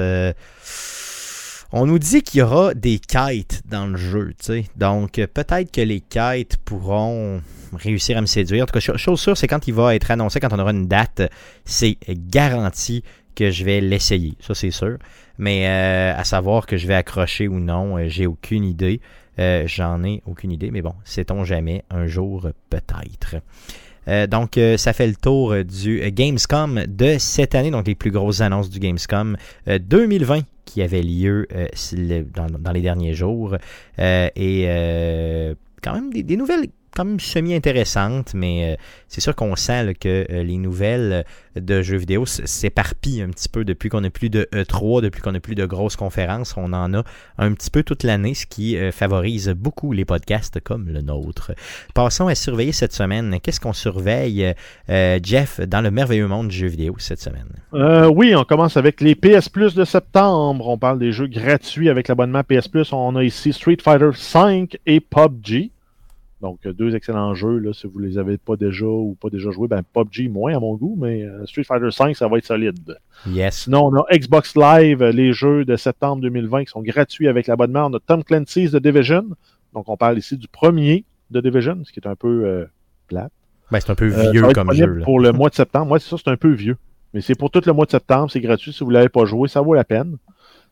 [1.71, 4.65] On nous dit qu'il y aura des quêtes dans le jeu, tu sais.
[4.75, 7.41] Donc euh, peut-être que les quêtes pourront
[7.73, 8.63] réussir à me séduire.
[8.63, 10.71] En tout cas, cho- chose sûre, c'est quand il va être annoncé, quand on aura
[10.71, 11.21] une date,
[11.65, 13.03] c'est garanti
[13.35, 14.35] que je vais l'essayer.
[14.39, 14.97] Ça, c'est sûr.
[15.37, 18.99] Mais euh, à savoir que je vais accrocher ou non, euh, j'ai aucune idée.
[19.67, 23.37] J'en ai aucune idée, mais bon, sait-on jamais, un jour peut-être.
[24.27, 28.69] Donc, ça fait le tour du Gamescom de cette année, donc les plus grosses annonces
[28.69, 29.37] du Gamescom
[29.69, 31.67] euh, 2020 qui avait lieu euh,
[32.33, 33.55] dans, les derniers jours.
[33.97, 38.75] Euh, et euh, quand même des nouvelles quand semi-intéressante, mais euh,
[39.07, 41.25] c'est sûr qu'on sent que euh, les nouvelles
[41.55, 45.31] de jeux vidéo s'éparpillent un petit peu depuis qu'on n'a plus de E3, depuis qu'on
[45.31, 46.55] n'a plus de grosses conférences.
[46.57, 47.03] On en a
[47.37, 51.51] un petit peu toute l'année, ce qui euh, favorise beaucoup les podcasts comme le nôtre.
[51.93, 53.39] Passons à surveiller cette semaine.
[53.41, 54.53] Qu'est-ce qu'on surveille,
[54.89, 57.49] euh, Jeff, dans le merveilleux monde du jeu vidéo cette semaine?
[57.73, 60.67] Euh, oui, on commence avec les PS Plus de septembre.
[60.67, 62.93] On parle des jeux gratuits avec l'abonnement PS Plus.
[62.93, 65.71] On a ici Street Fighter V et PUBG.
[66.41, 69.51] Donc, euh, deux excellents jeux, là, si vous les avez pas déjà ou pas déjà
[69.51, 69.67] joués.
[69.67, 72.97] Ben, PUBG moins à mon goût, mais euh, Street Fighter V, ça va être solide.
[73.27, 73.63] Yes.
[73.63, 77.47] Sinon, on a Xbox Live, euh, les jeux de septembre 2020 qui sont gratuits avec
[77.47, 77.87] l'abonnement.
[77.87, 79.25] On a Tom Clancy's The Division.
[79.73, 82.65] Donc, on parle ici du premier de Division, ce qui est un peu euh,
[83.07, 83.31] plate.
[83.71, 84.85] Ben, c'est un peu vieux comme jeu.
[84.85, 85.05] là.
[85.05, 85.87] Pour le mois de septembre.
[85.87, 86.77] Moi, c'est ça, c'est un peu vieux.
[87.13, 88.31] Mais c'est pour tout le mois de septembre.
[88.31, 88.71] C'est gratuit.
[88.71, 90.17] Si vous ne l'avez pas joué, ça vaut la peine.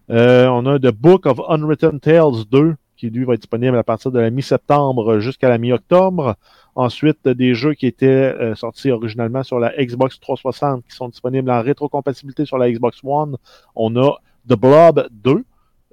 [0.10, 3.84] Euh, on a The Book of Unwritten Tales 2, qui lui va être disponible à
[3.84, 6.36] partir de la mi-septembre jusqu'à la mi-octobre.
[6.76, 11.50] Ensuite, des jeux qui étaient euh, sortis originalement sur la Xbox 360 qui sont disponibles
[11.50, 13.38] en rétrocompatibilité sur la Xbox One.
[13.76, 14.18] On a
[14.50, 15.44] The Blob 2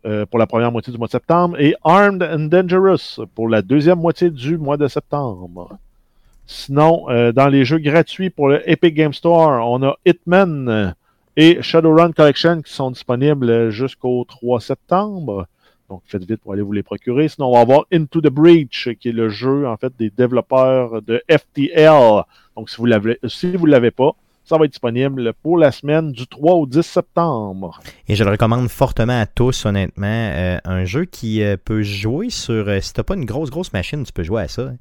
[0.06, 3.62] euh, pour la première moitié du mois de septembre et Armed and Dangerous pour la
[3.62, 5.78] deuxième moitié du mois de septembre.
[6.46, 10.94] Sinon, euh, dans les jeux gratuits pour le Epic Game Store, on a Hitman
[11.36, 15.46] et Shadowrun Collection qui sont disponibles jusqu'au 3 septembre.
[15.90, 17.28] Donc, faites vite pour aller vous les procurer.
[17.28, 21.02] Sinon, on va avoir Into the Breach, qui est le jeu, en fait, des développeurs
[21.02, 22.22] de FTL.
[22.56, 24.12] Donc, si vous l'avez, si vous l'avez pas,
[24.46, 27.80] ça va être disponible pour la semaine du 3 au 10 septembre.
[28.08, 30.06] Et je le recommande fortement à tous, honnêtement.
[30.06, 32.68] Euh, un jeu qui euh, peut jouer sur.
[32.68, 34.62] euh, si t'as pas une grosse, grosse machine, tu peux jouer à ça.
[34.62, 34.76] hein.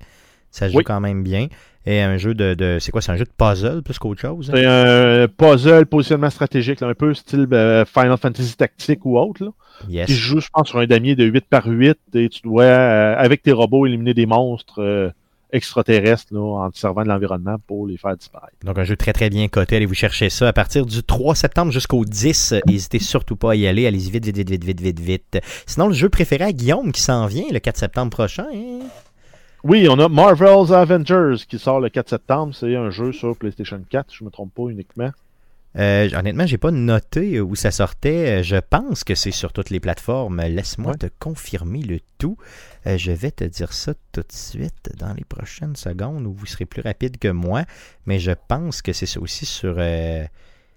[0.51, 0.84] Ça joue Oui.
[0.84, 1.47] quand même bien.
[1.85, 2.53] Et un jeu de.
[2.53, 4.53] de- c'est quoi C'est un jeu de puzzle plus qu'autre chose hein?
[4.55, 9.43] C'est un puzzle, positionnement stratégique, là, un peu style euh, Final Fantasy Tactique ou autre.
[9.43, 9.49] Là.
[9.89, 10.05] Yes.
[10.07, 12.64] Qui se joue, je pense, sur un damier de 8 par 8 et tu dois,
[12.64, 15.10] euh, avec tes robots, éliminer des monstres euh,
[15.51, 18.53] extraterrestres là, en te servant de l'environnement pour les faire disparaître.
[18.64, 19.76] Donc un jeu très très bien coté.
[19.76, 22.55] Allez vous chercher ça à partir du 3 septembre jusqu'au 10.
[22.68, 23.85] N'hésitez surtout pas à y aller.
[23.88, 25.39] Allez-y vite, vite, vite, vite, vite, vite, vite.
[25.68, 28.45] Sinon, le jeu préféré à Guillaume qui s'en vient le 4 septembre prochain.
[28.53, 28.80] hein?
[29.64, 32.53] Oui, on a Marvel's Avengers qui sort le 4 septembre.
[32.53, 35.11] C'est un jeu sur PlayStation 4, si je ne me trompe pas uniquement.
[35.76, 38.40] Euh, honnêtement, j'ai pas noté où ça sortait.
[38.41, 40.41] Euh, Je pense que c'est sur toutes les plateformes.
[40.41, 40.98] Laisse-moi Ouais.
[40.98, 42.38] te confirmer le tout.
[42.85, 46.45] Euh, je vais te dire ça tout de suite dans les prochaines secondes où vous
[46.45, 47.64] serez plus rapide que moi.
[48.06, 50.26] Mais je pense que c'est aussi sur euh,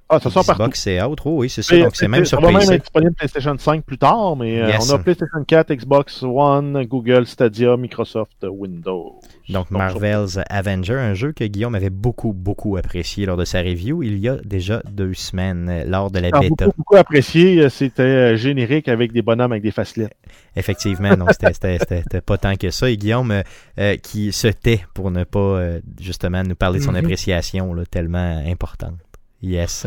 [0.09, 0.63] Ah, ça sort partout.
[0.63, 1.27] Xbox et autres.
[1.27, 1.77] Oh, oui, c'est ça.
[1.79, 2.75] Donc c'est même sur ça va même PC.
[2.75, 7.27] être disponible PlayStation 5 plus tard, mais euh, on a PlayStation 4, Xbox One, Google
[7.27, 9.19] Stadia, Microsoft Donc Windows.
[9.49, 14.05] sur- Marvel's Avenger, un jeu que Guillaume avait beaucoup, beaucoup apprécié lors de sa review
[14.05, 16.67] il y a déjà deux semaines, euh, lors de la bêta.
[16.67, 17.63] beaucoup, beaucoup apprécié.
[17.63, 20.15] Euh, C'était générique avec des bonhommes avec des facelettes.
[20.55, 22.89] Effectivement, donc c'était- pas tant que ça.
[22.89, 23.43] Et Guillaume
[23.79, 26.99] euh, qui se tait pour ne pas euh, justement nous parler de son Mhm.
[26.99, 28.95] appréciation là, tellement importante.
[29.43, 29.87] Yes.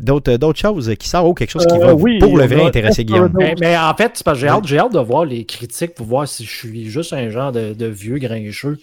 [0.00, 2.46] D'autres d'autres choses qui sortent ou quelque chose qui Euh, va oui, pour le on
[2.46, 3.04] vrai intéresser.
[3.04, 3.32] Guillaume?
[3.36, 5.94] Mais, mais en fait, c'est parce que j'ai hâte, j'ai hâte de voir les critiques
[5.94, 8.78] pour voir si je suis juste un genre de, de vieux grincheux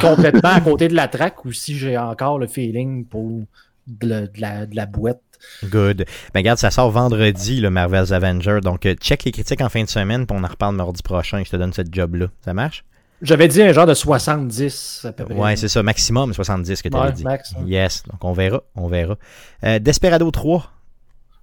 [0.00, 3.40] complètement à côté de la traque ou si j'ai encore le feeling pour
[3.86, 5.20] de, la- de la, de la boîte.
[5.64, 6.04] Good.
[6.32, 8.60] Ben regarde, ça sort vendredi, le Marvel's Avenger.
[8.62, 11.42] Donc euh, check les critiques en fin de semaine, puis on en reparle mardi prochain.
[11.44, 12.26] Je te donne ce job-là.
[12.44, 12.84] Ça marche?
[13.22, 15.34] J'avais dit un genre de 70 à peu près.
[15.34, 15.82] Ouais, c'est ça.
[15.82, 17.24] Maximum 70 que tu avais Ouais, dit.
[17.24, 17.64] max, hein.
[17.66, 18.02] Yes.
[18.10, 18.62] Donc on verra.
[18.74, 19.16] On verra.
[19.64, 20.70] Euh, Desperado 3.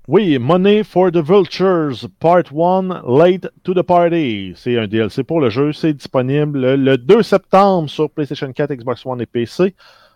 [0.10, 4.54] Oui, Money for the Vultures, Part 1, Late to the Party.
[4.58, 5.72] C'est un DLC pour le jeu.
[5.72, 9.74] C'est disponible le 2 septembre sur PlayStation 4, Xbox One et PC.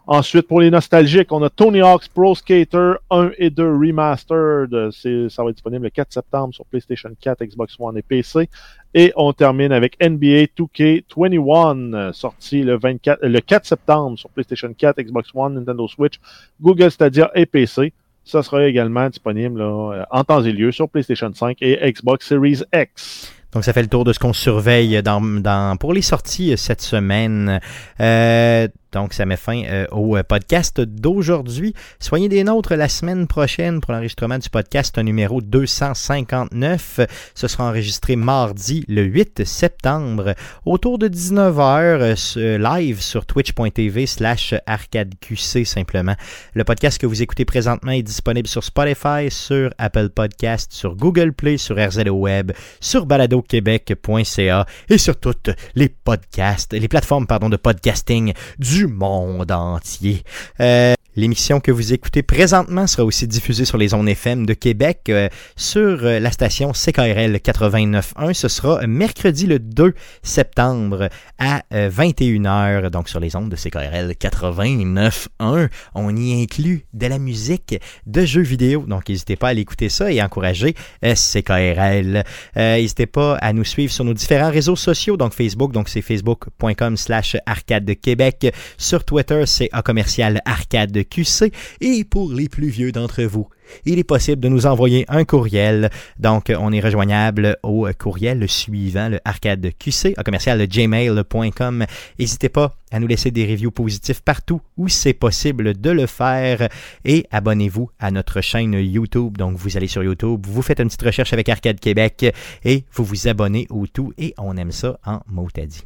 [0.10, 4.92] Ensuite, pour les nostalgiques, on a Tony Hawk's Pro Skater 1 et 2 Remastered.
[5.30, 8.50] Ça va être disponible le 4 septembre sur PlayStation 4, Xbox One et PC.
[8.94, 14.30] Et on termine avec NBA 2K21, euh, sorti le, 24, euh, le 4 septembre sur
[14.30, 16.22] PlayStation 4, Xbox One, Nintendo Switch,
[16.62, 17.92] Google Stadia et PC.
[18.24, 22.62] Ça sera également disponible là, en temps et lieu sur PlayStation 5 et Xbox Series
[22.74, 23.34] X.
[23.54, 26.82] Donc, ça fait le tour de ce qu'on surveille dans, dans, pour les sorties cette
[26.82, 27.60] semaine.
[28.00, 31.74] Euh, donc, ça met fin euh, au euh, podcast d'aujourd'hui.
[32.00, 37.02] Soyez des nôtres la semaine prochaine pour l'enregistrement du podcast numéro 259.
[37.36, 40.36] Ce sera enregistré mardi le 8 septembre
[40.66, 46.16] autour de 19h live sur twitch.tv slash arcadeqc simplement.
[46.54, 51.34] Le podcast que vous écoutez présentement est disponible sur Spotify, sur Apple Podcast, sur Google
[51.34, 57.58] Play, sur RZO Web, sur baladoquebec.ca et sur toutes les podcasts, les plateformes pardon, de
[57.58, 60.24] podcasting du monde entier.
[60.60, 65.06] Euh, L'émission que vous écoutez présentement sera aussi diffusée sur les ondes FM de Québec
[65.10, 68.36] euh, sur euh, la station CKRL 89.1.
[68.36, 71.10] Ce sera mercredi le 2 septembre
[71.40, 72.46] à 21h,
[72.86, 75.70] euh, donc sur les ondes de CKRL 89.1.
[75.96, 80.12] On y inclut de la musique de jeux vidéo, donc n'hésitez pas à l'écouter ça
[80.12, 82.24] et encourager CKRL.
[82.56, 86.96] n'hésitez pas à nous suivre sur nos différents réseaux sociaux, donc Facebook, donc c'est facebook.com
[86.96, 88.54] slash arcade de Québec.
[88.78, 91.52] Sur Twitter, c'est A commercial arcade QC.
[91.82, 93.48] Et pour les plus vieux d'entre vous,
[93.86, 95.90] il est possible de nous envoyer un courriel.
[96.20, 101.86] Donc, on est rejoignable au courriel suivant, le arcadeqc, à commercial gmail.com.
[102.20, 106.70] N'hésitez pas à nous laisser des reviews positifs partout où c'est possible de le faire.
[107.06, 109.38] Et abonnez-vous à notre chaîne YouTube.
[109.38, 112.26] Donc, vous allez sur YouTube, vous faites une petite recherche avec Arcade Québec
[112.64, 114.14] et vous vous abonnez au tout.
[114.18, 115.84] Et on aime ça en mot dit.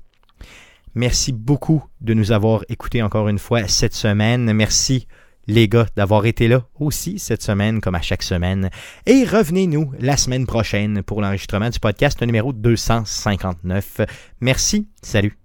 [0.95, 4.51] Merci beaucoup de nous avoir écoutés encore une fois cette semaine.
[4.53, 5.07] Merci
[5.47, 8.69] les gars d'avoir été là aussi cette semaine comme à chaque semaine.
[9.05, 14.01] Et revenez-nous la semaine prochaine pour l'enregistrement du podcast numéro 259.
[14.41, 15.40] Merci, salut.